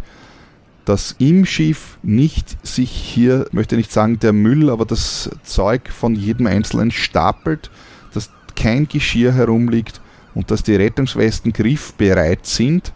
dass 0.90 1.14
im 1.20 1.46
Schiff 1.46 1.98
nicht 2.02 2.58
sich 2.66 2.90
hier, 2.90 3.46
möchte 3.52 3.76
nicht 3.76 3.92
sagen 3.92 4.18
der 4.18 4.32
Müll, 4.32 4.70
aber 4.70 4.84
das 4.84 5.30
Zeug 5.44 5.88
von 5.88 6.16
jedem 6.16 6.48
Einzelnen 6.48 6.90
stapelt, 6.90 7.70
dass 8.12 8.28
kein 8.56 8.88
Geschirr 8.88 9.32
herumliegt 9.32 10.00
und 10.34 10.50
dass 10.50 10.64
die 10.64 10.74
Rettungswesten 10.74 11.52
griffbereit 11.52 12.44
sind, 12.44 12.92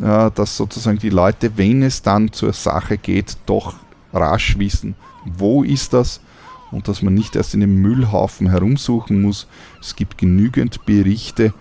äh, 0.00 0.32
dass 0.34 0.56
sozusagen 0.56 0.98
die 0.98 1.10
Leute, 1.10 1.52
wenn 1.54 1.84
es 1.84 2.02
dann 2.02 2.32
zur 2.32 2.52
Sache 2.52 2.98
geht, 2.98 3.36
doch 3.46 3.76
rasch 4.12 4.58
wissen, 4.58 4.96
wo 5.24 5.62
ist 5.62 5.92
das 5.92 6.20
und 6.72 6.88
dass 6.88 7.02
man 7.02 7.14
nicht 7.14 7.36
erst 7.36 7.54
in 7.54 7.62
einem 7.62 7.80
Müllhaufen 7.80 8.50
herumsuchen 8.50 9.22
muss. 9.22 9.46
Es 9.80 9.94
gibt 9.94 10.18
genügend 10.18 10.84
Berichte, 10.86 11.54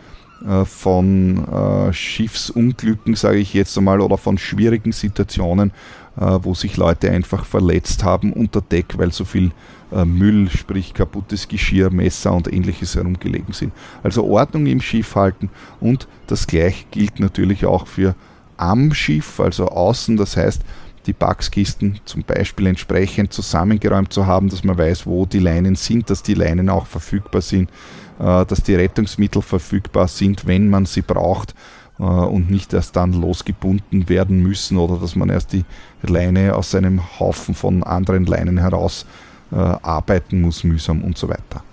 von 0.65 1.47
äh, 1.47 1.93
Schiffsunglücken, 1.93 3.15
sage 3.15 3.37
ich 3.37 3.53
jetzt 3.53 3.77
einmal, 3.77 4.01
oder 4.01 4.17
von 4.17 4.37
schwierigen 4.37 4.91
Situationen, 4.91 5.71
äh, 6.19 6.39
wo 6.41 6.53
sich 6.53 6.77
Leute 6.77 7.11
einfach 7.11 7.45
verletzt 7.45 8.03
haben 8.03 8.33
unter 8.33 8.61
Deck, 8.61 8.97
weil 8.97 9.11
so 9.11 9.25
viel 9.25 9.51
äh, 9.91 10.05
Müll, 10.05 10.49
sprich 10.49 10.93
kaputtes 10.93 11.47
Geschirr, 11.47 11.89
Messer 11.89 12.33
und 12.33 12.51
ähnliches 12.51 12.95
herumgelegen 12.95 13.53
sind. 13.53 13.71
Also 14.03 14.25
Ordnung 14.25 14.65
im 14.65 14.81
Schiff 14.81 15.15
halten 15.15 15.49
und 15.79 16.07
das 16.27 16.47
gleiche 16.47 16.85
gilt 16.91 17.19
natürlich 17.19 17.65
auch 17.65 17.87
für 17.87 18.15
am 18.57 18.93
Schiff, 18.93 19.39
also 19.39 19.67
außen, 19.67 20.17
das 20.17 20.35
heißt, 20.35 20.63
die 21.05 21.13
Packskisten 21.13 21.99
zum 22.03 22.23
Beispiel 22.23 22.67
entsprechend 22.67 23.31
zusammengeräumt 23.31 24.11
zu 24.11 24.25
haben, 24.25 24.49
dass 24.49 24.63
man 24.63 24.77
weiß, 24.77 25.05
wo 25.05 25.25
die 25.25 25.39
Leinen 25.39 25.75
sind, 25.75 26.09
dass 26.09 26.21
die 26.21 26.33
Leinen 26.33 26.69
auch 26.69 26.85
verfügbar 26.85 27.41
sind, 27.41 27.69
äh, 27.69 28.06
dass 28.17 28.63
die 28.63 28.75
Rettungsmittel 28.75 29.41
verfügbar 29.41 30.07
sind, 30.07 30.47
wenn 30.47 30.69
man 30.69 30.85
sie 30.85 31.01
braucht 31.01 31.53
äh, 31.99 32.03
und 32.03 32.49
nicht 32.49 32.73
erst 32.73 32.95
dann 32.95 33.13
losgebunden 33.13 34.09
werden 34.09 34.41
müssen 34.41 34.77
oder 34.77 34.97
dass 34.97 35.15
man 35.15 35.29
erst 35.29 35.53
die 35.53 35.65
Leine 36.01 36.55
aus 36.55 36.75
einem 36.75 37.01
Haufen 37.19 37.55
von 37.55 37.83
anderen 37.83 38.25
Leinen 38.25 38.57
heraus 38.57 39.05
äh, 39.51 39.55
arbeiten 39.55 40.41
muss, 40.41 40.63
mühsam 40.63 41.03
und 41.03 41.17
so 41.17 41.29
weiter. 41.29 41.63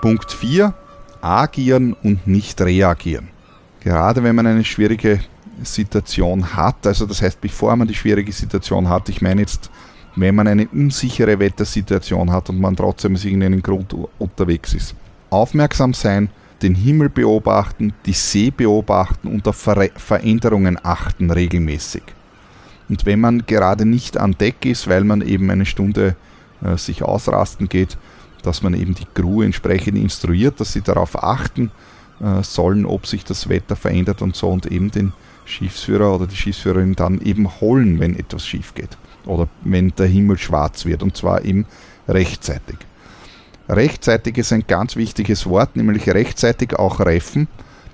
Punkt 0.00 0.32
4. 0.32 0.72
Agieren 1.20 1.94
und 1.94 2.26
nicht 2.26 2.60
reagieren. 2.60 3.28
Gerade 3.80 4.22
wenn 4.22 4.36
man 4.36 4.46
eine 4.46 4.64
schwierige 4.64 5.20
Situation 5.64 6.54
hat, 6.54 6.86
also 6.86 7.06
das 7.06 7.20
heißt, 7.20 7.40
bevor 7.40 7.74
man 7.74 7.88
die 7.88 7.94
schwierige 7.94 8.30
Situation 8.30 8.88
hat, 8.88 9.08
ich 9.08 9.20
meine 9.20 9.40
jetzt 9.40 9.70
wenn 10.20 10.34
man 10.34 10.48
eine 10.48 10.68
unsichere 10.68 11.38
Wettersituation 11.38 12.32
hat 12.32 12.48
und 12.48 12.60
man 12.60 12.76
trotzdem 12.76 13.14
aus 13.14 13.24
irgendeinem 13.24 13.62
Grund 13.62 13.94
unterwegs 14.18 14.74
ist. 14.74 14.94
Aufmerksam 15.30 15.94
sein, 15.94 16.30
den 16.62 16.74
Himmel 16.74 17.08
beobachten, 17.08 17.92
die 18.04 18.12
See 18.12 18.50
beobachten 18.50 19.28
und 19.28 19.46
auf 19.46 19.56
Ver 19.56 19.90
Veränderungen 19.96 20.78
achten 20.82 21.30
regelmäßig. 21.30 22.02
Und 22.88 23.06
wenn 23.06 23.20
man 23.20 23.46
gerade 23.46 23.84
nicht 23.84 24.16
an 24.16 24.36
Deck 24.38 24.64
ist, 24.64 24.88
weil 24.88 25.04
man 25.04 25.20
eben 25.20 25.50
eine 25.50 25.66
Stunde 25.66 26.16
äh, 26.62 26.76
sich 26.76 27.02
ausrasten 27.02 27.68
geht, 27.68 27.96
dass 28.42 28.62
man 28.62 28.74
eben 28.74 28.94
die 28.94 29.06
Crew 29.14 29.42
entsprechend 29.42 29.98
instruiert, 29.98 30.58
dass 30.58 30.72
sie 30.72 30.80
darauf 30.80 31.22
achten 31.22 31.70
äh, 32.20 32.42
sollen, 32.42 32.86
ob 32.86 33.06
sich 33.06 33.24
das 33.24 33.48
Wetter 33.48 33.76
verändert 33.76 34.22
und 34.22 34.34
so 34.34 34.48
und 34.48 34.66
eben 34.66 34.90
den 34.90 35.12
Schiffsführer 35.44 36.14
oder 36.14 36.26
die 36.26 36.36
Schiffsführerin 36.36 36.94
dann 36.94 37.20
eben 37.20 37.60
holen, 37.60 38.00
wenn 38.00 38.18
etwas 38.18 38.46
schief 38.46 38.74
geht 38.74 38.96
oder 39.28 39.48
wenn 39.62 39.92
der 39.96 40.06
Himmel 40.06 40.38
schwarz 40.38 40.84
wird 40.84 41.02
und 41.02 41.16
zwar 41.16 41.44
eben 41.44 41.66
rechtzeitig. 42.08 42.78
Rechtzeitig 43.68 44.38
ist 44.38 44.52
ein 44.52 44.64
ganz 44.66 44.96
wichtiges 44.96 45.46
Wort, 45.46 45.76
nämlich 45.76 46.08
rechtzeitig 46.08 46.74
auch 46.78 47.00
reffen. 47.00 47.48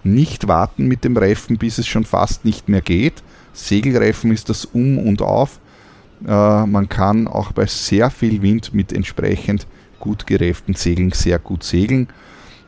Nicht 0.04 0.46
warten 0.46 0.86
mit 0.86 1.02
dem 1.02 1.16
Reffen, 1.16 1.58
bis 1.58 1.78
es 1.78 1.86
schon 1.86 2.04
fast 2.04 2.44
nicht 2.44 2.68
mehr 2.68 2.82
geht. 2.82 3.22
Segelreffen 3.52 4.30
ist 4.30 4.48
das 4.48 4.64
Um 4.64 4.98
und 4.98 5.22
Auf. 5.22 5.58
Äh, 6.26 6.66
man 6.66 6.88
kann 6.88 7.26
auch 7.26 7.52
bei 7.52 7.66
sehr 7.66 8.10
viel 8.10 8.42
Wind 8.42 8.72
mit 8.72 8.92
entsprechend 8.92 9.66
gut 9.98 10.26
gerefften 10.26 10.74
Segeln 10.74 11.12
sehr 11.12 11.38
gut 11.38 11.64
segeln. 11.64 12.08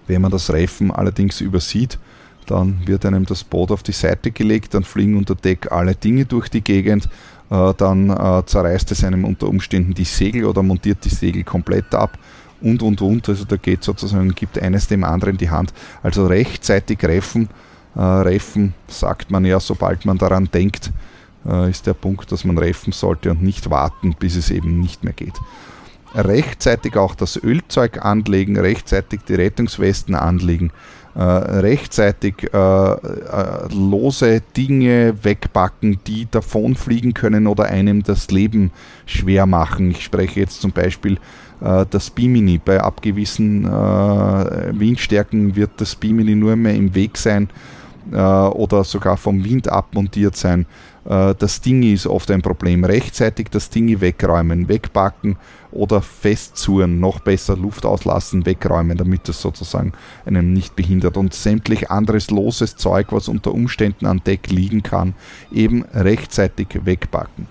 Wenn 0.07 0.23
man 0.23 0.31
das 0.31 0.53
Reffen 0.53 0.91
allerdings 0.91 1.41
übersieht, 1.41 1.99
dann 2.47 2.87
wird 2.87 3.05
einem 3.05 3.27
das 3.27 3.45
Boot 3.45 3.71
auf 3.71 3.83
die 3.83 3.93
Seite 3.93 4.31
gelegt, 4.31 4.75
dann 4.75 4.85
fliegen 4.85 5.17
unter 5.17 5.35
Deck 5.35 5.71
alle 5.73 5.95
Dinge 5.95 6.25
durch 6.25 6.49
die 6.49 6.63
Gegend 6.63 7.09
äh, 7.51 7.75
dann 7.77 8.11
äh, 8.11 8.43
zerreißt 8.45 8.91
es 8.93 9.05
einem 9.05 9.25
unter 9.25 9.49
Umständen 9.49 9.95
die 9.95 10.05
Segel 10.05 10.45
oder 10.47 10.63
montiert 10.63 11.05
die 11.05 11.11
Segel 11.11 11.45
komplett 11.45 11.95
ab 11.95 12.19
und 12.61 12.83
und 12.83 13.01
und. 13.01 13.29
Also 13.29 13.45
da 13.45 13.57
geht 13.57 13.85
sozusagen, 13.85 14.35
gibt 14.35 14.59
eines 14.59 14.89
dem 14.89 15.05
anderen 15.05 15.37
die 15.37 15.51
Hand. 15.51 15.73
Also 16.03 16.27
rechtzeitig 16.27 17.03
reffen. 17.05 17.49
Äh, 17.95 18.01
reffen 18.01 18.75
sagt 18.89 19.31
man 19.31 19.45
ja, 19.45 19.61
sobald 19.61 20.05
man 20.05 20.19
daran 20.19 20.49
denkt, 20.53 20.93
äh, 21.47 21.71
ist 21.71 21.87
der 21.87 21.95
Punkt, 21.95 22.31
dass 22.33 22.45
man 22.45 22.59
reffen 22.59 22.93
sollte 22.93 23.31
und 23.31 23.43
nicht 23.43 23.71
warten, 23.71 24.15
bis 24.19 24.37
es 24.37 24.51
eben 24.51 24.81
nicht 24.81 25.05
mehr 25.05 25.13
geht. 25.13 25.35
Rechtzeitig 26.15 26.97
auch 26.97 27.15
das 27.15 27.37
Ölzeug 27.37 28.05
anlegen, 28.05 28.57
rechtzeitig 28.59 29.21
die 29.29 29.35
Rettungswesten 29.35 30.15
anlegen, 30.15 30.73
rechtzeitig 31.21 32.53
äh, 32.53 32.57
äh, 32.57 32.97
lose 33.73 34.43
Dinge 34.57 35.15
wegpacken, 35.23 35.99
die 36.07 36.29
davonfliegen 36.31 37.15
können 37.15 37.47
oder 37.47 37.65
einem 37.65 38.03
das 38.03 38.31
Leben 38.31 38.71
schwer 39.07 39.47
machen. 39.47 39.91
Ich 39.93 40.05
spreche 40.05 40.41
jetzt 40.41 40.61
zum 40.61 40.73
Beispiel 40.73 41.19
äh, 41.61 41.87
das 41.89 42.11
Bimini. 42.11 42.61
Bei 42.63 42.81
abgewissen 42.81 43.65
äh, 43.65 43.69
Windstärken 44.79 45.57
wird 45.57 45.71
das 45.79 45.95
Bimini 45.95 46.35
nur 46.35 46.57
mehr 46.57 46.75
im 46.75 46.95
Weg 46.95 47.17
sein 47.17 47.49
äh, 48.13 48.17
oder 48.17 48.85
sogar 48.85 49.17
vom 49.17 49.45
Wind 49.45 49.69
abmontiert 49.69 50.37
sein. 50.37 50.67
das 51.05 51.61
Ding 51.61 51.85
ist 51.85 52.09
oft 52.09 52.33
ein 52.33 52.43
Problem. 52.43 52.83
Rechtzeitig 52.83 53.47
das 53.51 53.71
Ding 53.71 54.01
wegräumen, 54.01 54.69
wegpacken 54.69 55.37
oder 55.71 56.03
festzurren, 56.03 56.99
noch 56.99 57.21
besser 57.21 57.57
Luft 57.57 57.87
auslassen, 57.87 58.45
wegräumen, 58.45 58.97
damit 58.99 59.29
es 59.29 59.41
sozusagen 59.41 59.93
einen 60.25 60.53
nicht 60.53 60.75
behindert. 60.75 61.17
Und 61.17 61.33
sämtlich 61.33 61.93
anderes 61.93 62.33
loses 62.33 62.75
Zeug, 62.75 63.13
was 63.13 63.29
unter 63.29 63.55
Umständen 63.55 64.07
an 64.07 64.21
Deck 64.27 64.51
liegen 64.51 64.83
kann, 64.83 65.15
eben 65.53 65.85
rechtzeitig 65.95 66.81
wegpacken. 66.83 67.47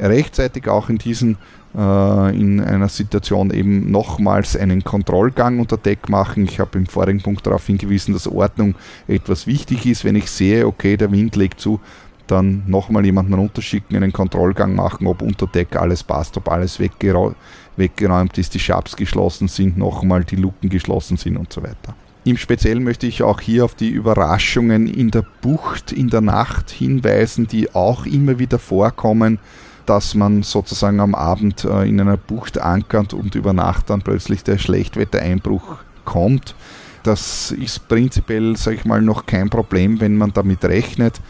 Rechtzeitig 0.00 0.66
auch 0.66 0.88
in 0.88 0.98
diesen 0.98 1.34
äh, 1.34 1.36
in 1.74 2.60
einer 2.60 2.88
Situation 2.88 3.50
eben 3.50 3.90
nochmals 3.90 4.56
einen 4.56 4.84
Kontrollgang 4.84 5.58
unter 5.58 5.78
Deck 5.78 6.10
machen. 6.10 6.44
Ich 6.44 6.60
habe 6.60 6.78
im 6.78 6.86
vorigen 6.86 7.22
Punkt 7.22 7.46
darauf 7.46 7.66
hingewiesen, 7.66 8.12
dass 8.12 8.28
Ordnung 8.28 8.74
etwas 9.08 9.46
wichtig 9.46 9.86
ist. 9.86 10.04
Wenn 10.04 10.16
ich 10.16 10.30
sehe, 10.30 10.66
okay, 10.66 10.98
der 10.98 11.10
Wind 11.10 11.34
legt 11.34 11.60
zu, 11.60 11.80
dann 12.26 12.62
nochmal 12.66 13.06
jemanden 13.06 13.32
runterschicken, 13.34 13.96
einen 13.96 14.12
Kontrollgang 14.12 14.74
machen, 14.74 15.06
ob 15.06 15.22
unter 15.22 15.46
Deck 15.46 15.74
alles 15.76 16.02
passt, 16.02 16.36
ob 16.36 16.50
alles 16.50 16.78
weggeräumt 16.78 18.38
ist, 18.38 18.54
die 18.54 18.60
Schaps 18.60 18.94
geschlossen 18.94 19.48
sind, 19.48 19.78
nochmal 19.78 20.24
die 20.24 20.36
Luken 20.36 20.68
geschlossen 20.68 21.16
sind 21.16 21.38
und 21.38 21.52
so 21.52 21.62
weiter. 21.62 21.94
Im 22.24 22.36
Speziellen 22.36 22.84
möchte 22.84 23.06
ich 23.06 23.22
auch 23.22 23.40
hier 23.40 23.64
auf 23.64 23.74
die 23.74 23.88
Überraschungen 23.88 24.86
in 24.86 25.10
der 25.10 25.24
Bucht 25.40 25.90
in 25.90 26.08
der 26.08 26.20
Nacht 26.20 26.70
hinweisen, 26.70 27.48
die 27.48 27.74
auch 27.74 28.06
immer 28.06 28.38
wieder 28.38 28.58
vorkommen, 28.58 29.38
dass 29.86 30.14
man 30.14 30.42
sozusagen 30.42 31.00
am 31.00 31.14
Abend 31.14 31.64
äh, 31.64 31.88
in 31.88 32.00
einer 32.00 32.16
Bucht 32.16 32.58
ankert 32.58 33.14
und 33.14 33.34
über 33.34 33.52
Nacht 33.52 33.90
dann 33.90 34.02
plötzlich 34.02 34.44
der 34.44 34.58
Schlechtwettereinbruch 34.58 35.78
kommt. 36.04 36.54
Das 37.02 37.50
ist 37.50 37.88
prinzipiell, 37.88 38.56
sage 38.56 38.76
ich 38.76 38.84
mal, 38.84 39.02
noch 39.02 39.26
kein 39.26 39.50
Problem, 39.50 40.00
wenn 40.00 40.16
man 40.16 40.32
damit 40.32 40.64
rechnet. 40.64 41.20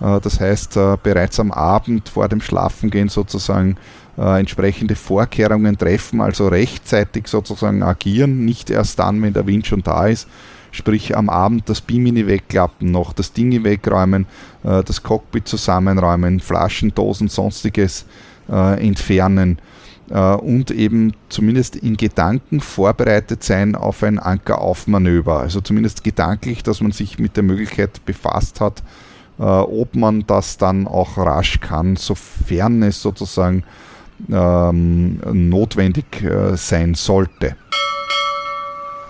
Äh, 0.00 0.20
das 0.20 0.40
heißt, 0.40 0.76
äh, 0.76 0.96
bereits 1.02 1.40
am 1.40 1.50
Abend 1.50 2.08
vor 2.08 2.28
dem 2.28 2.40
Schlafengehen 2.40 3.08
sozusagen 3.08 3.76
äh, 4.18 4.38
entsprechende 4.40 4.94
Vorkehrungen 4.94 5.76
treffen, 5.76 6.20
also 6.20 6.48
rechtzeitig 6.48 7.28
sozusagen 7.28 7.82
agieren, 7.82 8.44
nicht 8.44 8.70
erst 8.70 8.98
dann, 8.98 9.20
wenn 9.22 9.32
der 9.32 9.46
Wind 9.46 9.66
schon 9.66 9.82
da 9.82 10.06
ist. 10.06 10.28
Sprich 10.76 11.16
am 11.16 11.30
Abend 11.30 11.68
das 11.68 11.80
Bimini 11.80 12.26
wegklappen, 12.26 12.90
noch 12.90 13.14
das 13.14 13.32
Ding 13.32 13.64
wegräumen, 13.64 14.26
das 14.62 15.02
Cockpit 15.02 15.48
zusammenräumen, 15.48 16.40
Flaschen, 16.40 16.94
Dosen, 16.94 17.28
sonstiges 17.28 18.04
entfernen 18.46 19.58
und 20.08 20.70
eben 20.70 21.14
zumindest 21.30 21.76
in 21.76 21.96
Gedanken 21.96 22.60
vorbereitet 22.60 23.42
sein 23.42 23.74
auf 23.74 24.02
ein 24.02 24.18
Ankeraufmanöver. 24.18 25.40
Also 25.40 25.62
zumindest 25.62 26.04
gedanklich, 26.04 26.62
dass 26.62 26.82
man 26.82 26.92
sich 26.92 27.18
mit 27.18 27.36
der 27.36 27.42
Möglichkeit 27.42 28.04
befasst 28.04 28.60
hat, 28.60 28.82
äh, 29.38 29.42
ob 29.42 29.94
man 29.96 30.26
das 30.26 30.56
dann 30.58 30.86
auch 30.86 31.18
rasch 31.18 31.60
kann, 31.60 31.96
sofern 31.96 32.82
es 32.82 33.02
sozusagen 33.02 33.64
ähm, 34.30 35.20
notwendig 35.32 36.22
äh, 36.22 36.56
sein 36.56 36.94
sollte. 36.94 37.56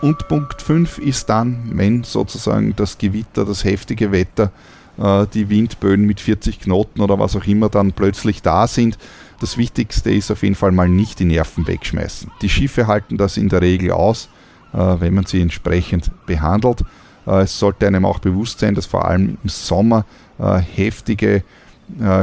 Und 0.02 0.28
Punkt 0.28 0.60
5 0.60 0.98
ist 0.98 1.28
dann, 1.28 1.70
wenn 1.72 2.04
sozusagen 2.04 2.74
das 2.76 2.98
Gewitter, 2.98 3.44
das 3.44 3.64
heftige 3.64 4.12
Wetter, 4.12 4.52
äh, 4.98 5.26
die 5.32 5.48
Windböen 5.48 6.04
mit 6.04 6.20
40 6.20 6.60
Knoten 6.60 7.00
oder 7.00 7.18
was 7.18 7.36
auch 7.36 7.46
immer 7.46 7.68
dann 7.68 7.92
plötzlich 7.92 8.42
da 8.42 8.66
sind. 8.66 8.98
Das 9.40 9.58
Wichtigste 9.58 10.10
ist 10.10 10.30
auf 10.30 10.42
jeden 10.42 10.54
Fall 10.54 10.72
mal 10.72 10.88
nicht 10.88 11.18
die 11.18 11.24
Nerven 11.24 11.66
wegschmeißen. 11.66 12.30
Die 12.42 12.48
Schiffe 12.48 12.86
halten 12.86 13.16
das 13.16 13.36
in 13.36 13.48
der 13.48 13.62
Regel 13.62 13.92
aus, 13.92 14.28
äh, 14.72 14.78
wenn 14.78 15.14
man 15.14 15.26
sie 15.26 15.40
entsprechend 15.40 16.10
behandelt. 16.26 16.82
Äh, 17.26 17.42
es 17.42 17.58
sollte 17.58 17.86
einem 17.86 18.04
auch 18.04 18.18
bewusst 18.18 18.60
sein, 18.60 18.74
dass 18.74 18.86
vor 18.86 19.06
allem 19.06 19.38
im 19.42 19.48
Sommer 19.48 20.04
heftige 20.38 21.42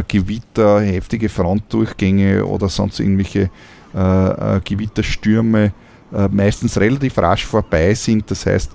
Gewitter, 0.08 0.82
heftige 0.82 1.30
Frontdurchgänge 1.30 2.46
oder 2.46 2.70
sonst 2.70 3.00
irgendwelche 3.00 3.50
Gewitterstürme 3.92 5.74
meistens 6.32 6.80
relativ 6.80 7.18
rasch 7.18 7.46
vorbei 7.46 7.94
sind. 7.94 8.30
Das 8.30 8.46
heißt, 8.46 8.72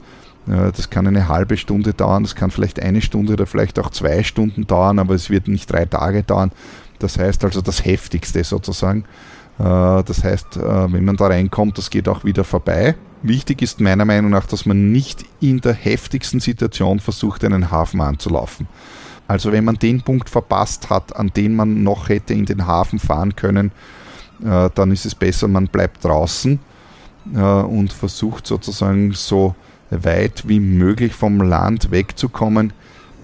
das 0.46 0.90
kann 0.90 1.06
eine 1.06 1.28
halbe 1.28 1.56
Stunde 1.56 1.92
dauern, 1.92 2.22
das 2.22 2.34
kann 2.34 2.50
vielleicht 2.50 2.80
eine 2.80 3.02
Stunde 3.02 3.34
oder 3.34 3.46
vielleicht 3.46 3.78
auch 3.78 3.90
zwei 3.90 4.22
Stunden 4.22 4.66
dauern, 4.66 4.98
aber 4.98 5.14
es 5.14 5.30
wird 5.30 5.46
nicht 5.46 5.70
drei 5.70 5.84
Tage 5.84 6.22
dauern. 6.22 6.52
Das 6.98 7.18
heißt 7.18 7.44
also 7.44 7.60
das 7.60 7.84
Heftigste 7.84 8.42
sozusagen. 8.44 9.04
Äh, 9.58 10.02
das 10.04 10.24
heißt, 10.24 10.56
äh, 10.56 10.92
wenn 10.92 11.04
man 11.04 11.16
da 11.16 11.26
reinkommt, 11.26 11.78
das 11.78 11.90
geht 11.90 12.08
auch 12.08 12.24
wieder 12.24 12.44
vorbei. 12.44 12.94
Wichtig 13.22 13.62
ist 13.62 13.80
meiner 13.80 14.04
Meinung 14.04 14.30
nach, 14.30 14.46
dass 14.46 14.64
man 14.64 14.92
nicht 14.92 15.24
in 15.40 15.60
der 15.60 15.74
heftigsten 15.74 16.40
Situation 16.40 17.00
versucht, 17.00 17.44
einen 17.44 17.70
Hafen 17.70 18.00
anzulaufen. 18.00 18.68
Also 19.26 19.52
wenn 19.52 19.64
man 19.64 19.76
den 19.76 20.02
Punkt 20.02 20.30
verpasst 20.30 20.88
hat, 20.88 21.14
an 21.16 21.30
den 21.34 21.54
man 21.54 21.82
noch 21.82 22.08
hätte 22.08 22.32
in 22.32 22.46
den 22.46 22.66
Hafen 22.66 22.98
fahren 22.98 23.34
können, 23.36 23.72
äh, 24.44 24.70
dann 24.74 24.92
ist 24.92 25.04
es 25.04 25.14
besser, 25.14 25.48
man 25.48 25.66
bleibt 25.66 26.04
draußen 26.04 26.60
und 27.34 27.92
versucht 27.92 28.46
sozusagen 28.46 29.12
so 29.12 29.54
weit 29.90 30.44
wie 30.46 30.60
möglich 30.60 31.14
vom 31.14 31.40
Land 31.40 31.90
wegzukommen, 31.90 32.72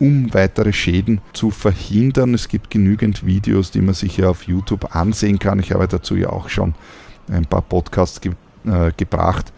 um 0.00 0.32
weitere 0.34 0.72
Schäden 0.72 1.20
zu 1.32 1.50
verhindern. 1.50 2.34
Es 2.34 2.48
gibt 2.48 2.70
genügend 2.70 3.24
Videos, 3.24 3.70
die 3.70 3.80
man 3.80 3.94
sich 3.94 4.16
ja 4.16 4.28
auf 4.28 4.44
YouTube 4.44 4.94
ansehen 4.94 5.38
kann. 5.38 5.60
Ich 5.60 5.72
habe 5.72 5.86
dazu 5.86 6.16
ja 6.16 6.30
auch 6.30 6.48
schon 6.48 6.74
ein 7.30 7.46
paar 7.46 7.62
Podcasts 7.62 8.20
ge 8.20 8.32
äh, 8.66 8.92
gebracht, 8.96 9.52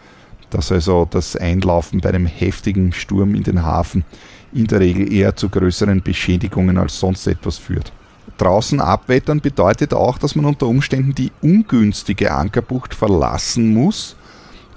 dass 0.49 0.71
also 0.71 1.07
das 1.09 1.35
Einlaufen 1.35 2.01
bei 2.01 2.09
einem 2.09 2.25
heftigen 2.25 2.93
Sturm 2.93 3.35
in 3.35 3.43
den 3.43 3.63
Hafen 3.63 4.05
in 4.53 4.67
der 4.67 4.79
Regel 4.79 5.11
eher 5.11 5.35
zu 5.35 5.49
größeren 5.49 6.01
Beschädigungen 6.01 6.77
als 6.77 6.99
sonst 6.99 7.27
etwas 7.27 7.57
führt. 7.57 7.91
Draußen 8.37 8.79
abwettern 8.79 9.41
bedeutet 9.41 9.93
auch, 9.93 10.17
dass 10.17 10.35
man 10.35 10.45
unter 10.45 10.67
Umständen 10.67 11.15
die 11.15 11.31
ungünstige 11.41 12.31
Ankerbucht 12.31 12.93
verlassen 12.93 13.73
muss, 13.73 14.15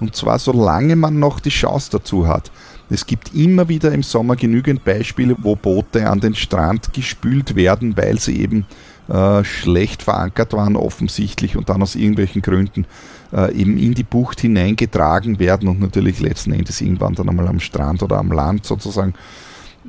und 0.01 0.15
zwar 0.15 0.39
solange 0.39 0.95
man 0.95 1.19
noch 1.19 1.39
die 1.39 1.49
Chance 1.49 1.89
dazu 1.91 2.27
hat. 2.27 2.51
Es 2.89 3.05
gibt 3.05 3.33
immer 3.33 3.69
wieder 3.69 3.93
im 3.93 4.03
Sommer 4.03 4.35
genügend 4.35 4.83
Beispiele, 4.83 5.37
wo 5.39 5.55
Boote 5.55 6.09
an 6.09 6.19
den 6.19 6.35
Strand 6.35 6.91
gespült 6.91 7.55
werden, 7.55 7.95
weil 7.95 8.19
sie 8.19 8.41
eben 8.41 8.65
äh, 9.07 9.43
schlecht 9.45 10.03
verankert 10.03 10.51
waren 10.53 10.75
offensichtlich 10.75 11.55
und 11.55 11.69
dann 11.69 11.81
aus 11.81 11.95
irgendwelchen 11.95 12.41
Gründen 12.41 12.85
äh, 13.31 13.53
eben 13.55 13.77
in 13.77 13.93
die 13.93 14.03
Bucht 14.03 14.41
hineingetragen 14.41 15.39
werden 15.39 15.69
und 15.69 15.79
natürlich 15.79 16.19
letzten 16.19 16.51
Endes 16.51 16.81
irgendwann 16.81 17.15
dann 17.15 17.29
einmal 17.29 17.47
am 17.47 17.59
Strand 17.59 18.03
oder 18.03 18.17
am 18.17 18.31
Land 18.31 18.65
sozusagen 18.65 19.13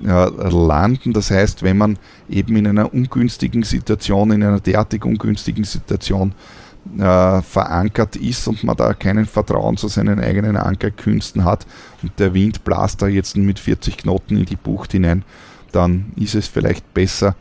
äh, 0.04 0.28
landen. 0.48 1.12
Das 1.12 1.30
heißt, 1.30 1.62
wenn 1.62 1.78
man 1.78 1.98
eben 2.28 2.56
in 2.56 2.66
einer 2.66 2.92
ungünstigen 2.92 3.62
Situation, 3.62 4.30
in 4.30 4.42
einer 4.42 4.60
derartig 4.60 5.04
ungünstigen 5.04 5.64
Situation 5.64 6.34
äh, 6.98 7.42
verankert 7.42 8.16
ist 8.16 8.48
und 8.48 8.64
man 8.64 8.76
da 8.76 8.94
keinen 8.94 9.26
Vertrauen 9.26 9.76
zu 9.76 9.88
seinen 9.88 10.20
eigenen 10.20 10.56
Ankerkünsten 10.56 11.44
hat 11.44 11.66
und 12.02 12.12
der 12.18 12.34
Wind 12.34 12.64
blast 12.64 13.02
da 13.02 13.06
jetzt 13.06 13.36
mit 13.36 13.58
40 13.58 13.98
Knoten 13.98 14.36
in 14.36 14.44
die 14.44 14.56
Bucht 14.56 14.92
hinein, 14.92 15.24
dann 15.70 16.12
ist 16.16 16.34
es 16.34 16.48
vielleicht 16.48 16.92
besser, 16.92 17.36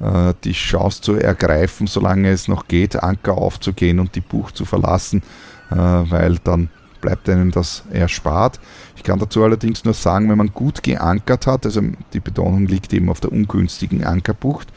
äh, 0.00 0.34
die 0.44 0.52
Chance 0.52 1.00
zu 1.00 1.14
ergreifen, 1.14 1.86
solange 1.86 2.30
es 2.30 2.48
noch 2.48 2.68
geht, 2.68 3.02
Anker 3.02 3.38
aufzugehen 3.38 3.98
und 3.98 4.14
die 4.14 4.20
Bucht 4.20 4.56
zu 4.56 4.64
verlassen, 4.64 5.22
äh, 5.70 5.76
weil 5.76 6.38
dann 6.44 6.68
bleibt 7.00 7.28
einem 7.28 7.50
das 7.50 7.82
erspart. 7.90 8.60
Ich 8.96 9.02
kann 9.02 9.18
dazu 9.18 9.42
allerdings 9.42 9.84
nur 9.84 9.94
sagen, 9.94 10.30
wenn 10.30 10.38
man 10.38 10.52
gut 10.52 10.82
geankert 10.82 11.46
hat, 11.46 11.66
also 11.66 11.82
die 12.12 12.20
Betonung 12.20 12.66
liegt 12.66 12.92
eben 12.92 13.10
auf 13.10 13.20
der 13.20 13.32
ungünstigen 13.32 14.04
Ankerbucht, 14.04 14.68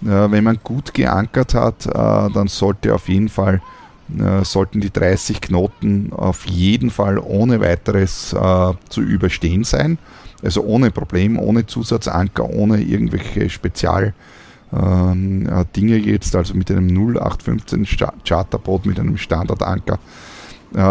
wenn 0.00 0.44
man 0.44 0.58
gut 0.62 0.94
geankert 0.94 1.54
hat, 1.54 1.86
äh, 1.86 1.92
dann 1.92 2.48
sollte 2.48 2.94
auf 2.94 3.08
jeden 3.08 3.28
Fall 3.28 3.62
äh, 4.18 4.44
sollten 4.44 4.80
die 4.80 4.92
30 4.92 5.40
Knoten 5.40 6.12
auf 6.12 6.46
jeden 6.46 6.90
Fall 6.90 7.18
ohne 7.18 7.60
weiteres 7.60 8.32
äh, 8.32 8.72
zu 8.88 9.00
überstehen 9.00 9.64
sein. 9.64 9.98
Also 10.42 10.62
ohne 10.62 10.90
Problem, 10.90 11.38
ohne 11.38 11.66
Zusatzanker, 11.66 12.48
ohne 12.48 12.80
irgendwelche 12.80 13.48
Spezial 13.50 14.14
ähm, 14.72 15.48
Dinge 15.74 15.96
jetzt, 15.96 16.36
also 16.36 16.54
mit 16.54 16.70
einem 16.70 16.88
0815 16.88 17.86
Charterboot, 18.24 18.84
mit 18.84 19.00
einem 19.00 19.16
Standardanker, 19.16 19.98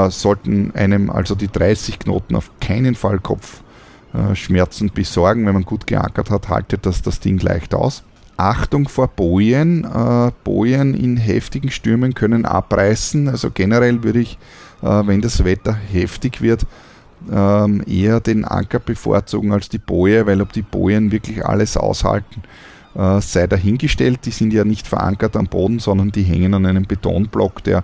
sollten 0.09 0.71
einem 0.73 1.09
also 1.09 1.35
die 1.35 1.49
30 1.49 1.99
Knoten 1.99 2.35
auf 2.35 2.49
keinen 2.59 2.95
Fall 2.95 3.19
Kopfschmerzen 3.19 4.89
besorgen. 4.89 5.45
Wenn 5.45 5.53
man 5.53 5.63
gut 5.65 5.85
geankert 5.85 6.31
hat, 6.31 6.49
haltet 6.49 6.85
das 6.85 7.01
das 7.01 7.19
Ding 7.19 7.39
leicht 7.39 7.75
aus. 7.75 8.03
Achtung 8.37 8.87
vor 8.87 9.07
Bojen. 9.07 9.85
Äh, 9.85 10.31
Bojen 10.43 10.93
in 10.93 11.17
heftigen 11.17 11.71
Stürmen 11.71 12.13
können 12.13 12.45
abreißen. 12.45 13.27
Also 13.29 13.49
generell 13.51 14.03
würde 14.03 14.19
ich, 14.19 14.37
äh, 14.81 15.03
wenn 15.05 15.21
das 15.21 15.43
Wetter 15.43 15.73
heftig 15.73 16.41
wird, 16.41 16.65
ähm, 17.31 17.83
eher 17.87 18.19
den 18.19 18.45
Anker 18.45 18.79
bevorzugen 18.79 19.51
als 19.51 19.69
die 19.69 19.77
Boje, 19.77 20.25
weil 20.27 20.41
ob 20.41 20.53
die 20.53 20.61
Bojen 20.61 21.11
wirklich 21.11 21.45
alles 21.45 21.77
aushalten, 21.77 22.43
äh, 22.95 23.21
sei 23.21 23.47
dahingestellt. 23.47 24.25
Die 24.25 24.31
sind 24.31 24.53
ja 24.53 24.63
nicht 24.63 24.87
verankert 24.87 25.35
am 25.35 25.47
Boden, 25.47 25.79
sondern 25.79 26.11
die 26.11 26.23
hängen 26.23 26.53
an 26.53 26.65
einem 26.65 26.85
Betonblock, 26.85 27.63
der 27.63 27.83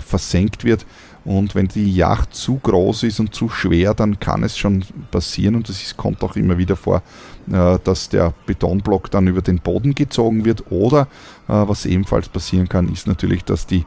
versenkt 0.00 0.64
wird. 0.64 0.84
Und 1.24 1.54
wenn 1.54 1.68
die 1.68 1.94
Yacht 1.94 2.34
zu 2.34 2.56
groß 2.56 3.04
ist 3.04 3.20
und 3.20 3.34
zu 3.34 3.48
schwer, 3.48 3.94
dann 3.94 4.18
kann 4.18 4.42
es 4.42 4.58
schon 4.58 4.84
passieren 5.12 5.54
und 5.54 5.68
es 5.68 5.96
kommt 5.96 6.24
auch 6.24 6.34
immer 6.34 6.58
wieder 6.58 6.74
vor, 6.74 7.04
dass 7.46 8.08
der 8.08 8.34
Betonblock 8.46 9.10
dann 9.10 9.26
über 9.26 9.42
den 9.42 9.58
Boden 9.58 9.94
gezogen 9.94 10.44
wird. 10.44 10.70
Oder 10.70 11.02
äh, 11.48 11.52
was 11.52 11.86
ebenfalls 11.86 12.28
passieren 12.28 12.68
kann, 12.68 12.88
ist 12.88 13.06
natürlich, 13.06 13.44
dass 13.44 13.66
die, 13.66 13.84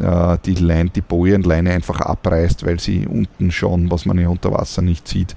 äh, 0.00 0.38
die, 0.44 0.54
Line, 0.54 0.90
die 0.90 1.00
Bojenleine 1.00 1.72
einfach 1.72 2.00
abreißt, 2.00 2.64
weil 2.66 2.80
sie 2.80 3.06
unten 3.06 3.50
schon, 3.50 3.90
was 3.90 4.06
man 4.06 4.18
ja 4.18 4.28
unter 4.28 4.52
Wasser 4.52 4.82
nicht 4.82 5.08
sieht, 5.08 5.36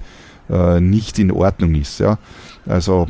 nicht 0.80 1.18
in 1.18 1.30
Ordnung 1.30 1.74
ist. 1.74 2.00
Ja. 2.00 2.16
Also 2.64 3.06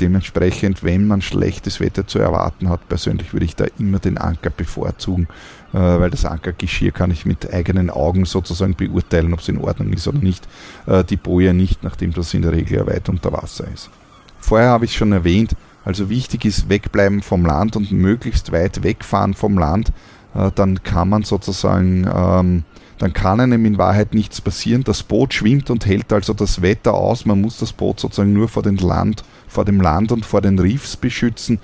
dementsprechend, 0.00 0.82
wenn 0.82 1.06
man 1.06 1.22
schlechtes 1.22 1.80
Wetter 1.80 2.06
zu 2.06 2.18
erwarten 2.18 2.68
hat, 2.68 2.88
persönlich 2.88 3.32
würde 3.32 3.44
ich 3.44 3.56
da 3.56 3.66
immer 3.78 3.98
den 3.98 4.18
Anker 4.18 4.50
bevorzugen, 4.50 5.28
äh, 5.72 5.78
weil 5.78 6.10
das 6.10 6.24
Ankergeschirr 6.24 6.92
kann 6.92 7.10
ich 7.10 7.26
mit 7.26 7.52
eigenen 7.52 7.90
Augen 7.90 8.24
sozusagen 8.24 8.74
beurteilen, 8.74 9.32
ob 9.32 9.40
es 9.40 9.48
in 9.48 9.58
Ordnung 9.58 9.92
ist 9.92 10.08
oder 10.08 10.18
nicht. 10.18 10.46
Äh, 10.86 11.04
die 11.04 11.16
Boje 11.16 11.54
nicht, 11.54 11.82
nachdem 11.82 12.12
das 12.12 12.34
in 12.34 12.42
der 12.42 12.52
Regel 12.52 12.78
ja 12.78 12.86
weit 12.86 13.08
unter 13.08 13.32
Wasser 13.32 13.66
ist. 13.72 13.90
Vorher 14.38 14.68
habe 14.68 14.84
ich 14.84 14.94
schon 14.94 15.12
erwähnt, 15.12 15.56
also 15.84 16.08
wichtig 16.10 16.44
ist 16.44 16.68
wegbleiben 16.68 17.22
vom 17.22 17.46
Land 17.46 17.76
und 17.76 17.92
möglichst 17.92 18.52
weit 18.52 18.82
wegfahren 18.82 19.34
vom 19.34 19.58
Land. 19.58 19.92
Äh, 20.34 20.50
dann 20.54 20.82
kann 20.82 21.08
man 21.08 21.22
sozusagen 21.22 22.08
ähm, 22.12 22.64
dann 22.98 23.12
kann 23.12 23.40
einem 23.40 23.64
in 23.66 23.78
Wahrheit 23.78 24.14
nichts 24.14 24.40
passieren. 24.40 24.84
Das 24.84 25.02
Boot 25.02 25.34
schwimmt 25.34 25.70
und 25.70 25.84
hält 25.86 26.12
also 26.12 26.32
das 26.32 26.62
Wetter 26.62 26.94
aus. 26.94 27.26
Man 27.26 27.40
muss 27.40 27.58
das 27.58 27.72
Boot 27.72 28.00
sozusagen 28.00 28.32
nur 28.32 28.48
vor, 28.48 28.62
den 28.62 28.78
Land, 28.78 29.22
vor 29.48 29.64
dem 29.64 29.80
Land 29.80 30.12
und 30.12 30.24
vor 30.24 30.40
den 30.40 30.58
Reefs 30.58 30.96
beschützen. 30.96 31.58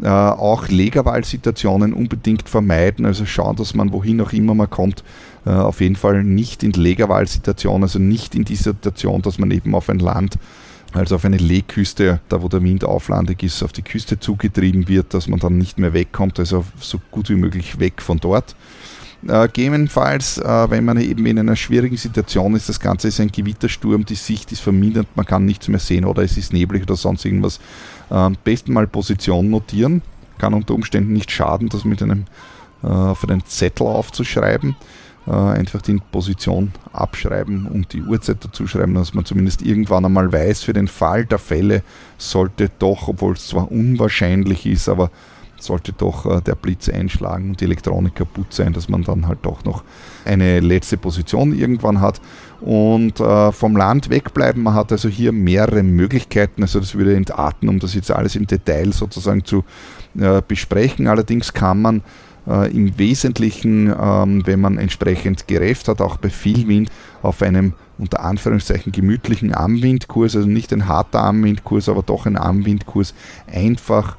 Äh, 0.00 0.08
auch 0.08 0.68
Legerwahlsituationen 0.68 1.92
unbedingt 1.92 2.48
vermeiden, 2.48 3.04
also 3.04 3.26
schauen, 3.26 3.56
dass 3.56 3.74
man 3.74 3.92
wohin 3.92 4.20
auch 4.20 4.32
immer 4.32 4.54
man 4.54 4.70
kommt, 4.70 5.02
äh, 5.44 5.50
auf 5.50 5.80
jeden 5.80 5.96
Fall 5.96 6.22
nicht 6.22 6.62
in 6.62 6.72
Legerwahlsituation, 6.72 7.82
also 7.82 7.98
nicht 7.98 8.36
in 8.36 8.44
die 8.44 8.54
Situation, 8.54 9.22
dass 9.22 9.38
man 9.38 9.50
eben 9.50 9.74
auf 9.74 9.88
ein 9.88 9.98
Land 9.98 10.38
also 10.92 11.16
auf 11.16 11.24
eine 11.24 11.36
Lehküste, 11.36 12.20
da 12.28 12.42
wo 12.42 12.48
der 12.48 12.62
Wind 12.62 12.84
auflandig 12.84 13.42
ist, 13.42 13.62
auf 13.62 13.72
die 13.72 13.82
Küste 13.82 14.20
zugetrieben 14.20 14.88
wird, 14.88 15.12
dass 15.12 15.28
man 15.28 15.38
dann 15.38 15.58
nicht 15.58 15.78
mehr 15.78 15.92
wegkommt, 15.92 16.38
also 16.38 16.64
so 16.80 16.98
gut 17.10 17.28
wie 17.28 17.34
möglich 17.34 17.78
weg 17.78 18.00
von 18.00 18.18
dort. 18.18 18.56
Äh, 19.26 19.48
gegebenenfalls, 19.48 20.38
äh, 20.38 20.70
wenn 20.70 20.84
man 20.84 21.00
eben 21.00 21.26
in 21.26 21.38
einer 21.38 21.56
schwierigen 21.56 21.96
Situation 21.96 22.54
ist, 22.54 22.68
das 22.68 22.78
Ganze 22.78 23.08
ist 23.08 23.20
ein 23.20 23.32
Gewittersturm, 23.32 24.04
die 24.04 24.14
Sicht 24.14 24.52
ist 24.52 24.60
vermindert, 24.60 25.08
man 25.16 25.26
kann 25.26 25.44
nichts 25.44 25.66
mehr 25.66 25.80
sehen 25.80 26.04
oder 26.04 26.22
es 26.22 26.36
ist 26.36 26.52
neblig 26.52 26.84
oder 26.84 26.94
sonst 26.94 27.24
irgendwas. 27.24 27.58
Äh, 28.10 28.14
am 28.14 28.36
besten 28.44 28.72
mal 28.72 28.86
Position 28.86 29.50
notieren, 29.50 30.02
kann 30.38 30.54
unter 30.54 30.74
Umständen 30.74 31.12
nicht 31.12 31.32
schaden, 31.32 31.68
das 31.68 31.84
mit 31.84 32.00
einem 32.00 32.26
äh, 32.84 32.86
auf 32.86 33.28
einen 33.28 33.44
Zettel 33.44 33.88
aufzuschreiben. 33.88 34.76
Äh, 35.26 35.32
einfach 35.32 35.82
die 35.82 36.00
Position 36.10 36.72
abschreiben 36.92 37.66
und 37.66 37.92
die 37.92 38.02
Uhrzeit 38.02 38.44
dazu 38.44 38.66
schreiben, 38.66 38.94
dass 38.94 39.14
man 39.14 39.24
zumindest 39.24 39.62
irgendwann 39.62 40.04
einmal 40.04 40.32
weiß, 40.32 40.62
für 40.62 40.72
den 40.72 40.88
Fall 40.88 41.26
der 41.26 41.38
Fälle 41.38 41.82
sollte 42.16 42.70
doch, 42.78 43.08
obwohl 43.08 43.34
es 43.34 43.48
zwar 43.48 43.70
unwahrscheinlich 43.70 44.64
ist, 44.64 44.88
aber 44.88 45.10
sollte 45.62 45.92
doch 45.92 46.26
äh, 46.26 46.40
der 46.40 46.54
Blitz 46.54 46.88
einschlagen 46.88 47.50
und 47.50 47.60
die 47.60 47.64
Elektronik 47.64 48.14
kaputt 48.14 48.52
sein, 48.52 48.72
dass 48.72 48.88
man 48.88 49.02
dann 49.02 49.26
halt 49.26 49.40
doch 49.42 49.64
noch 49.64 49.84
eine 50.24 50.60
letzte 50.60 50.96
Position 50.96 51.54
irgendwann 51.54 52.00
hat 52.00 52.20
und 52.60 53.20
äh, 53.20 53.52
vom 53.52 53.76
Land 53.76 54.10
wegbleiben. 54.10 54.62
Man 54.62 54.74
hat 54.74 54.92
also 54.92 55.08
hier 55.08 55.32
mehrere 55.32 55.82
Möglichkeiten, 55.82 56.62
also 56.62 56.80
das 56.80 56.94
würde 56.94 57.14
entarten, 57.14 57.68
um 57.68 57.78
das 57.78 57.94
jetzt 57.94 58.10
alles 58.10 58.36
im 58.36 58.46
Detail 58.46 58.92
sozusagen 58.92 59.44
zu 59.44 59.64
äh, 60.18 60.42
besprechen. 60.46 61.06
Allerdings 61.06 61.52
kann 61.52 61.82
man 61.82 62.02
im 62.72 62.98
Wesentlichen, 62.98 63.94
ähm, 64.00 64.46
wenn 64.46 64.58
man 64.58 64.78
entsprechend 64.78 65.46
gerefft 65.48 65.86
hat, 65.86 66.00
auch 66.00 66.16
bei 66.16 66.30
viel 66.30 66.66
Wind 66.66 66.90
auf 67.20 67.42
einem 67.42 67.74
unter 67.98 68.20
Anführungszeichen 68.20 68.90
gemütlichen 68.90 69.52
Armwindkurs, 69.52 70.34
also 70.34 70.48
nicht 70.48 70.72
ein 70.72 70.88
harter 70.88 71.20
Armwindkurs, 71.20 71.90
aber 71.90 72.02
doch 72.02 72.24
ein 72.24 72.38
Armwindkurs, 72.38 73.12
einfach 73.52 74.16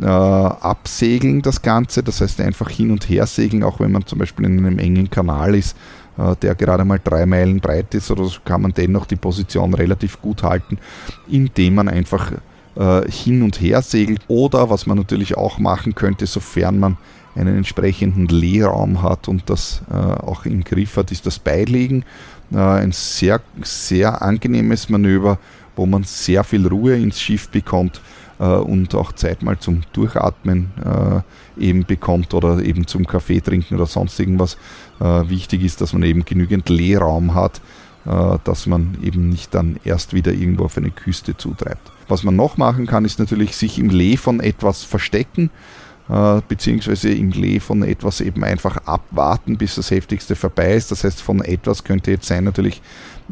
äh, 0.00 0.06
absegeln 0.06 1.42
das 1.42 1.62
Ganze, 1.62 2.02
das 2.02 2.20
heißt 2.20 2.40
einfach 2.40 2.70
hin 2.70 2.90
und 2.90 3.08
her 3.08 3.26
segeln, 3.26 3.62
auch 3.62 3.80
wenn 3.80 3.92
man 3.92 4.06
zum 4.06 4.18
Beispiel 4.18 4.46
in 4.46 4.58
einem 4.58 4.78
engen 4.78 5.10
Kanal 5.10 5.54
ist, 5.54 5.76
äh, 6.18 6.34
der 6.40 6.54
gerade 6.54 6.84
mal 6.84 7.00
drei 7.02 7.26
Meilen 7.26 7.60
breit 7.60 7.94
ist 7.94 8.10
oder 8.10 8.24
so, 8.24 8.40
kann 8.44 8.62
man 8.62 8.72
dennoch 8.72 9.06
die 9.06 9.16
Position 9.16 9.74
relativ 9.74 10.20
gut 10.20 10.42
halten, 10.42 10.78
indem 11.28 11.74
man 11.76 11.88
einfach 11.88 12.32
äh, 12.76 13.10
hin 13.10 13.42
und 13.42 13.60
her 13.60 13.82
segelt. 13.82 14.22
Oder 14.28 14.70
was 14.70 14.86
man 14.86 14.96
natürlich 14.96 15.36
auch 15.36 15.58
machen 15.58 15.94
könnte, 15.94 16.26
sofern 16.26 16.78
man 16.78 16.96
einen 17.34 17.56
entsprechenden 17.56 18.28
Leerraum 18.28 19.02
hat 19.02 19.28
und 19.28 19.48
das 19.48 19.82
äh, 19.90 19.94
auch 19.94 20.44
im 20.44 20.64
Griff 20.64 20.96
hat, 20.96 21.12
ist 21.12 21.26
das 21.26 21.38
Beilegen. 21.38 22.04
Äh, 22.52 22.58
ein 22.58 22.92
sehr, 22.92 23.40
sehr 23.62 24.22
angenehmes 24.22 24.88
Manöver, 24.88 25.38
wo 25.76 25.86
man 25.86 26.04
sehr 26.04 26.44
viel 26.44 26.66
Ruhe 26.66 26.96
ins 26.96 27.20
Schiff 27.20 27.48
bekommt 27.48 28.00
und 28.46 28.94
auch 28.94 29.12
Zeit 29.12 29.42
mal 29.42 29.58
zum 29.58 29.82
Durchatmen 29.92 30.70
äh, 30.84 31.62
eben 31.62 31.84
bekommt 31.84 32.34
oder 32.34 32.62
eben 32.62 32.86
zum 32.86 33.06
Kaffee 33.06 33.40
trinken 33.40 33.74
oder 33.74 33.86
sonst 33.86 34.18
irgendwas. 34.18 34.56
Äh, 35.00 35.28
wichtig 35.28 35.62
ist, 35.62 35.80
dass 35.80 35.92
man 35.92 36.02
eben 36.02 36.24
genügend 36.24 36.68
Leerraum 36.68 37.34
hat, 37.34 37.60
äh, 38.06 38.38
dass 38.44 38.66
man 38.66 38.96
eben 39.02 39.28
nicht 39.28 39.54
dann 39.54 39.78
erst 39.84 40.12
wieder 40.12 40.32
irgendwo 40.32 40.64
auf 40.64 40.76
eine 40.76 40.90
Küste 40.90 41.36
zutreibt. 41.36 41.92
Was 42.08 42.24
man 42.24 42.36
noch 42.36 42.56
machen 42.56 42.86
kann, 42.86 43.04
ist 43.04 43.18
natürlich 43.18 43.56
sich 43.56 43.78
im 43.78 43.90
Lee 43.90 44.16
von 44.16 44.40
etwas 44.40 44.82
verstecken 44.82 45.50
äh, 46.08 46.40
beziehungsweise 46.48 47.10
im 47.10 47.30
Lee 47.30 47.60
von 47.60 47.82
etwas 47.82 48.20
eben 48.20 48.42
einfach 48.44 48.76
abwarten, 48.86 49.56
bis 49.56 49.76
das 49.76 49.90
Heftigste 49.90 50.34
vorbei 50.34 50.74
ist. 50.74 50.90
Das 50.90 51.04
heißt, 51.04 51.22
von 51.22 51.40
etwas 51.42 51.84
könnte 51.84 52.10
jetzt 52.10 52.26
sein 52.26 52.44
natürlich 52.44 52.82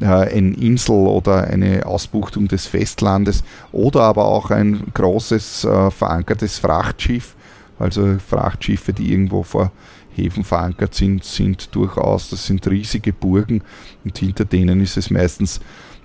äh, 0.00 0.04
eine 0.04 0.54
Insel 0.54 1.06
oder 1.06 1.44
eine 1.44 1.86
Ausbuchtung 1.86 2.48
des 2.48 2.66
Festlandes 2.66 3.42
oder 3.72 4.02
aber 4.02 4.26
auch 4.26 4.50
ein 4.50 4.82
großes 4.94 5.64
äh, 5.64 5.90
verankertes 5.90 6.58
Frachtschiff. 6.58 7.36
Also 7.78 8.18
Frachtschiffe, 8.18 8.92
die 8.92 9.10
irgendwo 9.12 9.42
vor 9.42 9.72
Häfen 10.14 10.44
verankert 10.44 10.94
sind, 10.94 11.24
sind 11.24 11.74
durchaus, 11.74 12.28
das 12.30 12.46
sind 12.46 12.66
riesige 12.68 13.12
Burgen 13.12 13.62
und 14.04 14.18
hinter 14.18 14.44
denen 14.44 14.80
ist 14.80 14.96
es 14.96 15.10
meistens 15.10 15.60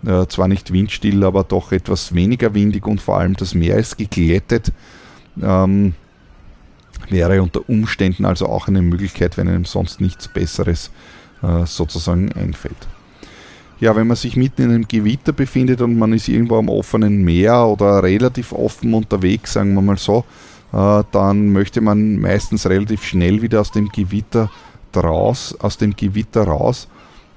äh, 0.05 0.25
zwar 0.27 0.47
nicht 0.47 0.71
windstill, 0.71 1.23
aber 1.23 1.43
doch 1.43 1.71
etwas 1.71 2.13
weniger 2.13 2.53
windig 2.53 2.85
und 2.85 3.01
vor 3.01 3.17
allem 3.17 3.35
das 3.35 3.55
Meer 3.55 3.77
ist 3.77 3.97
geglättet. 3.97 4.71
Ähm, 5.41 5.95
wäre 7.09 7.41
unter 7.41 7.67
Umständen 7.67 8.25
also 8.25 8.47
auch 8.47 8.67
eine 8.67 8.81
Möglichkeit, 8.81 9.37
wenn 9.37 9.47
einem 9.47 9.65
sonst 9.65 10.01
nichts 10.01 10.27
Besseres 10.27 10.91
äh, 11.41 11.65
sozusagen 11.65 12.31
einfällt. 12.31 12.87
Ja, 13.79 13.95
wenn 13.95 14.07
man 14.07 14.15
sich 14.15 14.37
mitten 14.37 14.63
in 14.63 14.71
einem 14.71 14.87
Gewitter 14.87 15.33
befindet 15.33 15.81
und 15.81 15.97
man 15.97 16.13
ist 16.13 16.29
irgendwo 16.29 16.57
am 16.57 16.69
offenen 16.69 17.23
Meer 17.23 17.65
oder 17.67 18.01
relativ 18.01 18.53
offen 18.53 18.93
unterwegs, 18.93 19.53
sagen 19.53 19.73
wir 19.73 19.81
mal 19.81 19.97
so, 19.97 20.23
äh, 20.71 21.03
dann 21.11 21.51
möchte 21.51 21.81
man 21.81 22.19
meistens 22.19 22.67
relativ 22.67 23.03
schnell 23.03 23.41
wieder 23.41 23.59
aus 23.61 23.71
dem 23.71 23.89
Gewitter 23.89 24.49
raus, 24.95 25.55
aus 25.59 25.77
dem 25.77 25.95
Gewitter 25.95 26.43
raus. 26.43 26.87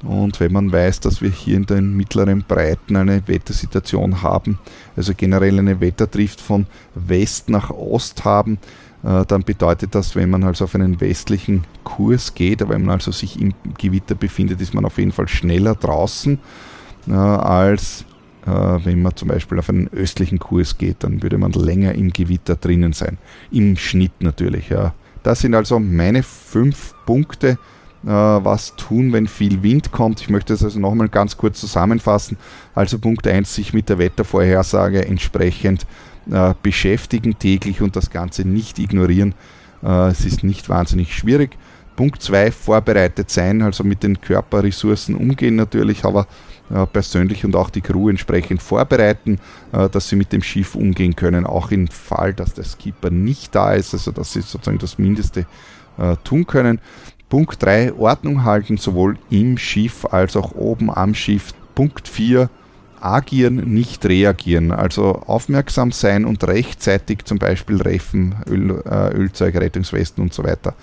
Und 0.05 0.39
wenn 0.39 0.53
man 0.53 0.71
weiß, 0.71 1.01
dass 1.01 1.23
wir 1.23 1.31
hier 1.31 1.57
in 1.57 1.67
den 1.67 1.97
mittleren 1.97 2.45
Breiten 2.47 2.95
eine 2.95 3.27
Wettersituation 3.27 4.23
haben, 4.23 4.61
also 4.97 5.13
generell 5.17 5.59
eine 5.59 5.81
Wetterdrift 5.81 6.41
von 6.41 6.67
West 6.95 7.49
nach 7.49 7.71
Ost 7.71 8.25
haben, 8.25 8.59
dann 9.03 9.43
bedeutet 9.45 9.95
das, 9.95 10.17
wenn 10.17 10.31
man 10.31 10.43
also 10.43 10.65
auf 10.65 10.75
einen 10.75 11.01
westlichen 11.01 11.65
Kurs 11.85 12.35
geht, 12.35 12.69
wenn 12.69 12.83
man 12.83 12.91
also 12.91 13.13
sich 13.13 13.41
im 13.41 13.55
Gewitter 13.79 14.15
befindet, 14.15 14.61
ist 14.61 14.75
man 14.75 14.85
auf 14.85 14.99
jeden 14.99 15.13
Fall 15.13 15.29
schneller 15.29 15.77
draußen, 15.77 16.39
äh, 17.09 17.13
als 17.13 18.05
äh, 18.45 18.51
wenn 18.51 19.03
man 19.03 19.15
zum 19.15 19.29
Beispiel 19.29 19.59
auf 19.59 19.69
einen 19.69 19.89
östlichen 19.89 20.39
Kurs 20.39 20.79
geht, 20.79 21.05
dann 21.05 21.23
würde 21.23 21.39
man 21.39 21.53
länger 21.53 21.95
im 21.95 22.13
Gewitter 22.13 22.57
drinnen 22.57 22.93
sein. 22.93 23.19
Im 23.53 23.77
Schnitt 23.77 24.21
natürlich. 24.21 24.73
Das 25.23 25.41
sind 25.41 25.55
also 25.55 25.79
meine 25.79 26.23
fünf 26.23 26.95
Punkte, 27.07 27.59
was 28.03 28.77
tun, 28.77 29.13
wenn 29.13 29.27
viel 29.27 29.65
Wind 29.65 29.91
kommt. 29.91 30.21
Ich 30.21 30.31
möchte 30.31 30.53
das 30.53 30.63
also 30.63 30.79
nochmal 30.79 31.09
ganz 31.09 31.37
kurz 31.37 31.59
zusammenfassen. 31.61 32.39
Also 32.73 33.01
Punkt 33.01 33.27
1, 33.27 33.53
sich 33.53 33.75
mit 33.75 33.89
der 33.89 33.99
Wettervorhersage 33.99 35.05
entsprechend 35.05 35.85
äh, 36.31 36.55
beschäftigen 36.63 37.39
täglich 37.39 37.81
und 37.83 37.97
das 37.97 38.11
Ganze 38.11 38.47
nicht 38.47 38.79
ignorieren. 38.79 39.35
Äh, 39.83 40.09
es 40.09 40.25
ist 40.25 40.45
nicht 40.45 40.69
wahnsinnig 40.69 41.15
schwierig. 41.15 41.57
Punkt 41.97 42.23
2, 42.23 42.53
vorbereitet 42.53 43.29
sein, 43.29 43.61
also 43.61 43.83
mit 43.83 44.05
den 44.05 44.21
Körperressourcen 44.21 45.17
umgehen 45.17 45.57
natürlich, 45.57 46.05
aber 46.05 46.29
äh, 46.71 46.87
persönlich 46.87 47.45
und 47.45 47.57
auch 47.57 47.71
die 47.71 47.81
Crew 47.81 48.09
entsprechend 48.09 48.63
vorbereiten, 48.63 49.41
äh, 49.73 49.89
dass 49.89 50.09
sie 50.09 50.15
mit 50.15 50.33
dem 50.33 50.43
Schiff 50.43 50.75
umgehen 50.75 51.17
können, 51.17 51.45
auch 51.45 51.73
im 51.73 51.89
Fall, 51.89 52.35
dass 52.35 52.55
der 52.55 52.65
Skipper 52.65 53.11
nicht 53.11 53.55
da 53.55 53.73
ist, 53.73 53.95
also 53.95 54.13
dass 54.13 54.33
sie 54.33 54.43
sozusagen 54.43 54.79
das 54.79 54.99
Mindeste 54.99 55.47
äh, 55.97 56.15
tun 56.23 56.47
können. 56.47 56.81
Punkt 57.29 57.63
3, 57.63 57.95
Ordnung 57.95 58.45
halten, 58.45 58.77
sowohl 58.77 59.19
im 59.29 59.59
Schiff 59.59 60.05
als 60.05 60.37
auch 60.37 60.53
oben 60.53 60.91
am 60.91 61.15
Schiff. 61.15 61.53
Punkt 61.75 62.07
4, 62.07 62.49
agieren, 63.01 63.73
nicht 63.73 64.05
reagieren. 64.07 64.73
Also 64.73 65.23
aufmerksam 65.27 65.93
sein 65.93 66.25
und 66.25 66.45
rechtzeitig 66.45 67.25
zum 67.25 67.39
Beispiel 67.39 67.81
Reffen, 67.81 68.37
Öl, 68.49 68.83
äh, 68.85 69.15
Ölzeug, 69.15 69.57
Rettungswesten 69.57 70.23
und 70.23 70.33
so 70.33 70.45
weiter 70.45 70.75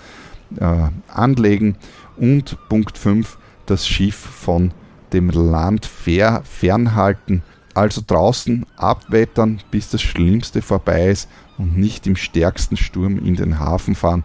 äh, 0.58 0.88
anlegen. 1.12 1.76
Und 2.16 2.56
Punkt 2.68 2.98
5, 2.98 3.38
das 3.66 3.86
Schiff 3.86 4.16
von 4.16 4.72
dem 5.12 5.30
Land 5.30 5.86
fer 5.86 6.42
fernhalten. 6.44 7.42
Also 7.74 8.02
draußen 8.06 8.64
abwettern, 8.76 9.60
bis 9.70 9.90
das 9.90 10.00
Schlimmste 10.00 10.62
vorbei 10.62 11.08
ist 11.08 11.28
und 11.58 11.76
nicht 11.76 12.06
im 12.06 12.16
stärksten 12.16 12.76
Sturm 12.76 13.18
in 13.18 13.36
den 13.36 13.60
Hafen 13.60 13.94
fahren. 13.94 14.24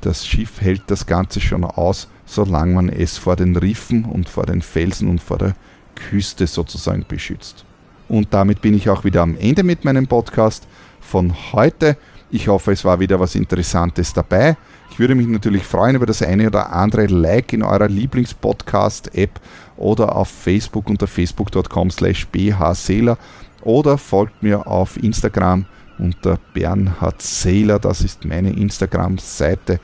Das 0.00 0.26
Schiff 0.26 0.60
hält 0.60 0.84
das 0.86 1.06
Ganze 1.06 1.40
schon 1.40 1.64
aus, 1.64 2.08
solange 2.24 2.74
man 2.74 2.88
es 2.88 3.18
vor 3.18 3.36
den 3.36 3.56
Riffen 3.56 4.04
und 4.04 4.28
vor 4.28 4.46
den 4.46 4.62
Felsen 4.62 5.08
und 5.08 5.20
vor 5.20 5.38
der 5.38 5.54
Küste 5.98 6.46
sozusagen 6.46 7.04
beschützt. 7.06 7.64
Und 8.08 8.28
damit 8.32 8.62
bin 8.62 8.74
ich 8.74 8.88
auch 8.88 9.04
wieder 9.04 9.22
am 9.22 9.36
Ende 9.36 9.62
mit 9.62 9.84
meinem 9.84 10.06
Podcast 10.06 10.66
von 11.00 11.34
heute. 11.52 11.96
Ich 12.30 12.48
hoffe, 12.48 12.72
es 12.72 12.84
war 12.84 13.00
wieder 13.00 13.20
was 13.20 13.34
Interessantes 13.34 14.12
dabei. 14.12 14.56
Ich 14.90 14.98
würde 14.98 15.14
mich 15.14 15.26
natürlich 15.26 15.62
freuen 15.62 15.96
über 15.96 16.06
das 16.06 16.22
eine 16.22 16.46
oder 16.46 16.72
andere 16.72 17.06
Like 17.06 17.52
in 17.52 17.62
eurer 17.62 17.88
Lieblingspodcast-App 17.88 19.40
oder 19.76 20.16
auf 20.16 20.28
Facebook 20.28 20.88
unter 20.88 21.06
facebook.com 21.06 21.90
slash 21.90 22.26
bhseeler 22.26 23.16
oder 23.62 23.98
folgt 23.98 24.42
mir 24.42 24.66
auf 24.66 24.96
Instagram 25.02 25.66
unter 25.98 26.38
Bernhard 26.54 27.20
Seeler, 27.20 27.78
das 27.78 28.02
ist 28.02 28.24
meine 28.24 28.52
Instagram-Seite 28.52 29.80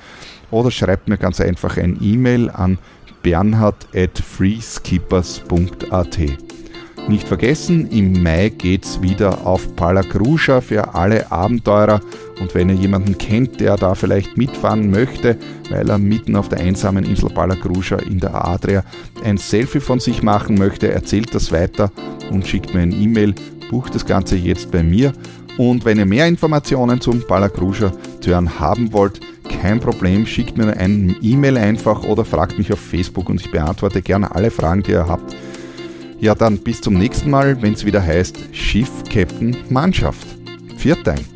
oder 0.51 0.71
schreibt 0.71 1.09
mir 1.09 1.19
ganz 1.19 1.41
einfach 1.41 1.77
ein 1.77 1.99
E-Mail 2.01 2.51
an 2.51 2.79
bernhard 3.25 3.89
at 3.97 4.16
freeskippers.at. 4.20 6.18
Nicht 7.09 7.27
vergessen, 7.27 7.91
im 7.91 8.22
Mai 8.22 8.51
geht's 8.51 9.03
wieder 9.03 9.47
auf 9.47 9.75
Palacruja 9.77 10.61
für 10.61 10.95
alle 10.95 11.31
Abenteurer. 11.33 12.01
Und 12.41 12.55
wenn 12.55 12.68
ihr 12.68 12.77
jemanden 12.77 13.18
kennt, 13.18 13.61
der 13.61 13.77
da 13.77 13.95
vielleicht 13.95 14.39
mitfahren 14.39 14.91
möchte, 14.91 15.37
weil 15.70 15.91
er 15.91 15.99
mitten 15.99 16.37
auf 16.37 16.49
der 16.49 16.61
einsamen 16.61 17.05
Insel 17.05 17.29
Palacruja 17.31 17.99
in 17.99 18.20
der 18.20 18.47
Adria 18.47 18.85
ein 19.22 19.37
Selfie 19.37 19.81
von 19.81 20.01
sich 20.01 20.22
machen 20.22 20.57
möchte, 20.57 20.91
erzählt 20.93 21.35
das 21.35 21.53
weiter 21.53 21.91
und 22.31 22.47
schickt 22.47 22.72
mir 22.72 22.81
ein 22.81 22.93
E-Mail, 22.93 23.35
bucht 23.70 23.95
das 23.95 24.07
Ganze 24.07 24.37
jetzt 24.37 24.70
bei 24.70 24.83
mir 24.83 25.12
und 25.57 25.85
wenn 25.85 25.99
ihr 25.99 26.07
mehr 26.07 26.27
Informationen 26.27 27.01
zum 27.01 27.27
Palacruja 27.27 27.93
Turn 28.21 28.59
haben 28.59 28.93
wollt, 28.93 29.21
kein 29.61 29.81
Problem, 29.81 30.27
schickt 30.27 30.57
mir 30.57 30.77
ein 30.77 31.17
E-Mail 31.23 31.59
einfach 31.59 32.03
oder 32.05 32.25
fragt 32.25 32.59
mich 32.59 32.73
auf 32.73 32.81
Facebook 32.81 33.29
und 33.29 33.41
ich 33.41 33.51
beantworte 33.51 34.03
gerne 34.03 34.35
alle 34.35 34.51
Fragen, 34.51 34.83
die 34.83 34.93
ihr 34.93 35.07
habt. 35.07 35.35
Ja, 36.21 36.35
dann 36.35 36.59
bis 36.59 36.81
zum 36.81 36.95
nächsten 36.95 37.31
Mal, 37.31 37.61
wenn 37.63 37.75
es 37.75 37.85
wieder 37.85 38.05
heißt 38.05 38.39
Schiff, 38.53 38.91
Captain, 39.11 39.57
Mannschaft. 39.69 40.27
Viert 40.77 41.07
Dank. 41.07 41.34